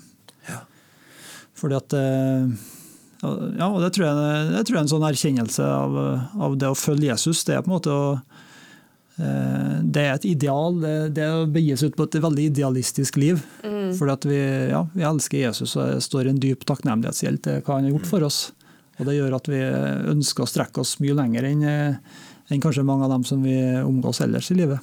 Ja. 0.49 0.59
Fordi 1.59 1.79
at 1.79 1.97
eh, 1.99 2.59
ja, 3.23 3.67
og 3.67 3.81
det 3.83 3.93
tror 3.97 4.07
jeg, 4.07 4.51
det 4.53 4.61
tror 4.63 4.77
jeg 4.77 4.79
er 4.79 4.85
en 4.85 4.93
sånn 4.93 5.09
erkjennelse 5.09 5.65
av, 5.67 5.97
av 6.39 6.59
det 6.59 6.71
å 6.71 6.79
følge 6.79 7.11
Jesus. 7.11 7.43
Det 7.47 7.57
er 7.57 7.65
på 7.65 7.73
en 7.73 7.75
måte 7.75 7.95
å 7.95 8.05
eh, 9.19 9.79
det 9.83 10.05
er 10.05 10.13
et 10.15 10.29
ideal. 10.31 10.79
Det, 10.83 10.95
det 11.17 11.25
er 11.27 11.41
å 11.41 11.49
begi 11.51 11.75
seg 11.79 11.91
ut 11.91 11.99
på 11.99 12.07
et 12.07 12.21
veldig 12.23 12.51
idealistisk 12.53 13.19
liv. 13.19 13.43
Fordi 13.97 14.15
at 14.15 14.27
vi, 14.29 14.39
ja, 14.73 14.83
vi 14.93 15.07
elsker 15.07 15.43
Jesus 15.43 15.77
og 15.77 15.95
det 15.95 16.05
står 16.05 16.31
en 16.31 16.41
dyp 16.43 16.67
takknemlighetsgjeld 16.69 17.43
til 17.47 17.61
hva 17.63 17.79
han 17.79 17.89
har 17.89 17.95
gjort 17.95 18.11
for 18.11 18.27
oss. 18.29 18.41
Og 18.99 19.07
Det 19.07 19.15
gjør 19.15 19.37
at 19.39 19.49
vi 19.51 19.61
ønsker 20.13 20.45
å 20.45 20.51
strekke 20.51 20.83
oss 20.83 20.97
mye 21.03 21.17
lenger 21.17 21.47
enn, 21.47 21.63
eh, 21.63 22.23
enn 22.51 22.63
kanskje 22.63 22.87
mange 22.87 23.07
av 23.07 23.15
dem 23.15 23.25
som 23.25 23.43
vi 23.43 23.57
omgås 23.79 24.21
ellers 24.25 24.51
i 24.51 24.59
livet. 24.59 24.81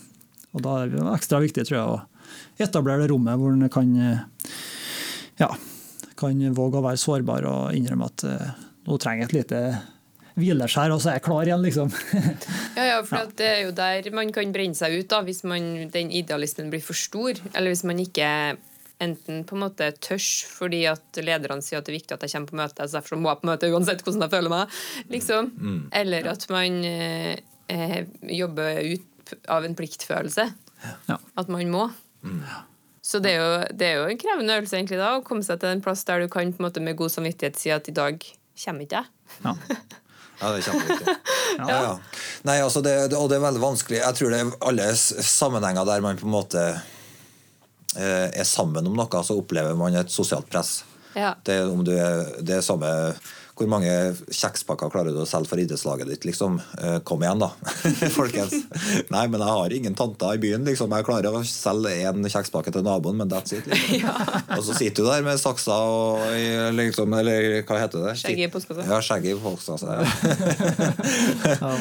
Og 0.55 0.61
Da 0.63 0.83
er 0.83 0.93
det 0.93 1.07
ekstra 1.17 1.41
viktig 1.43 1.67
tror 1.67 1.77
jeg, 1.77 1.87
å 1.87 2.63
etablere 2.63 3.03
det 3.03 3.11
rommet 3.11 3.39
hvor 3.39 3.51
en 3.51 3.69
kan, 3.69 3.95
eh, 3.99 4.53
ja, 5.41 5.49
kan 6.15 6.39
våge 6.55 6.79
å 6.79 6.85
være 6.85 7.01
sårbar 7.01 7.45
og 7.49 7.75
innrømme 7.75 8.07
at 8.07 8.23
eh, 8.23 8.55
nå 8.87 8.97
trenger 9.01 9.25
jeg 9.25 9.29
et 9.29 9.37
lite 9.41 9.61
hvileskjær, 10.35 10.91
og 10.91 10.99
så 10.99 11.11
er 11.11 11.19
jeg 11.19 11.25
klar 11.27 11.47
igjen, 11.47 11.63
liksom. 11.63 11.91
Ja, 12.75 12.83
ja, 12.89 12.95
for 13.07 13.31
det 13.39 13.45
er 13.47 13.61
jo 13.63 13.71
der 13.75 14.09
man 14.11 14.33
kan 14.35 14.51
brenne 14.51 14.75
seg 14.75 14.97
ut 14.99 15.07
da, 15.11 15.21
hvis 15.23 15.45
man, 15.47 15.87
den 15.93 16.11
idealismen 16.11 16.67
blir 16.73 16.83
for 16.83 16.97
stor. 16.97 17.39
Eller 17.53 17.71
hvis 17.71 17.85
man 17.87 18.01
ikke 18.03 18.27
enten 19.03 19.43
på 19.47 19.57
en 19.57 19.63
måte 19.65 19.89
tørs 20.03 20.29
fordi 20.47 20.83
at 20.89 21.19
lederne 21.19 21.63
sier 21.63 21.81
at 21.81 21.87
det 21.87 21.93
er 21.93 21.99
viktig 21.99 22.15
at 22.15 22.23
jeg 22.25 22.35
kommer 22.35 22.51
på 22.51 22.59
møte, 22.61 22.87
så 22.87 22.99
derfor 22.99 23.19
må 23.19 23.31
jeg 23.31 23.41
på 23.41 23.49
møte 23.49 23.71
uansett 23.73 24.05
hvordan 24.05 24.25
jeg 24.25 24.33
føler 24.35 24.53
meg. 24.53 24.77
liksom. 25.11 25.49
Eller 26.01 26.29
at 26.31 26.45
man 26.53 26.79
eh, 26.87 27.33
eh, 27.71 27.99
jobber 28.35 28.79
ut 28.93 29.35
av 29.51 29.65
en 29.65 29.75
pliktfølelse. 29.77 30.47
Ja. 31.09 31.19
At 31.35 31.51
man 31.51 31.69
må. 31.73 31.89
Så 33.05 33.19
det 33.21 33.35
er, 33.35 33.41
jo, 33.41 33.75
det 33.77 33.87
er 33.87 33.99
jo 33.99 34.07
en 34.09 34.21
krevende 34.21 34.55
øvelse 34.57 34.79
egentlig 34.79 34.97
da, 34.97 35.11
å 35.17 35.25
komme 35.25 35.45
seg 35.45 35.59
til 35.61 35.75
en 35.75 35.83
plass 35.85 36.01
der 36.07 36.23
du 36.23 36.31
kan 36.31 36.49
på 36.53 36.61
en 36.61 36.67
måte 36.69 36.81
med 36.81 36.97
god 36.97 37.13
samvittighet 37.13 37.59
si 37.59 37.73
at 37.73 37.89
i 37.89 37.93
dag 37.93 38.17
kommer 38.63 38.87
ikke 38.87 39.03
jeg. 39.03 39.13
Ja. 39.45 39.55
Ja, 40.35 40.49
det 40.51 40.57
er 40.59 40.65
kjempeviktig. 40.65 41.13
ja. 41.61 41.67
Ja, 41.71 41.91
Nei, 42.43 42.57
altså 42.59 42.81
det, 42.83 42.95
og 43.15 43.29
det 43.31 43.37
er 43.37 43.45
veldig 43.45 43.61
vanskelig. 43.63 44.01
Jeg 44.01 44.17
tror 44.17 44.33
det 44.33 44.41
er 44.41 44.49
alle 44.67 44.87
sammenhenger 44.99 45.87
der 45.87 46.03
man 46.03 46.19
på 46.19 46.27
en 46.27 46.33
måte 46.33 46.63
er 47.95 48.47
sammen 48.47 48.87
om 48.87 48.97
noe, 48.97 49.23
så 49.23 49.37
opplever 49.39 49.77
man 49.79 49.95
et 49.95 50.11
sosialt 50.11 50.49
press. 50.51 50.83
Ja. 51.15 51.33
Det, 51.47 51.61
om 51.63 51.83
du 51.87 51.93
er, 51.95 52.41
det 52.43 52.57
er 52.57 52.65
samme 52.65 52.89
hvor 53.55 53.69
mange 53.71 53.91
kjekspakker 54.35 54.91
klarer 54.91 55.15
du 55.15 55.21
å 55.23 55.27
selge 55.29 55.47
for 55.47 55.61
idrettslaget 55.61 56.09
ditt? 56.11 56.25
liksom? 56.27 56.57
Eh, 56.81 56.97
kom 57.07 57.23
igjen, 57.23 57.39
da, 57.39 57.51
folkens. 58.17 58.51
Nei, 59.13 59.23
men 59.31 59.39
jeg 59.39 59.55
har 59.57 59.75
ingen 59.77 59.95
tanter 59.95 60.35
i 60.35 60.41
byen. 60.43 60.65
liksom. 60.67 60.91
Jeg 60.91 61.07
klarer 61.07 61.37
å 61.37 61.43
selge 61.47 61.93
én 62.03 62.27
kjekspakke 62.27 62.73
til 62.75 62.83
naboen, 62.85 63.15
men 63.21 63.31
that's 63.31 63.55
it. 63.55 63.67
liksom. 63.67 64.01
Ja. 64.05 64.11
Og 64.57 64.63
så 64.65 64.75
sitter 64.75 65.05
du 65.05 65.07
der 65.07 65.23
med 65.23 65.39
saksa 65.39 65.75
og 65.87 66.19
liksom, 66.75 67.13
Eller 67.15 67.61
hva 67.65 67.77
heter 67.79 68.03
det? 68.03 68.13
Skjegg 68.19 68.41
i 68.43 68.49
postkassa. 68.51 68.83
Ja, 68.89 68.99
skjegg 69.03 69.27
i 69.29 69.35
postkassa. 69.39 69.95
Ja. 69.95 71.71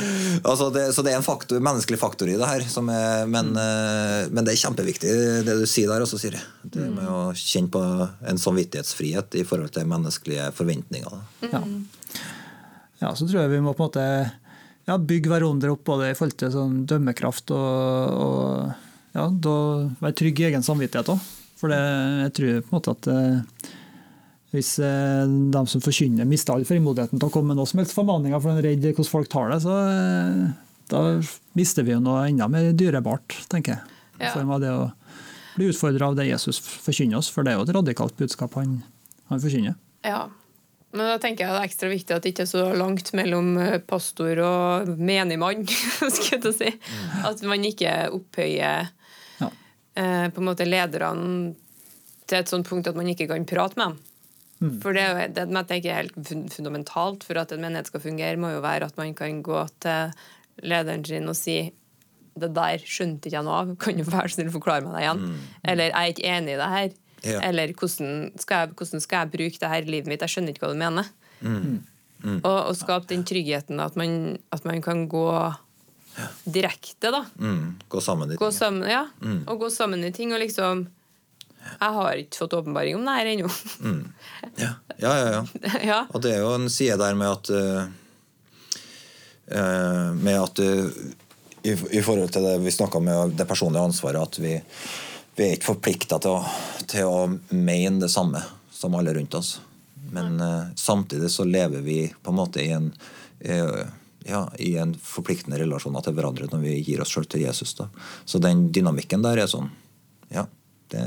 altså, 0.51 0.71
det, 0.75 0.87
så 0.95 1.03
det 1.05 1.15
er 1.15 1.19
en 1.19 1.27
faktor, 1.27 1.59
menneskelig 1.65 1.99
faktor 2.01 2.31
i 2.31 2.39
det 2.39 2.49
her. 2.49 2.63
Er, 2.65 3.27
men, 3.27 3.51
mm. 3.57 4.31
men, 4.31 4.45
det 4.47 4.55
er 4.55 4.63
kjempeviktig, 4.63 5.11
det 5.49 5.59
du 5.59 5.67
sier 5.71 5.91
der 5.91 6.07
også, 6.07 6.21
Siri. 6.23 6.41
Det 6.63 6.87
med 6.95 7.09
å 7.11 7.21
kjenne 7.37 7.73
på 7.75 7.83
en 8.31 8.41
samvittighetsfrihet 8.41 9.41
i 9.41 9.45
forhold 9.49 9.75
til 9.75 9.91
menneskelige 9.91 10.51
forventninger. 10.57 11.23
Ja. 11.51 11.64
Ja, 13.03 13.13
så 13.13 13.27
tror 13.27 13.43
jeg 13.43 13.53
vi 13.53 13.63
må 13.65 13.75
på 13.77 13.85
en 13.85 13.91
måte 13.91 14.07
ja, 14.89 14.97
bygge 14.99 15.33
hverandre 15.33 15.73
opp 15.75 15.85
både 15.87 16.11
i 16.13 16.17
forhold 16.17 16.37
til 16.41 16.53
sånn 16.55 16.83
dømmekraft 16.89 17.53
og, 17.57 18.19
og 18.25 19.15
ja, 19.15 19.29
da 19.29 19.57
være 20.01 20.19
trygg 20.21 20.43
i 20.43 20.49
egen 20.51 20.67
samvittighet 20.67 21.13
òg. 21.15 21.33
For 21.61 21.73
det, 21.73 21.81
jeg 22.25 22.35
tror 22.37 22.61
på 22.61 22.73
en 22.73 22.77
måte 22.77 22.95
at 22.95 23.09
eh, 23.13 23.71
hvis 24.55 24.75
eh, 24.83 25.23
de 25.55 25.63
som 25.71 25.83
forkynner, 25.83 26.29
mister 26.29 26.55
all 26.55 26.67
frimodigheten 26.69 27.21
til 27.21 27.31
å 27.31 27.33
komme 27.33 27.53
med 27.53 27.61
noe 27.61 27.71
som 27.71 27.81
helst 27.81 27.97
formaninger 27.97 28.43
for 28.43 28.55
de 28.55 28.63
er 28.63 28.69
redd 28.73 28.87
hvordan 28.91 29.11
folk 29.11 29.31
tar 29.33 29.55
det, 29.55 29.61
så 29.65 29.79
eh, 29.89 30.43
da 30.93 31.03
mister 31.59 31.87
vi 31.87 31.95
jo 31.95 32.03
noe 32.05 32.27
enda 32.29 32.51
mer 32.51 32.73
dyrebart, 32.77 33.39
tenker 33.51 33.79
jeg. 33.79 33.91
I 34.21 34.31
form 34.31 34.53
av 34.55 34.61
det 34.63 34.71
å 34.71 34.85
bli 35.57 35.71
utfordra 35.73 36.11
av 36.11 36.19
det 36.19 36.29
Jesus 36.29 36.61
forkynner 36.63 37.19
oss, 37.19 37.31
for 37.33 37.47
det 37.47 37.55
er 37.55 37.59
jo 37.59 37.67
et 37.67 37.75
radikalt 37.75 38.15
budskap 38.19 38.55
han, 38.59 38.77
han 39.31 39.43
forkynner. 39.43 39.79
Ja, 40.07 40.27
men 40.95 41.11
da 41.11 41.19
tenker 41.23 41.45
jeg 41.45 41.53
det 41.55 41.61
er 41.61 41.69
ekstra 41.69 41.91
viktig 41.91 42.15
at 42.15 42.25
det 42.25 42.33
ikke 42.33 42.45
er 42.47 42.51
så 42.53 42.65
langt 42.79 43.11
mellom 43.19 43.53
eh, 43.61 43.81
pastor 43.83 44.41
og 44.45 44.95
menigmann. 44.95 45.67
skal 46.17 46.39
jeg 46.39 46.55
si. 46.57 46.71
Mm. 46.71 47.21
At 47.31 47.45
man 47.51 47.67
ikke 47.67 47.93
opphøyer 48.15 48.89
ja. 49.41 49.51
eh, 49.99 50.27
på 50.31 50.43
en 50.43 50.49
måte 50.49 50.69
lederne 50.69 51.55
til 52.25 52.41
et 52.41 52.51
sånt 52.51 52.69
punkt 52.69 52.89
at 52.89 52.97
man 52.97 53.11
ikke 53.11 53.29
kan 53.31 53.47
prate 53.49 53.81
med 53.81 53.93
dem. 53.93 54.03
Mm. 54.65 54.77
For 54.81 54.97
det, 54.97 55.07
det 55.37 55.81
jeg 55.83 55.91
er 55.91 56.05
helt 56.05 56.55
fundamentalt 56.55 57.27
for 57.27 57.43
at 57.43 57.53
en 57.53 57.65
menighet 57.65 57.91
skal 57.91 58.05
fungere, 58.05 58.41
må 58.41 58.55
jo 58.55 58.63
være 58.65 58.89
at 58.89 59.01
man 59.01 59.13
kan 59.19 59.43
gå 59.45 59.65
til 59.85 60.15
lederen 60.65 61.05
sin 61.05 61.29
og 61.29 61.37
si 61.37 61.59
det 62.35 62.51
der 62.55 62.83
skjønte 62.83 63.29
ikke 63.29 63.37
jeg 63.37 63.47
noe 63.47 63.59
av, 63.63 63.75
kan 63.79 63.99
du 63.99 64.07
være 64.07 64.33
snill 64.33 64.51
forklare 64.55 64.87
meg 64.87 64.97
det 64.97 65.03
igjen? 65.05 65.21
Mm. 65.23 65.43
Eller 65.71 65.91
jeg 65.91 65.95
er 65.99 66.15
ikke 66.15 66.31
enig 66.37 66.55
i 66.55 66.61
det 66.61 66.71
her. 66.73 66.95
Ja. 67.25 67.41
Eller 67.45 67.73
hvordan 67.73 68.31
skal, 68.41 68.65
jeg, 68.65 68.75
hvordan 68.79 69.03
skal, 69.03 69.25
jeg, 69.25 69.33
bruke 69.35 69.61
det 69.61 69.71
her 69.73 69.87
i 69.87 69.93
livet 69.97 70.11
mitt? 70.11 70.25
Jeg 70.25 70.35
skjønner 70.35 70.55
ikke 70.55 70.67
hva 70.67 70.73
du 70.75 70.81
mener. 70.81 71.11
Mm. 71.41 71.83
Mm. 72.25 72.41
Og, 72.41 72.59
og, 72.59 72.75
skape 72.79 73.11
den 73.11 73.25
tryggheten 73.29 73.81
at 73.85 73.97
man, 74.01 74.39
at 74.55 74.65
man 74.65 74.81
kan 74.85 75.05
gå 75.13 75.29
direkte, 76.45 77.11
da. 77.11 77.25
Mm. 77.37 77.75
Gå 77.89 78.01
sammen 78.05 78.29
i 78.29 78.35
ting. 78.35 78.41
Gå 78.41 78.51
sammen, 78.55 78.89
ja. 78.89 79.07
Mm. 79.21 79.43
Og 79.51 79.65
gå 79.65 79.71
sammen 79.73 80.05
i 80.05 80.13
ting. 80.15 80.33
Og 80.35 80.41
liksom 80.43 80.87
Jeg 81.65 81.93
har 81.97 82.21
ikke 82.21 82.43
fått 82.43 82.55
åpenbaring 82.59 82.97
om 82.99 83.07
det 83.09 83.17
her 83.19 83.27
ennå. 83.33 83.51
Mm. 83.81 84.13
ja. 84.61 84.73
Ja, 85.01 85.13
ja, 85.19 85.45
ja. 85.83 86.01
Og 86.15 86.23
det 86.23 86.35
er 86.37 86.45
jo 86.45 86.55
en 86.55 86.71
side 86.71 86.99
der 87.01 87.17
med 87.19 87.31
at 87.33 87.51
uh, 87.51 87.85
Med 90.21 90.37
at 90.39 90.61
uh, 90.61 90.91
i, 91.65 91.73
i, 91.73 92.03
forhold 92.05 92.29
til 92.29 92.45
det 92.45 92.59
vi 92.61 92.71
snakka 92.71 93.01
med 93.01 93.33
det 93.39 93.47
personlige 93.49 93.83
ansvaret, 93.89 94.21
at 94.21 94.39
vi 94.39 94.59
vi 95.37 95.47
er 95.47 95.57
ikke 95.57 95.73
forplikta 95.73 96.21
til, 96.23 96.47
til, 96.91 97.09
å 97.09 97.27
mene 97.51 98.05
det 98.05 98.11
samme 98.13 98.43
som 98.75 98.95
alle 98.95 99.15
rundt 99.17 99.35
oss. 99.35 99.57
Men 100.15 100.39
uh, 100.41 100.71
samtidig 100.79 101.31
så 101.33 101.47
lever 101.49 101.83
vi 101.83 101.99
på 102.23 102.31
en 102.31 102.39
måte 102.39 102.63
i 102.63 102.71
en, 102.77 102.91
uh, 103.49 103.83
ja, 104.27 104.45
i 104.59 104.77
en 104.79 104.95
forpliktende 104.95 105.59
relasjon 105.59 105.99
til 106.05 106.15
hverandre 106.15 106.51
når 106.53 106.63
vi 106.63 106.77
gir 106.87 107.03
oss 107.03 107.15
sjøl 107.15 107.27
til 107.31 107.47
Jesus. 107.47 107.75
Da. 107.79 107.89
Så 108.25 108.39
den 108.43 108.69
dynamikken 108.75 109.25
der 109.25 109.43
er 109.43 109.51
sånn 109.51 109.73
Ja, 110.31 110.47
det, 110.93 111.03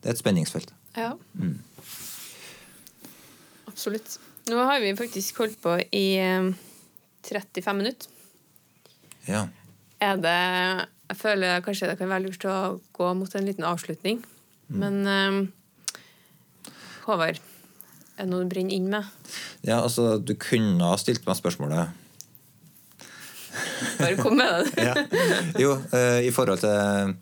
det 0.00 0.08
er 0.08 0.16
et 0.16 0.22
spenningsfelt. 0.22 0.74
Ja. 0.96 1.14
Mm. 1.38 1.60
Absolutt. 3.70 4.18
Nå 4.50 4.58
har 4.66 4.80
vi 4.82 4.96
faktisk 4.98 5.38
holdt 5.44 5.60
på 5.62 5.76
i 5.94 6.06
uh, 6.18 6.50
eh, 6.50 6.66
35 7.28 7.78
minutter. 7.78 8.10
Ja. 9.28 9.46
Er 10.00 10.16
det 10.18 10.38
jeg 11.10 11.18
føler 11.18 11.62
kanskje 11.64 11.88
det 11.90 11.98
kan 11.98 12.10
være 12.10 12.28
lurt 12.28 12.44
å 12.46 12.56
gå 12.94 13.08
mot 13.18 13.32
en 13.34 13.46
liten 13.48 13.66
avslutning. 13.66 14.20
Mm. 14.70 14.82
Men 14.82 15.00
um, 15.10 15.40
Håvard, 17.08 17.40
er 18.14 18.22
det 18.22 18.30
noe 18.30 18.44
du 18.44 18.52
brenner 18.52 18.76
inn 18.76 18.86
med? 18.92 19.08
Ja, 19.66 19.80
altså, 19.80 20.20
du 20.22 20.36
kunne 20.38 20.92
ha 20.92 21.00
stilt 21.00 21.26
meg 21.26 21.38
spørsmålet 21.38 21.96
Bare 23.98 24.14
kom 24.20 24.38
med 24.38 24.54
det. 24.70 24.86
ja. 24.86 24.94
Jo, 25.58 25.74
uh, 25.90 26.20
i 26.22 26.30
forhold 26.34 26.62
til 26.62 27.14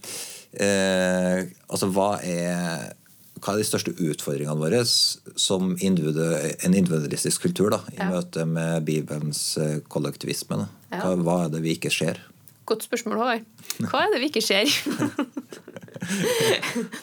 uh, 0.61 1.41
Altså, 1.73 1.89
hva 1.95 2.13
er 2.21 2.95
hva 3.39 3.53
er 3.55 3.61
de 3.61 3.67
største 3.69 3.93
utfordringene 3.95 4.59
våre 4.59 4.81
som 4.83 5.69
individu 5.79 6.25
en 6.27 6.73
individualistisk 6.75 7.45
kultur 7.47 7.71
da, 7.71 7.79
i 7.95 8.01
ja. 8.01 8.09
møte 8.11 8.43
med 8.43 8.83
Bibelens 8.83 9.53
kollektivisme? 9.87 10.65
Hva, 10.91 11.13
hva, 11.23 11.37
er 11.45 11.53
det 11.53 11.61
vi 11.63 11.77
ikke 11.79 11.93
ser? 11.95 12.19
Godt 12.69 12.85
spørsmål, 12.85 13.17
Håvard. 13.23 13.45
Hva 13.89 14.03
er 14.05 14.11
det 14.13 14.19
vi 14.21 14.27
ikke 14.29 14.43
ser? 14.45 14.69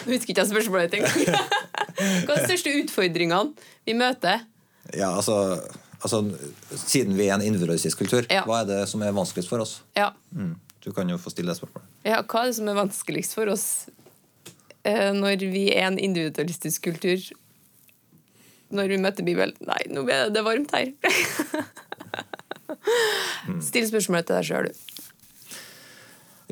Nå 0.05 0.11
husker 0.13 0.30
ikke 0.32 0.41
jeg 0.43 0.49
spørsmålet 0.51 0.93
engang. 0.99 1.16
Hva 2.26 2.32
er 2.36 2.39
de 2.43 2.49
største 2.51 2.70
utfordringene 2.84 3.53
vi 3.88 3.93
møter? 3.97 4.38
Ja, 4.93 5.09
altså, 5.16 5.36
altså 6.01 6.22
Siden 6.70 7.18
vi 7.18 7.26
er 7.28 7.34
en 7.39 7.45
individualistisk 7.45 7.97
kultur, 8.03 8.24
ja. 8.30 8.43
hva 8.45 8.55
er 8.61 8.66
det 8.70 8.82
som 8.91 9.01
er 9.01 9.11
vanskeligst 9.16 9.49
for 9.49 9.59
oss? 9.66 9.80
Ja. 9.97 10.09
Mm. 10.32 10.53
Du 10.86 10.91
kan 10.93 11.09
jo 11.09 11.18
få 11.18 11.30
stille 11.34 11.49
det 11.49 11.57
spørsmålet. 11.57 11.88
Ja, 12.05 12.22
Hva 12.22 12.43
er 12.43 12.47
det 12.51 12.57
som 12.59 12.68
er 12.70 12.78
vanskeligst 12.78 13.34
for 13.34 13.49
oss 13.49 13.66
eh, 14.86 15.09
når 15.18 15.41
vi 15.49 15.74
er 15.74 15.88
en 15.89 15.97
individualistisk 15.97 16.86
kultur? 16.91 17.18
Når 18.76 18.86
vi 18.93 18.97
møter 19.01 19.26
Bibelen 19.26 19.57
Nei, 19.66 19.82
nå 19.89 20.03
ble 20.05 20.30
det 20.34 20.45
varmt 20.45 20.72
her. 20.78 20.93
Still 23.66 23.88
spørsmålet 23.89 24.26
til 24.30 24.38
deg 24.38 24.45
sjøl, 24.45 24.70
du. 24.70 24.95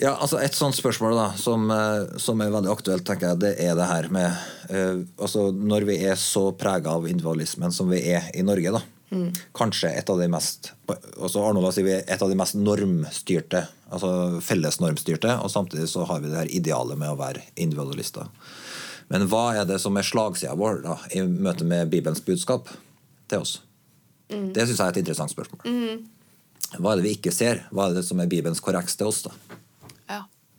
Ja, 0.03 0.17
altså 0.19 0.39
Et 0.43 0.55
sånt 0.55 0.75
spørsmål 0.75 1.15
da, 1.15 1.27
som, 1.39 1.69
eh, 1.71 2.17
som, 2.19 2.41
er 2.43 2.51
veldig 2.51 2.71
aktuelt, 2.73 3.05
tenker 3.07 3.31
jeg, 3.31 3.41
det 3.43 3.53
er 3.63 3.77
det 3.77 3.87
her 3.87 4.09
med 4.11 4.41
uh, 4.73 4.99
altså 5.15 5.47
Når 5.55 5.87
vi 5.87 5.99
er 6.09 6.19
så 6.19 6.49
prega 6.59 6.97
av 6.97 7.07
individualismen 7.07 7.71
som 7.71 7.91
vi 7.91 8.01
er 8.11 8.27
i 8.35 8.43
Norge, 8.43 8.73
da, 8.75 8.81
mm. 9.15 9.29
kanskje 9.55 9.93
et 9.93 10.11
av 10.11 10.19
de 10.19 10.27
mest 10.31 10.73
altså 10.91 11.45
Arnold 11.45 11.71
sier 11.71 11.87
vi 11.87 11.95
er 11.95 12.03
et 12.03 12.21
av 12.25 12.31
de 12.31 12.37
mest 12.39 12.57
normstyrte, 12.59 13.63
altså 13.93 14.41
fellesnormstyrte, 14.43 15.37
og 15.39 15.51
samtidig 15.53 15.87
så 15.93 16.03
har 16.09 16.19
vi 16.23 16.33
det 16.33 16.41
her 16.41 16.51
idealet 16.51 16.99
med 16.99 17.13
å 17.13 17.19
være 17.19 17.45
individualister. 17.55 18.27
Men 19.13 19.27
hva 19.31 19.45
er 19.61 19.67
det 19.69 19.79
som 19.79 19.95
er 19.99 20.07
slagsida 20.07 20.55
vår 20.59 20.83
da, 20.83 20.97
i 21.15 21.23
møte 21.23 21.67
med 21.67 21.91
Bibelens 21.93 22.23
budskap 22.25 22.71
til 23.31 23.45
oss? 23.45 23.57
Mm. 24.33 24.51
Det 24.55 24.67
syns 24.67 24.79
jeg 24.79 24.85
er 24.85 24.95
et 24.95 25.03
interessant 25.03 25.31
spørsmål. 25.31 25.63
Mm. 25.63 26.07
Hva 26.79 26.91
er 26.91 26.99
det 26.99 27.07
vi 27.07 27.17
ikke 27.19 27.33
ser? 27.35 27.67
Hva 27.71 27.87
er 27.87 27.99
det 27.99 28.07
som 28.07 28.19
er 28.19 28.31
Bibelens 28.31 28.63
korreks 28.63 28.97
til 28.99 29.11
oss? 29.11 29.23
da? 29.27 29.61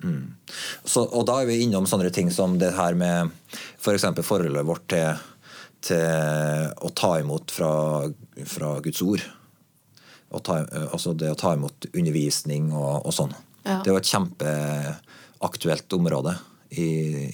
Mm. 0.05 0.34
Så, 0.84 1.05
og 1.07 1.24
da 1.28 1.38
er 1.40 1.49
vi 1.49 1.62
innom 1.64 1.86
sånne 1.88 2.11
ting 2.12 2.30
som 2.34 2.59
det 2.61 2.74
her 2.76 2.97
med 2.99 3.32
f.eks. 3.80 4.05
For 4.05 4.26
forholdet 4.34 4.66
vårt 4.68 4.84
til, 4.92 5.22
til, 5.88 6.68
å 6.76 6.90
ta 6.97 7.14
imot 7.22 7.55
fra, 7.55 7.70
fra 8.45 8.74
Guds 8.84 9.03
ord. 9.05 9.24
Ta, 10.45 10.64
altså 10.90 11.14
det 11.14 11.30
å 11.30 11.38
ta 11.38 11.55
imot 11.55 11.86
undervisning 11.92 12.72
og, 12.74 13.07
og 13.07 13.14
sånn. 13.14 13.34
Ja. 13.64 13.78
Det 13.80 13.88
er 13.88 13.95
jo 13.95 14.01
et 14.01 14.11
kjempeaktuelt 14.11 15.97
område 15.97 16.34
i, 16.74 16.88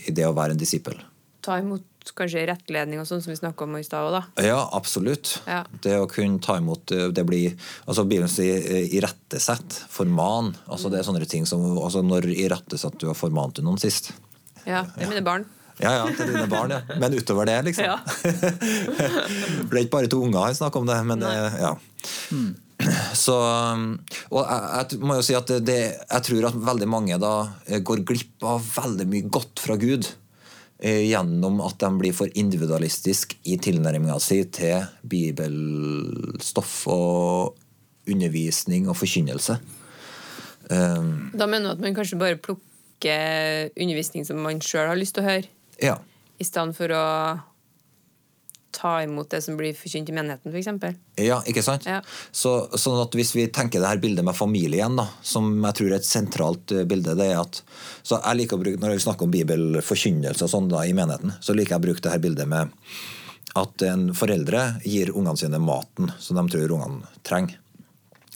i 0.06 0.14
det 0.14 0.28
å 0.28 0.34
være 0.36 0.54
en 0.54 0.60
disippel. 0.60 0.98
Ta 1.42 1.58
imot 1.62 1.86
kanskje 2.16 2.46
rettledning 2.48 3.00
og 3.02 3.06
sånn 3.08 3.22
som 3.22 3.32
vi 3.32 3.38
snakka 3.38 3.66
om 3.66 3.76
i 3.78 3.84
stad 3.86 4.08
òg, 4.08 4.44
Ja, 4.44 4.60
absolutt. 4.76 5.40
Ja. 5.46 5.62
Det 5.84 5.98
å 6.00 6.08
kunne 6.10 6.40
ta 6.42 6.56
imot 6.60 6.92
eh, 6.96 7.08
det 7.14 7.24
blir, 7.28 7.54
altså 7.86 8.06
Bibelen 8.08 8.30
sier 8.32 8.60
eh, 8.64 8.88
irettesett, 8.96 9.82
forman. 9.92 10.54
altså. 10.66 10.90
Det 10.90 11.00
er 11.00 11.08
sånne 11.08 11.28
ting 11.28 11.46
som 11.46 11.62
altså 11.78 12.02
Når 12.02 12.30
irettesatt 12.32 12.98
du 13.00 13.08
har 13.10 13.18
formant 13.18 13.54
til 13.56 13.66
noen 13.66 13.80
sist? 13.80 14.12
Ja, 14.64 14.84
det 14.96 15.06
er 15.06 15.12
mine 15.12 15.24
barn. 15.26 15.46
Ja, 15.80 15.92
ja, 15.96 16.08
til 16.12 16.28
dine 16.28 16.48
barn, 16.50 16.74
ja. 16.74 16.80
Men 17.00 17.14
utover 17.16 17.48
det, 17.48 17.60
liksom. 17.70 17.86
Ja. 17.88 17.98
For 18.04 19.70
det 19.72 19.78
er 19.78 19.84
ikke 19.86 19.94
bare 19.94 20.10
to 20.12 20.20
unger 20.26 20.44
han 20.44 20.58
snakker 20.58 20.82
om 20.82 20.90
det, 20.90 20.98
men 21.08 21.22
det, 21.24 21.30
ja. 21.60 21.72
Mm. 22.36 22.50
Så, 23.16 23.36
og 24.30 24.40
jeg, 24.40 24.68
jeg, 24.72 25.00
må 25.04 25.18
jo 25.18 25.24
si 25.24 25.36
at 25.36 25.50
det, 25.64 25.80
jeg 26.00 26.26
tror 26.28 26.48
at 26.48 26.58
veldig 26.70 26.88
mange 26.88 27.18
da 27.20 27.34
går 27.84 28.04
glipp 28.08 28.46
av 28.46 28.64
veldig 28.64 29.06
mye 29.10 29.28
godt 29.32 29.60
fra 29.60 29.76
Gud 29.80 30.08
eh, 30.08 30.29
gjennom 30.80 31.60
at 31.64 31.76
de 31.82 31.90
blir 32.00 32.14
for 32.16 32.30
individualistisk 32.40 33.34
i 33.44 33.58
tilnærminga 33.60 34.16
si 34.22 34.40
til 34.48 34.86
bibelstoff 35.04 36.86
og 36.88 37.58
undervisning 38.10 38.88
og 38.88 38.96
forkynnelse. 38.96 39.58
Um, 40.70 41.30
da 41.34 41.48
mener 41.50 41.68
du 41.68 41.74
at 41.74 41.82
man 41.82 41.96
kanskje 41.96 42.18
bare 42.20 42.38
plukker 42.40 43.70
undervisning 43.74 44.24
som 44.26 44.40
man 44.40 44.62
sjøl 44.64 44.88
har 44.92 44.98
lyst 44.98 45.16
til 45.16 45.24
å 45.24 45.28
høre, 45.28 45.50
ja. 45.82 45.96
i 46.38 46.46
stedet 46.46 46.76
for 46.78 46.94
å 46.94 47.04
ta 48.74 49.02
imot 49.02 49.30
det 49.30 49.42
som 49.44 49.56
blir 49.58 49.76
forkynt 49.76 50.08
i 50.08 50.14
menigheten, 50.16 50.52
f.eks.? 50.54 50.98
Ja, 51.20 51.40
ikke 51.48 51.62
sant? 51.64 51.86
Ja. 51.88 52.00
Så, 52.32 52.54
sånn 52.78 53.00
at 53.02 53.14
Hvis 53.16 53.34
vi 53.36 53.46
tenker 53.52 53.82
det 53.82 53.90
her 53.90 54.02
bildet 54.02 54.24
med 54.26 54.36
familien, 54.38 54.96
da, 54.98 55.08
som 55.22 55.50
jeg 55.52 55.78
tror 55.78 55.92
er 55.92 55.98
et 55.98 56.08
sentralt 56.08 56.74
eh, 56.74 56.86
bilde 56.88 57.16
det 57.18 57.30
er 57.32 57.40
at, 57.42 57.62
så 58.02 58.20
jeg 58.20 58.42
liker 58.42 58.58
å 58.58 58.64
bruke, 58.64 58.80
Når 58.82 58.96
vi 58.96 59.06
snakker 59.06 59.26
om 59.26 59.34
bibelforkynnelse 59.34 60.46
og 60.46 60.52
sånn 60.54 60.70
da, 60.72 60.84
i 60.86 60.96
menigheten, 60.96 61.34
så 61.40 61.56
liker 61.56 61.76
jeg 61.76 61.82
å 61.82 61.86
bruke 61.88 62.04
det 62.06 62.14
her 62.14 62.22
bildet 62.22 62.50
med 62.50 62.70
at 63.58 63.82
en 63.82 64.10
foreldre 64.14 64.60
gir 64.86 65.10
ungene 65.10 65.38
sine 65.38 65.58
maten 65.58 66.12
som 66.22 66.38
de 66.38 66.46
tror 66.52 66.76
ungene 66.76 67.10
trenger. 67.26 67.58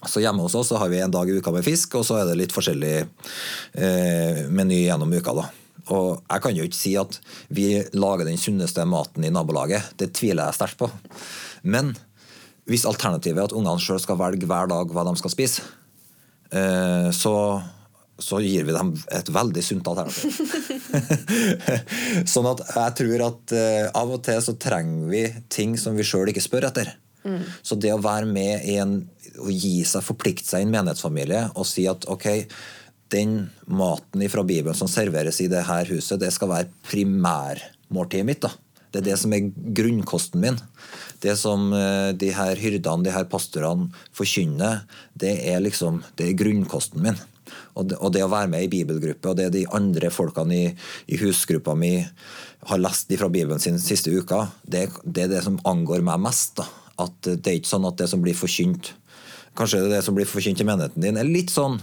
Så 0.04 0.20
Hjemme 0.20 0.42
hos 0.44 0.56
oss 0.58 0.68
så 0.68 0.76
har 0.76 0.90
vi 0.92 1.00
en 1.00 1.10
dag 1.10 1.28
i 1.30 1.38
uka 1.38 1.52
med 1.54 1.64
fisk, 1.64 1.94
og 1.96 2.04
så 2.04 2.18
er 2.20 2.28
det 2.28 2.38
litt 2.42 2.52
forskjellig 2.52 2.96
eh, 3.00 4.42
meny 4.52 4.84
gjennom 4.84 5.12
uka. 5.14 5.32
da. 5.38 5.46
Og 5.92 6.22
jeg 6.22 6.44
kan 6.44 6.56
jo 6.56 6.64
ikke 6.64 6.78
si 6.78 6.94
at 6.96 7.18
vi 7.52 7.68
lager 7.92 8.28
den 8.28 8.40
sunneste 8.40 8.86
maten 8.88 9.26
i 9.26 9.32
nabolaget. 9.32 9.92
Det 10.00 10.12
tviler 10.16 10.48
jeg 10.48 10.58
sterkt 10.58 10.80
på. 10.80 10.88
Men 11.68 11.92
hvis 12.70 12.86
alternativet 12.88 13.40
er 13.40 13.48
at 13.50 13.56
ungene 13.56 13.82
sjøl 13.82 14.00
skal 14.00 14.20
velge 14.20 14.48
hver 14.48 14.70
dag 14.70 14.92
hva 14.92 15.04
de 15.04 15.14
skal 15.20 15.32
spise, 15.32 15.64
eh, 16.48 17.10
så, 17.12 17.34
så 18.16 18.40
gir 18.40 18.64
vi 18.64 18.76
dem 18.76 18.94
et 19.12 19.28
veldig 19.36 19.64
sunt 19.64 19.90
alternativ. 19.92 20.38
sånn 22.32 22.48
at 22.54 22.64
jeg 22.70 22.98
tror 23.02 23.26
at 23.28 23.56
eh, 23.58 23.88
av 23.92 24.14
og 24.16 24.22
til 24.24 24.40
så 24.46 24.56
trenger 24.56 25.10
vi 25.12 25.26
ting 25.52 25.76
som 25.80 25.96
vi 25.98 26.06
sjøl 26.08 26.32
ikke 26.32 26.44
spør 26.44 26.70
etter. 26.70 26.94
Mm. 27.24 27.42
Så 27.64 27.76
det 27.80 27.92
å 27.92 28.00
være 28.04 28.28
med 28.28 28.64
i 28.68 28.78
en, 28.80 29.02
å 29.40 29.50
gi 29.52 29.82
seg, 29.88 30.04
forplikte 30.04 30.48
seg 30.48 30.64
i 30.64 30.68
en 30.68 30.72
menighetsfamilie 30.72 31.46
og 31.52 31.68
si 31.68 31.86
at 31.90 32.08
ok, 32.12 32.28
den 33.14 33.38
maten 33.70 34.26
fra 34.30 34.44
Bibelen 34.46 34.76
som 34.76 34.90
serveres 34.90 35.40
i 35.44 35.48
det 35.50 35.64
her 35.68 35.88
huset, 35.94 36.20
det 36.20 36.32
skal 36.34 36.50
være 36.50 36.70
primærmåltidet 36.90 38.26
mitt. 38.26 38.42
da. 38.44 38.52
Det 38.94 39.00
er 39.00 39.06
det 39.08 39.18
som 39.18 39.32
er 39.34 39.48
grunnkosten 39.74 40.38
min. 40.42 40.58
Det 41.22 41.34
som 41.40 41.72
eh, 41.74 42.12
de 42.14 42.30
her 42.36 42.60
hyrdene, 42.62 43.02
de 43.02 43.14
her 43.14 43.26
pastorene 43.26 43.88
forkynner, 44.14 44.84
det 45.18 45.34
er 45.50 45.62
liksom, 45.64 46.04
det 46.14 46.28
er 46.28 46.36
grunnkosten 46.38 47.02
min. 47.02 47.18
Og 47.74 47.88
det, 47.90 47.98
og 47.98 48.12
det, 48.14 48.22
å 48.22 48.30
være 48.30 48.52
med 48.52 48.66
i 48.66 48.70
bibelgruppe, 48.70 49.32
og 49.32 49.38
det 49.40 49.50
de 49.56 49.64
andre 49.74 50.12
folkene 50.14 50.54
i, 50.54 50.68
i 51.10 51.18
husgruppa 51.18 51.74
mi 51.78 51.96
har 52.70 52.80
lest 52.80 53.10
fra 53.18 53.28
Bibelen 53.28 53.60
sin 53.60 53.80
siste 53.82 54.14
uka, 54.14 54.46
det, 54.62 54.86
det, 55.02 55.26
er 55.26 55.32
det 55.34 55.42
som 55.46 55.58
angår 55.66 56.04
meg 56.06 56.22
mest. 56.22 56.54
da. 56.62 56.68
At 57.02 57.18
Det 57.26 57.50
er 57.50 57.58
ikke 57.58 57.72
sånn 57.72 57.88
at 57.90 57.98
det 57.98 58.06
som 58.06 58.22
blir 58.22 58.38
forkynt 58.38 58.92
Kanskje 59.58 59.80
det, 59.82 59.88
det 59.90 60.02
som 60.06 60.14
blir 60.14 60.26
forkynt 60.26 60.60
i 60.62 60.66
menigheten 60.66 61.02
din, 61.02 61.18
er 61.18 61.26
litt 61.26 61.50
sånn 61.50 61.76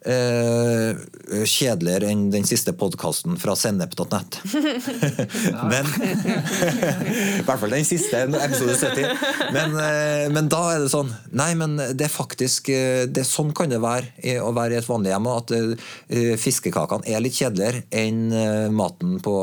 Uh, 0.00 0.96
kjedeligere 1.44 2.08
enn 2.08 2.30
den 2.32 2.46
siste 2.48 2.72
podkasten 2.72 3.34
fra 3.40 3.52
sennep.nett. 3.58 4.38
men 5.72 5.90
I 7.40 7.44
hvert 7.44 7.60
fall 7.60 7.74
den 7.74 7.84
siste, 7.84 8.22
episode 8.24 8.78
70. 8.80 9.26
Men, 9.52 9.76
eh, 9.76 10.24
men, 10.32 10.48
da 10.48 10.62
er 10.72 10.84
det 10.84 10.92
sånn 10.92 11.10
Nei, 11.36 11.50
men 11.58 11.76
det 11.76 12.06
er 12.06 12.12
faktisk 12.12 12.70
det 12.70 13.10
det, 13.12 13.26
Sånn 13.28 13.52
kan 13.56 13.68
det 13.70 13.82
være 13.82 14.38
å 14.40 14.50
være 14.56 14.76
i 14.76 14.80
et 14.80 14.88
vanlig 14.88 15.12
hjem. 15.12 15.28
At 15.30 15.52
fiskekakene 16.40 17.08
er 17.10 17.22
litt 17.22 17.36
kjedeligere 17.36 17.84
enn 17.92 18.72
maten 18.74 19.18
på 19.24 19.34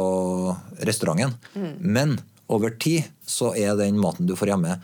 restauranten. 0.87 1.37
Mm. 1.53 1.71
Men 1.85 2.17
over 2.47 2.73
tid 2.79 3.05
så 3.27 3.53
er 3.55 3.77
den 3.79 3.99
maten 4.01 4.27
du 4.27 4.35
får 4.39 4.53
hjemme, 4.55 4.77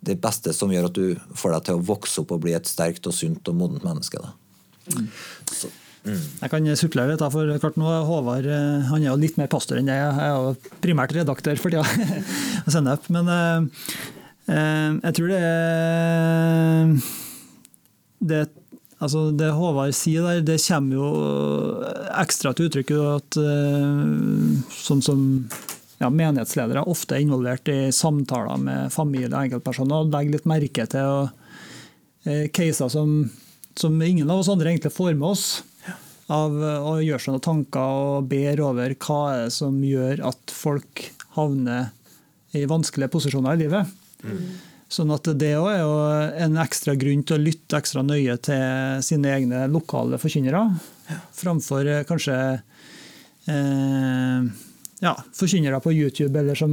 det 0.00 0.16
beste 0.22 0.54
som 0.56 0.72
gjør 0.72 0.88
at 0.88 0.96
du 0.96 1.34
får 1.36 1.54
deg 1.54 1.66
til 1.68 1.78
å 1.78 1.86
vokse 1.92 2.22
opp 2.22 2.32
og 2.36 2.44
bli 2.44 2.54
et 2.56 2.68
sterkt 2.68 3.08
og 3.08 3.16
sunt 3.16 3.48
og 3.52 3.58
modent 3.60 3.84
menneske. 3.84 4.20
da. 4.20 4.32
Så, 5.50 5.70
mm. 6.04 6.20
Jeg 6.40 6.52
kan 6.52 6.68
supplere 6.78 7.14
litt, 7.14 7.24
for 7.32 7.58
klart 7.62 7.78
nå 7.80 7.90
Håvard 8.08 8.46
eh, 8.48 8.86
han 8.90 9.02
er 9.02 9.10
jo 9.10 9.18
litt 9.20 9.38
mer 9.40 9.50
pastor 9.52 9.80
enn 9.80 9.90
jeg. 9.90 10.00
Jeg 10.00 10.26
er 10.26 10.32
jo 10.36 10.78
primært 10.82 11.14
redaktør 11.16 11.60
for 11.60 11.72
tida. 11.72 11.84
Men 13.16 13.34
eh, 13.34 13.90
eh, 14.54 14.88
jeg 15.08 15.18
tror 15.18 15.34
det 15.34 15.42
er 15.48 16.94
det, 18.20 18.44
altså 19.00 19.30
det 19.32 19.50
Håvard 19.56 19.96
sier 19.96 20.26
der, 20.28 20.44
det 20.44 20.60
kommer 20.66 20.98
jo 20.98 21.10
ekstra 22.20 22.52
til 22.52 22.68
uttrykk 22.68 22.90
at 23.14 23.38
sånn 24.76 25.00
som 25.04 25.22
ja, 26.00 26.08
menighetsledere 26.08 26.84
ofte 26.88 27.16
er 27.16 27.24
involvert 27.24 27.68
i 27.72 27.78
samtaler 27.96 28.60
med 28.60 28.92
familie 28.92 29.32
og 29.32 29.40
enkeltpersoner 29.42 30.04
og 30.04 30.12
legger 30.12 30.36
litt 30.36 30.48
merke 30.48 30.84
til 30.92 31.14
og, 31.14 31.38
caser 32.52 32.92
som 32.92 33.14
som 33.78 34.02
ingen 34.02 34.30
av 34.30 34.42
oss 34.42 34.50
andre 34.52 34.72
egentlig 34.72 34.92
får 34.94 35.14
med 35.14 35.28
oss. 35.30 35.46
Av 36.30 36.54
å 36.54 36.96
gjøre 37.02 37.18
seg 37.22 37.34
noen 37.34 37.46
tanker 37.46 38.00
og 38.00 38.28
ber 38.30 38.62
over 38.62 38.94
hva 39.02 39.20
er 39.32 39.46
det 39.46 39.54
som 39.54 39.78
gjør 39.82 40.22
at 40.30 40.54
folk 40.54 41.06
havner 41.34 41.90
i 42.54 42.66
vanskelige 42.70 43.10
posisjoner 43.12 43.56
i 43.56 43.64
livet. 43.64 43.90
Mm. 44.22 44.44
Sånn 44.90 45.12
at 45.14 45.28
Det 45.38 45.52
er 45.54 45.82
jo 45.84 45.92
en 46.44 46.56
ekstra 46.58 46.96
grunn 46.98 47.22
til 47.22 47.38
å 47.38 47.42
lytte 47.44 47.78
ekstra 47.78 48.02
nøye 48.02 48.34
til 48.42 49.04
sine 49.06 49.30
egne 49.36 49.68
lokale 49.70 50.18
forkynnere, 50.18 50.64
framfor 51.38 51.86
eh, 51.86 52.02
kanskje 52.08 52.38
eh, 53.46 54.50
ja, 55.00 55.14
forkynnere 55.34 55.80
på 55.80 55.92
YouTube 55.92 56.38
eller 56.38 56.54
som, 56.54 56.72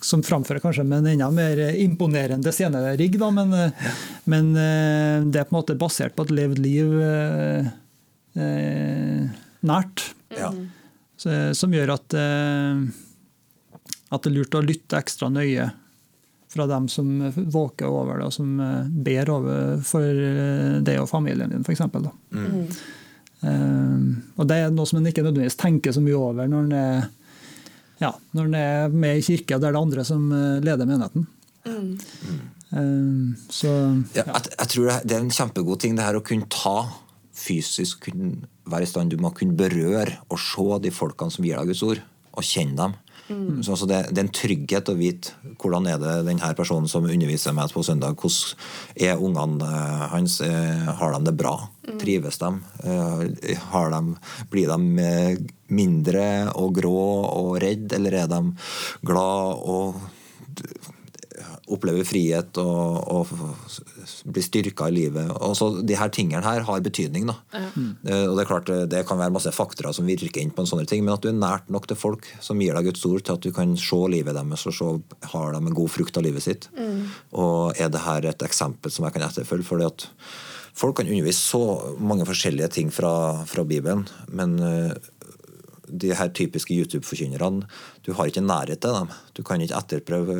som, 0.00 0.22
framfører 0.22 0.60
kanskje 0.60 0.84
med 0.84 0.98
en 0.98 1.06
enda 1.14 1.30
mer 1.32 1.62
imponerende 1.80 2.52
scenerigg. 2.52 3.16
Men, 3.32 3.52
ja. 3.56 3.92
men, 4.24 4.50
eh, 4.56 5.24
det 5.24 5.40
er 5.40 5.48
på 5.48 5.56
en 5.56 5.60
måte 5.60 5.78
basert 5.80 6.16
på 6.16 6.26
et 6.26 6.34
levd 6.36 6.60
liv 6.60 6.98
eh, 7.00 7.70
eh 8.36 9.40
nært. 9.62 10.08
Ja. 10.34 10.50
Så, 11.16 11.30
som 11.54 11.72
gjør 11.72 11.94
at, 11.94 12.16
eh, 12.18 12.82
at 14.10 14.24
det 14.24 14.32
er 14.32 14.34
lurt 14.36 14.56
å 14.58 14.64
lytte 14.64 14.98
ekstra 14.98 15.30
nøye 15.30 15.68
fra 16.52 16.66
dem 16.68 16.88
som 16.92 17.14
våker 17.32 17.86
over 17.88 18.18
det, 18.18 18.26
og 18.26 18.34
som 18.34 18.58
eh, 18.60 18.90
ber 19.06 19.30
over 19.32 19.78
for 19.86 20.24
deg 20.84 21.00
og 21.00 21.08
familien 21.08 21.54
din, 21.54 21.64
f.eks. 21.64 21.86
Mm. 22.34 22.66
Uh, 23.42 24.18
og 24.38 24.46
det 24.46 24.60
er 24.60 24.68
noe 24.70 24.86
som 24.86 25.00
en 25.00 25.08
ikke 25.10 25.24
nødvendigvis 25.24 25.58
tenker 25.58 25.94
så 25.94 25.98
mye 25.98 26.14
over 26.14 26.46
når 26.46 26.68
en 26.68 26.74
er 26.78 27.08
ja, 28.02 28.10
når 28.36 28.48
en 28.48 28.58
er 28.58 28.96
med 29.04 29.20
i 29.20 29.24
kirka, 29.24 29.58
det 29.60 29.68
er 29.68 29.76
det 29.76 29.82
andre 29.82 30.04
som 30.06 30.26
eh, 30.34 30.58
leder 30.64 30.88
menigheten. 30.88 31.28
Mm. 31.62 31.92
Um, 32.72 33.34
så, 33.52 33.68
ja. 34.16 34.24
Ja, 34.24 34.38
jeg, 34.38 34.54
jeg, 34.56 34.68
tror 34.72 34.86
det 35.04 35.16
er 35.16 35.20
en 35.20 35.34
kjempegod 35.34 35.82
ting 35.82 35.98
det 35.98 36.06
her 36.06 36.16
å 36.18 36.24
kunne 36.24 36.48
ta 36.50 36.86
fysisk, 37.36 38.08
kunne 38.08 38.48
være 38.70 38.86
i 38.86 38.88
stand 38.88 39.12
Du 39.12 39.18
må 39.20 39.32
kunne 39.36 39.56
berøre 39.58 40.20
og 40.28 40.40
se 40.40 40.78
de 40.84 40.92
folkene 40.94 41.34
som 41.34 41.44
gir 41.46 41.58
deg 41.60 41.72
Guds 41.72 41.84
ord, 41.86 42.02
og 42.32 42.46
kjenne 42.48 42.78
dem. 42.78 42.96
Mm. 43.28 43.62
Så, 43.62 43.76
det, 43.86 44.00
det, 44.10 44.18
er 44.18 44.26
en 44.26 44.34
trygghet 44.34 44.90
å 44.90 44.96
vite 44.98 45.36
hvordan 45.62 45.86
er 45.90 46.00
det 46.02 46.14
denne 46.26 46.52
personen 46.58 46.90
som 46.90 47.06
underviser 47.06 47.54
meg 47.56 47.72
på 47.72 47.84
søndag, 47.86 48.18
hvordan 48.18 49.08
er 49.08 49.22
ungene 49.22 49.68
eh, 49.68 50.06
hans? 50.12 50.40
Har 50.42 51.14
de 51.16 51.30
det 51.30 51.36
bra? 51.38 51.54
Mm. 51.86 51.98
Trives 52.02 52.38
de? 52.38 52.50
Har 53.72 53.92
de 53.94 54.02
blir 54.50 54.70
de 54.70 55.06
mindre 55.72 56.26
og 56.58 56.74
grå 56.76 57.04
og 57.26 57.54
redd, 57.62 57.92
eller 57.96 58.22
er 58.22 58.28
de 58.30 58.42
glad 59.06 59.62
og 59.72 60.02
opplever 61.70 62.06
frihet 62.06 62.58
og, 62.58 62.96
og 63.12 63.32
blir 64.24 64.44
styrka 64.44 64.88
i 64.90 64.94
livet. 64.96 65.30
Og 65.44 65.54
så 65.58 65.68
De 65.86 65.96
her 65.98 66.10
tingene 66.12 66.42
her 66.42 66.64
har 66.66 66.82
betydning. 66.82 67.26
da. 67.30 67.36
Ja. 67.54 67.68
Eh, 68.08 68.26
og 68.28 68.36
Det 68.36 68.44
er 68.44 68.50
klart 68.50 68.72
det 68.90 69.06
kan 69.06 69.20
være 69.20 69.34
masse 69.34 69.52
faktorer 69.54 69.94
som 69.94 70.06
virker 70.06 70.42
inn 70.42 70.50
på 70.50 70.64
en 70.64 70.70
sånne 70.70 70.86
ting, 70.88 71.04
men 71.04 71.14
at 71.14 71.22
du 71.22 71.30
er 71.30 71.38
nært 71.38 71.70
nok 71.70 71.86
til 71.86 71.96
folk 71.96 72.26
som 72.40 72.60
gir 72.60 72.74
deg 72.74 72.90
Guds 72.90 73.06
ord, 73.06 73.22
til 73.22 73.38
at 73.38 73.42
du 73.42 73.52
kan 73.52 73.76
se 73.76 74.00
livet 74.10 74.34
deres 74.34 74.66
og 74.66 74.74
se 74.74 75.28
har 75.34 75.52
de 75.52 75.62
en 75.62 75.74
god 75.74 75.90
frukt 75.90 76.16
av 76.16 76.26
livet 76.26 76.42
sitt. 76.42 76.68
Mm. 76.76 77.04
Og 77.32 77.78
er 77.78 77.92
det 77.92 78.06
her 78.06 78.26
et 78.26 78.42
eksempel 78.42 78.90
som 78.90 79.06
jeg 79.06 79.14
kan 79.14 79.28
etterfølge? 79.28 79.62
fordi 79.62 79.86
at 79.86 80.08
Folk 80.72 80.96
kan 80.96 81.08
undervise 81.08 81.36
så 81.36 81.92
mange 82.00 82.24
forskjellige 82.24 82.70
ting 82.72 82.92
fra, 82.92 83.44
fra 83.44 83.64
Bibelen, 83.68 84.06
men 84.32 84.54
uh, 84.56 84.94
de 85.92 86.12
her 86.16 86.30
typiske 86.32 86.74
YouTube-forkynnerne, 86.74 87.66
du 88.06 88.12
har 88.16 88.30
ikke 88.30 88.44
nærhet 88.44 88.80
til 88.82 88.94
dem. 88.96 89.10
Du 89.36 89.42
kan 89.46 89.60
ikke 89.60 89.78
etterprøve 89.78 90.36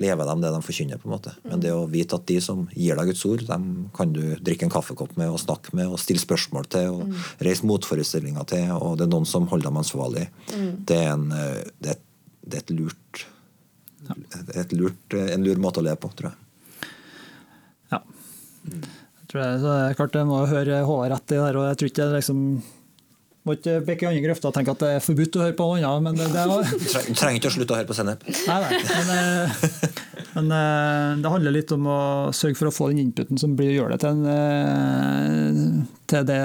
leve 0.00 0.26
dem 0.26 0.42
det 0.42 0.52
de 0.54 0.60
forkynner. 0.64 1.00
på 1.00 1.08
en 1.08 1.14
måte. 1.14 1.32
Men 1.44 1.62
det 1.62 1.72
å 1.74 1.88
vite 1.90 2.16
at 2.16 2.26
de 2.28 2.38
som 2.40 2.66
gir 2.74 2.96
deg 2.96 3.10
Guds 3.10 3.24
ord, 3.28 3.44
dem 3.46 3.66
kan 3.96 4.14
du 4.14 4.22
drikke 4.40 4.66
en 4.66 4.72
kaffekopp 4.72 5.16
med 5.20 5.32
og 5.32 5.40
snakke 5.42 5.74
med 5.76 5.90
og 5.90 6.00
stille 6.00 6.22
spørsmål 6.22 6.70
til 6.72 6.94
og 6.94 7.02
mm. 7.08 7.18
reise 7.46 7.68
motforestillinger 7.68 8.48
til, 8.48 8.70
og 8.76 8.96
det 8.98 9.06
er 9.06 9.12
noen 9.12 9.28
som 9.28 9.48
holder 9.50 9.68
dem 9.68 9.82
ansvarlig, 9.82 10.28
mm. 10.54 10.72
det, 10.88 10.96
er 10.96 11.12
en, 11.12 11.28
eh, 11.36 11.60
det, 11.82 11.96
er, 11.96 12.00
det 12.46 12.60
er 12.60 12.64
et 12.64 12.74
lurt, 12.76 13.26
et 14.64 14.74
lurt, 14.76 15.18
en 15.20 15.46
lur 15.46 15.60
måte 15.62 15.82
å 15.82 15.86
leve 15.86 16.00
på, 16.00 16.12
tror 16.16 16.32
jeg. 16.32 16.88
Ja. 17.92 18.02
Mm. 18.64 18.82
Jeg 19.20 19.30
tror 19.30 19.44
det, 19.44 19.62
så 19.62 19.78
klart 19.98 20.16
jeg 20.18 20.26
må 20.26 20.42
høre 20.50 20.82
Håvard 20.82 21.12
rett 21.12 21.30
i 21.30 21.36
det 21.36 21.42
her, 21.44 21.58
og 21.60 21.68
jeg 21.68 21.78
tror 21.78 21.90
ikke 21.92 22.06
det 22.06 22.20
liksom 22.22 22.44
Må 23.48 23.54
ikke 23.56 23.78
bikke 23.86 24.04
i 24.04 24.08
andre 24.10 24.20
grøfter 24.26 24.50
og 24.50 24.56
tenke 24.56 24.72
at 24.74 24.82
det 24.82 24.88
er 24.98 25.00
forbudt 25.00 25.36
å 25.38 25.44
høre 25.46 25.54
på 25.56 25.64
noe 25.70 25.80
annet. 25.80 26.02
Men 26.04 26.18
det, 26.18 26.26
det 26.34 26.42
er, 26.44 27.06
Du 27.08 27.16
trenger 27.16 27.38
ikke 27.38 27.48
å 27.48 27.54
slutte 27.54 27.72
å 27.72 27.78
høre 27.78 27.88
på 27.88 27.96
Sennep. 27.96 28.26
nei, 28.50 28.58
nei. 28.66 28.80
Men, 28.90 29.12
eh, 29.14 29.94
men 30.34 30.50
eh, 30.58 31.14
det 31.24 31.32
handler 31.32 31.54
litt 31.56 31.72
om 31.72 31.86
å 31.88 32.00
sørge 32.36 32.58
for 32.58 32.68
å 32.68 32.74
få 32.74 32.90
den 32.92 33.00
inputen 33.06 33.40
som 33.40 33.54
blir, 33.56 33.72
gjør 33.78 33.94
det 33.94 33.98
til, 34.02 34.20
en, 34.20 34.28
eh, 34.34 35.86
til 36.12 36.26
det 36.28 36.40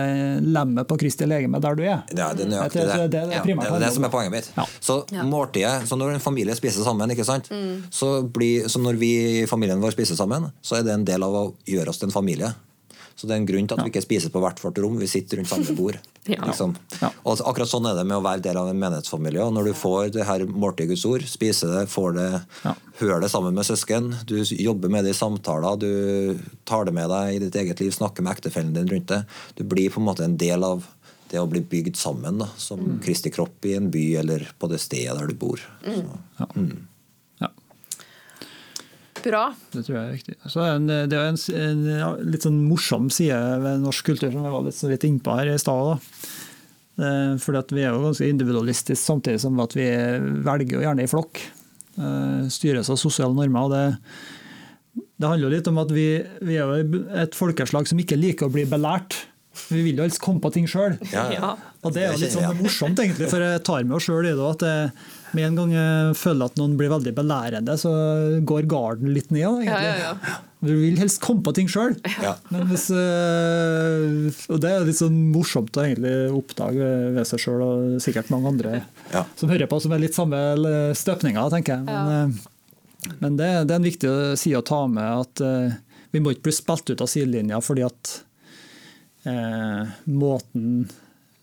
lemmet 0.46 0.88
på 0.88 0.98
Kristi 1.02 1.28
legeme 1.28 1.60
der 1.64 1.76
du 1.76 1.84
er. 1.84 2.06
Ja, 2.16 2.30
det 2.32 2.46
er 2.46 2.54
nøyaktig 2.54 2.80
det. 2.80 2.86
det 2.88 2.96
det 3.02 3.10
det 3.12 3.41
Ja, 3.41 3.43
det 3.43 3.68
er 3.74 3.84
det 3.84 3.91
som 3.98 4.08
er 4.08 4.14
poenget 4.14 4.36
mitt. 4.38 4.48
Ja. 4.56 4.66
Så 4.80 5.02
måltidet, 5.28 5.89
så 5.91 6.00
når 6.00 6.16
en 6.16 6.24
familie 6.24 6.56
spiser 6.56 6.88
sammen, 6.88 7.12
ikke 7.12 7.28
sant? 7.28 7.52
Så, 7.91 8.14
blir, 8.24 8.70
så 8.72 8.80
når 8.80 9.02
vi 9.04 9.12
i 9.41 9.43
familien 9.52 9.84
vår 9.84 9.98
spiser 9.98 10.16
sammen, 10.16 10.48
så 10.64 10.80
er 10.80 10.88
det 10.88 10.96
en 10.96 11.04
del 11.12 11.28
av 11.28 11.36
å 11.41 11.43
gjøre 11.68 11.91
oss 11.91 12.00
til 12.00 12.08
en 12.08 12.16
familie. 12.16 12.56
Så 13.16 13.28
det 13.28 13.36
er 13.36 13.39
en 13.39 13.47
grunn 13.47 13.68
til 13.68 13.78
at 13.78 13.86
vi 13.86 13.91
ikke 13.93 14.03
spiser 14.03 14.32
på 14.34 14.41
hvert 14.43 14.59
vårt 14.59 14.80
rom, 14.84 14.97
vi 14.99 15.07
sitter 15.07 15.39
rundt 15.39 15.47
samme 15.47 15.76
bord. 15.78 15.97
Liksom. 16.26 16.74
Og 17.24 17.41
akkurat 17.47 17.70
sånn 17.70 17.86
er 17.88 17.95
det 17.95 18.03
med 18.09 18.18
å 18.18 18.24
være 18.26 18.43
del 18.43 18.57
av 18.59 18.68
en 18.72 18.80
menighetsfamilie. 18.82 19.43
Og 19.45 19.53
når 19.55 19.70
du 19.70 19.74
får 19.78 20.09
det 20.16 20.26
her 20.28 20.43
måltidet 20.49 20.89
Guds 20.91 21.05
ord, 21.07 21.24
spiser 21.30 21.72
det, 21.72 21.84
får 21.93 22.16
det, 22.18 22.28
hører 22.99 23.22
det 23.24 23.30
sammen 23.32 23.55
med 23.55 23.68
søsken, 23.68 24.09
du 24.28 24.36
jobber 24.43 24.91
med 24.91 25.05
det 25.07 25.13
i 25.13 25.20
samtaler, 25.20 25.78
du 25.80 26.41
tar 26.68 26.89
det 26.89 26.95
med 26.97 27.07
deg 27.13 27.36
i 27.38 27.39
ditt 27.45 27.55
eget 27.61 27.84
liv, 27.84 27.93
snakker 27.95 28.26
med 28.26 28.36
ektefellen 28.36 28.74
din 28.76 28.89
rundt 28.91 29.07
det. 29.13 29.22
Du 29.55 29.63
blir 29.63 29.93
på 29.93 30.01
en 30.01 30.09
måte 30.09 30.26
en 30.26 30.36
del 30.41 30.66
av 30.68 30.84
det 31.32 31.39
å 31.41 31.47
bli 31.49 31.61
bygd 31.66 31.95
sammen 31.97 32.43
da, 32.43 32.49
som 32.57 32.84
Mm. 32.84 32.99
Kristi 33.05 33.32
kropp 33.34 33.66
i 33.66 33.74
en 33.78 33.88
by 33.93 34.03
eller 34.22 34.43
på 34.59 34.68
det 34.70 34.82
stedet 34.84 35.16
der 35.18 35.28
du 35.32 35.34
bor. 35.39 35.61
Så, 35.86 36.03
Ja. 36.41 36.47
Bra. 39.26 39.43
Det 39.73 39.82
tror 39.88 39.95
jeg 39.97 40.05
er 40.05 40.15
viktig. 40.19 40.36
Så 40.53 40.61
en, 40.61 40.86
det 40.88 41.17
er 41.17 41.32
en, 41.32 41.39
en 41.57 42.26
litt 42.30 42.45
sånn 42.45 42.59
morsom 42.69 43.07
side 43.13 43.38
ved 43.63 43.82
norsk 43.82 44.05
kultur 44.11 44.30
som 44.30 44.45
jeg 44.45 44.53
var 44.53 44.65
litt 44.67 44.82
litt 44.91 45.07
innpå 45.09 45.38
her 45.39 45.49
i 45.53 45.59
stad. 45.61 45.97
Eh, 47.01 47.34
Fordi 47.41 47.76
Vi 47.76 47.84
er 47.84 47.91
jo 47.95 48.03
ganske 48.05 48.30
individualistiske 48.30 49.01
samtidig 49.01 49.41
som 49.43 49.59
at 49.63 49.76
vi 49.76 49.88
velger 50.45 50.78
jo 50.78 50.84
gjerne 50.86 51.03
i 51.05 51.11
flokk. 51.11 51.41
Eh, 51.97 52.45
Styres 52.53 52.91
av 52.93 53.01
sosiale 53.01 53.34
normer. 53.36 53.65
og 53.65 53.71
det, 53.73 55.05
det 55.19 55.28
handler 55.32 55.49
jo 55.49 55.55
litt 55.57 55.71
om 55.73 55.82
at 55.84 55.91
vi, 55.95 56.07
vi 56.45 56.59
er 56.61 56.86
et 57.26 57.36
folkeslag 57.36 57.89
som 57.89 57.99
ikke 57.99 58.19
liker 58.19 58.47
å 58.47 58.53
bli 58.53 58.67
belært. 58.69 59.23
Vi 59.70 59.82
vil 59.86 59.97
jo 59.99 60.03
helst 60.06 60.20
komme 60.24 60.41
på 60.43 60.51
ting 60.53 60.66
sjøl. 60.68 60.97
ja, 61.14 61.28
ja. 61.34 61.51
Og 61.86 61.93
det 61.95 62.01
er 62.03 62.12
jo 62.16 62.22
litt 62.24 62.34
sånn 62.34 62.58
morsomt, 62.60 62.97
egentlig, 62.99 63.28
for 63.32 63.39
jeg 63.43 63.62
tar 63.68 63.84
meg 63.88 64.01
sjøl 64.03 64.26
i 64.28 64.34
det. 64.36 64.47
at 64.56 64.64
jeg, 64.66 64.89
Med 65.36 65.45
en 65.49 65.56
gang 65.60 65.72
jeg 65.76 66.16
føler 66.18 66.45
at 66.49 66.58
noen 66.60 66.76
blir 66.80 66.89
veldig 66.91 67.14
belærende, 67.18 67.76
så 67.78 67.91
går 68.47 68.68
garden 68.72 69.14
litt 69.14 69.32
ned. 69.32 69.62
egentlig. 69.64 69.93
ja, 70.01 70.12
ja. 70.12 70.36
Du 70.66 70.72
vil 70.74 70.97
helst 70.97 71.20
komme 71.22 71.43
på 71.45 71.53
ting 71.53 71.68
sjøl. 71.70 71.93
Ja. 72.24 72.36
Men 72.49 72.66
hvis, 72.72 72.88
øh, 72.89 74.30
og 74.49 74.60
det 74.64 74.72
er 74.72 74.86
litt 74.88 74.97
sånn 74.99 75.18
morsomt 75.34 75.78
å 75.78 75.84
egentlig 75.86 76.14
oppdage 76.36 76.89
ved 77.16 77.28
seg 77.30 77.41
sjøl, 77.43 77.62
og 77.66 78.01
sikkert 78.03 78.32
mange 78.34 78.49
andre 78.53 78.82
Ja. 79.14 79.26
som 79.38 79.49
hører 79.51 79.70
på, 79.72 79.80
som 79.84 79.93
er 79.93 79.99
litt 80.01 80.16
samme 80.18 80.39
støpninga, 80.97 81.47
tenker 81.53 81.78
jeg. 81.78 81.86
Men, 81.86 82.39
men 83.22 83.38
det, 83.38 83.51
det 83.70 83.76
er 83.76 83.80
en 83.82 83.89
viktig 83.91 84.14
side 84.41 84.62
å 84.62 84.66
ta 84.66 84.84
med 84.89 85.06
at 85.26 85.45
vi 86.16 86.22
må 86.24 86.32
ikke 86.34 86.47
bli 86.49 86.56
spilt 86.56 86.89
ut 86.89 87.01
av 87.03 87.10
sidelinja 87.12 87.58
fordi 87.62 87.84
at 87.86 88.12
eh, 88.16 88.24
måten 90.05 90.88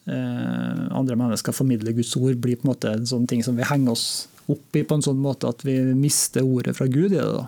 eh, 0.07 0.83
andre 0.95 1.17
mennesker 1.19 1.53
formidler 1.57 1.93
Guds 1.97 2.15
ord, 2.17 2.37
blir 2.43 2.57
på 2.61 2.67
en 2.69 2.73
måte 2.75 2.93
en 2.95 3.07
sånn 3.09 3.27
ting 3.31 3.43
som 3.43 3.57
vi 3.59 3.67
henger 3.67 3.95
oss 3.97 4.29
opp 4.51 4.77
i 4.79 4.83
på 4.87 4.95
en 4.99 5.05
sånn 5.07 5.21
måte 5.23 5.49
at 5.51 5.63
vi 5.67 5.77
mister 5.95 6.43
ordet 6.43 6.77
fra 6.79 6.87
Gud 6.91 7.13
i 7.13 7.17
det. 7.19 7.27
da. 7.27 7.47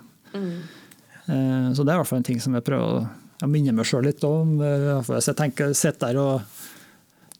Eh, 1.26 1.72
Så 1.74 1.84
det 1.84 1.92
er 1.92 1.96
i 1.96 2.02
hvert 2.02 2.10
fall 2.10 2.22
en 2.22 2.28
ting 2.30 2.40
som 2.40 2.54
jeg 2.54 2.64
prøver 2.66 3.08
å 3.42 3.48
minne 3.50 3.72
meg 3.74 3.86
sjøl 3.88 4.04
litt 4.06 4.22
om. 4.24 4.60
eh, 4.62 5.02
jeg 5.08 5.36
tenker, 5.36 5.72
sitter 5.74 6.12
der 6.12 6.20
og 6.22 6.42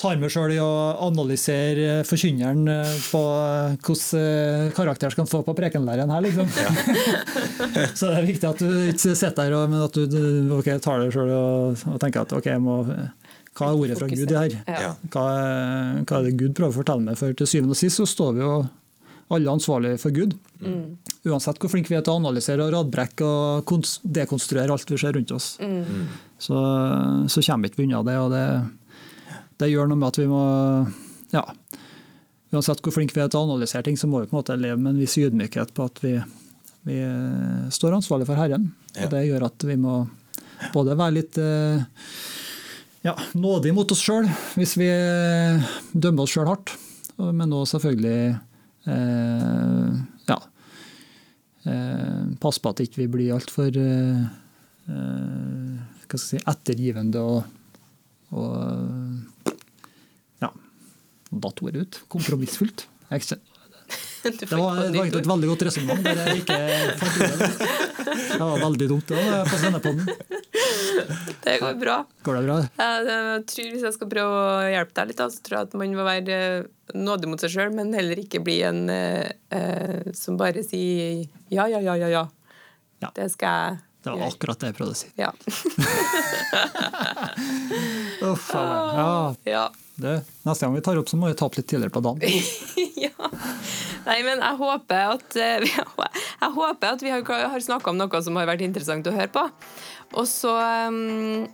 tar 0.05 0.21
meg 0.21 0.33
sjøl 0.33 0.53
i 0.53 0.61
å 0.61 0.71
analysere 1.07 2.03
forkynneren 2.09 2.69
eh, 2.71 2.97
på 3.09 3.23
eh, 3.25 3.77
hvordan 3.81 4.21
eh, 4.21 4.73
karakter 4.77 5.15
skal 5.15 5.25
han 5.25 5.31
få 5.31 5.41
på 5.47 5.57
prekenlæreren 5.57 6.13
her, 6.13 6.25
liksom. 6.27 6.51
Så 7.99 8.11
det 8.11 8.19
er 8.19 8.29
viktig 8.29 8.51
at 8.51 8.61
du 8.61 8.69
ikke 8.93 9.17
sitter 9.17 9.55
der 9.55 9.71
men 9.71 9.87
at 9.87 9.97
du, 9.97 10.21
okay, 10.59 10.77
tar 10.83 11.01
deg 11.03 11.15
sjøl 11.15 11.33
og, 11.33 11.87
og 11.95 11.99
tenker 12.03 12.25
at 12.25 12.37
ok, 12.37 12.51
jeg 12.53 12.63
må, 12.63 12.83
hva 12.85 13.71
er 13.71 13.81
ordet 13.81 13.99
fra 14.01 14.11
Gud 14.11 14.25
i 14.25 14.39
her? 14.39 14.57
Ja. 14.69 14.81
Ja. 14.89 14.95
Hva 15.15 15.27
er, 15.33 16.01
hva 16.05 16.21
er 16.21 16.29
det 16.29 16.39
Gud 16.41 16.57
prøver 16.59 16.75
å 16.75 16.79
fortelle 16.83 17.09
meg? 17.09 17.21
For 17.21 17.37
til 17.39 17.49
syvende 17.51 17.77
og 17.77 17.81
sist 17.81 18.03
så 18.03 18.09
står 18.11 18.37
vi 18.37 18.45
jo 18.45 18.55
alle 19.33 19.53
ansvarlige 19.57 19.99
for 20.03 20.15
Gud. 20.15 20.37
Uansett 21.25 21.61
hvor 21.63 21.73
flinke 21.73 21.89
vi 21.89 21.97
er 21.97 22.05
til 22.05 22.13
å 22.13 22.21
analysere 22.21 22.67
og 22.67 22.75
radbrekke 22.75 23.25
og 23.25 23.87
dekonstruere 24.05 24.75
alt 24.75 24.91
vi 24.91 24.99
ser 25.01 25.17
rundt 25.17 25.33
oss. 25.33 25.55
Så, 26.37 26.65
så 27.33 27.45
kommer 27.47 27.71
vi 27.71 27.73
ikke 27.73 27.87
unna 27.87 28.03
det. 28.05 28.19
og 28.21 28.35
det, 28.35 28.45
det 29.61 29.71
gjør 29.71 29.91
noe 29.91 30.01
med 30.01 30.09
at 30.11 30.21
vi 30.21 30.29
må 30.31 30.45
ja, 31.35 31.45
Uansett 32.55 32.83
hvor 32.85 32.95
flinke 32.95 33.17
vi 33.17 33.23
er 33.25 33.31
til 33.33 33.41
å 33.41 33.49
analysere 33.49 33.83
ting, 33.87 33.97
så 33.99 34.07
må 34.07 34.21
vi 34.23 34.29
på 34.31 34.37
en 34.37 34.41
måte 34.41 34.55
leve 34.59 34.79
med 34.79 34.93
en 34.93 35.01
viss 35.03 35.17
ydmykhet 35.19 35.73
på 35.75 35.89
at 35.89 35.99
vi, 36.05 36.13
vi 36.87 37.01
eh, 37.03 37.65
står 37.75 37.97
ansvarlig 37.97 38.29
for 38.29 38.39
Herren. 38.39 38.69
Ja. 38.95 39.07
Og 39.07 39.15
Det 39.15 39.23
gjør 39.27 39.47
at 39.49 39.67
vi 39.67 39.77
må 39.81 39.97
både 40.75 40.95
være 40.95 41.17
litt 41.17 41.39
eh, 41.43 41.83
ja, 43.05 43.17
nådige 43.35 43.75
mot 43.77 43.91
oss 43.93 44.03
sjøl 44.05 44.29
hvis 44.55 44.77
vi 44.81 44.89
eh, 44.89 45.75
dømmer 45.93 46.25
oss 46.25 46.37
sjøl 46.37 46.49
hardt, 46.53 46.77
men 47.19 47.53
òg 47.55 47.67
selvfølgelig 47.73 48.21
eh, 48.95 49.91
ja, 50.31 50.39
eh, 51.69 52.23
passe 52.41 52.63
på 52.63 52.73
at 52.73 52.85
ikke 52.87 53.03
vi 53.03 53.11
blir 53.17 53.35
altfor 53.37 53.77
eh, 53.83 54.25
si, 56.21 56.39
ettergivende 56.39 57.21
og, 57.21 57.45
og 58.39 58.55
datt 61.43 61.63
ordet 61.65 61.85
ut. 61.87 62.01
Kompromissfullt. 62.13 62.87
Det 64.25 64.49
var, 64.57 64.79
det 64.89 64.97
var 64.97 65.07
et 65.07 65.27
veldig 65.29 65.49
godt 65.51 65.63
resonnement 65.67 66.01
ordet. 66.01 66.47
Det 68.15 68.39
var 68.41 68.59
veldig 68.63 68.87
dumt 68.89 69.11
det 69.13 69.81
på. 69.85 69.91
Det 71.45 71.59
går 71.61 71.75
bra. 71.75 71.97
Går 72.25 72.35
det 72.39 72.43
bra? 72.47 72.57
Jeg 72.79 73.45
tror 73.51 73.69
Hvis 73.75 73.85
jeg 73.85 73.97
skal 73.99 74.11
prøve 74.15 74.39
å 74.41 74.71
hjelpe 74.73 74.97
deg 74.97 75.11
litt, 75.13 75.21
så 75.21 75.45
tror 75.45 75.59
jeg 75.59 75.69
at 75.69 75.77
man 75.77 75.97
må 75.99 76.07
være 76.09 76.39
eh, 76.39 76.65
nådig 76.97 77.29
mot 77.35 77.45
seg 77.45 77.53
sjøl, 77.53 77.75
men 77.77 77.93
heller 77.97 78.25
ikke 78.25 78.41
bli 78.45 78.63
en 78.65 78.87
eh, 78.93 79.29
eh, 79.53 80.09
som 80.17 80.41
bare 80.41 80.65
sier 80.65 81.27
ja, 81.53 81.69
ja, 81.69 81.81
ja, 81.85 81.99
ja. 82.01 82.09
ja. 82.09 82.25
Ja. 83.05 83.11
Det 83.13 83.29
skal 83.35 83.49
jeg 83.53 83.79
Det 84.05 84.13
var 84.17 84.29
akkurat 84.31 84.61
det 84.61 84.73
jeg 84.73 84.77
prøvde 84.79 84.95
å 84.95 85.01
si. 85.03 85.09
Ja. 85.21 85.31
Uff, 88.31 88.51
a 88.57 88.65
meg. 88.97 89.41
ja. 89.53 89.69
Det, 89.95 90.15
neste 90.43 90.67
gang 90.67 90.75
vi 90.75 90.83
tar 90.83 90.99
opp, 90.99 91.09
så 91.09 91.19
må 91.19 91.31
vi 91.31 91.37
ta 91.39 91.47
opp 91.47 91.57
litt 91.59 91.69
tidligere 91.71 91.95
på 91.95 92.03
dagen. 92.03 92.39
ja. 93.05 93.31
Nei, 94.05 94.19
men 94.27 94.43
jeg 94.43 94.59
håper 94.61 95.15
at 95.15 95.37
eh, 95.41 95.77
Jeg 96.45 96.51
håper 96.57 96.97
at 96.97 97.05
vi 97.05 97.13
har, 97.13 97.23
har 97.25 97.63
snakka 97.63 97.93
om 97.93 98.01
noe 98.01 98.23
som 98.25 98.37
har 98.37 98.49
vært 98.51 98.65
interessant 98.67 99.07
å 99.09 99.15
høre 99.15 99.31
på. 99.33 99.45
Og 100.19 100.27
så 100.29 100.53
um, 100.91 101.47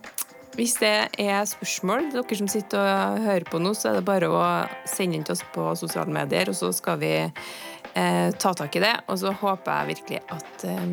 Hvis 0.57 0.75
det 0.81 0.95
er 1.21 1.45
spørsmål, 1.47 2.09
dere 2.15 2.39
som 2.39 2.49
sitter 2.51 2.81
og 2.81 3.21
hører 3.27 3.45
på 3.47 3.61
nå, 3.61 3.75
så 3.77 3.91
er 3.91 3.99
det 3.99 4.07
bare 4.09 4.31
å 4.31 4.41
sende 4.89 5.19
inn 5.19 5.27
til 5.27 5.37
oss 5.37 5.45
på 5.53 5.69
sosiale 5.79 6.11
medier, 6.11 6.51
og 6.51 6.57
så 6.57 6.73
skal 6.75 6.99
vi 7.01 7.13
eh, 7.21 8.27
ta 8.41 8.55
tak 8.57 8.75
i 8.75 8.83
det. 8.83 8.95
Og 9.07 9.21
så 9.21 9.31
håper 9.31 9.71
jeg 9.77 9.93
virkelig 9.93 10.25
at 10.33 10.67
eh, 10.67 10.83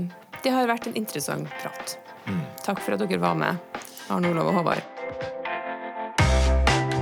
det 0.45 0.55
har 0.55 0.71
vært 0.71 0.93
en 0.93 1.01
interessant 1.01 1.51
prat. 1.59 1.99
Takk 2.63 2.85
for 2.85 2.95
at 2.95 3.03
dere 3.03 3.25
var 3.25 3.35
med, 3.41 3.83
Arne 4.13 4.31
Olav 4.31 4.53
og 4.53 4.61
Håvard. 4.61 5.38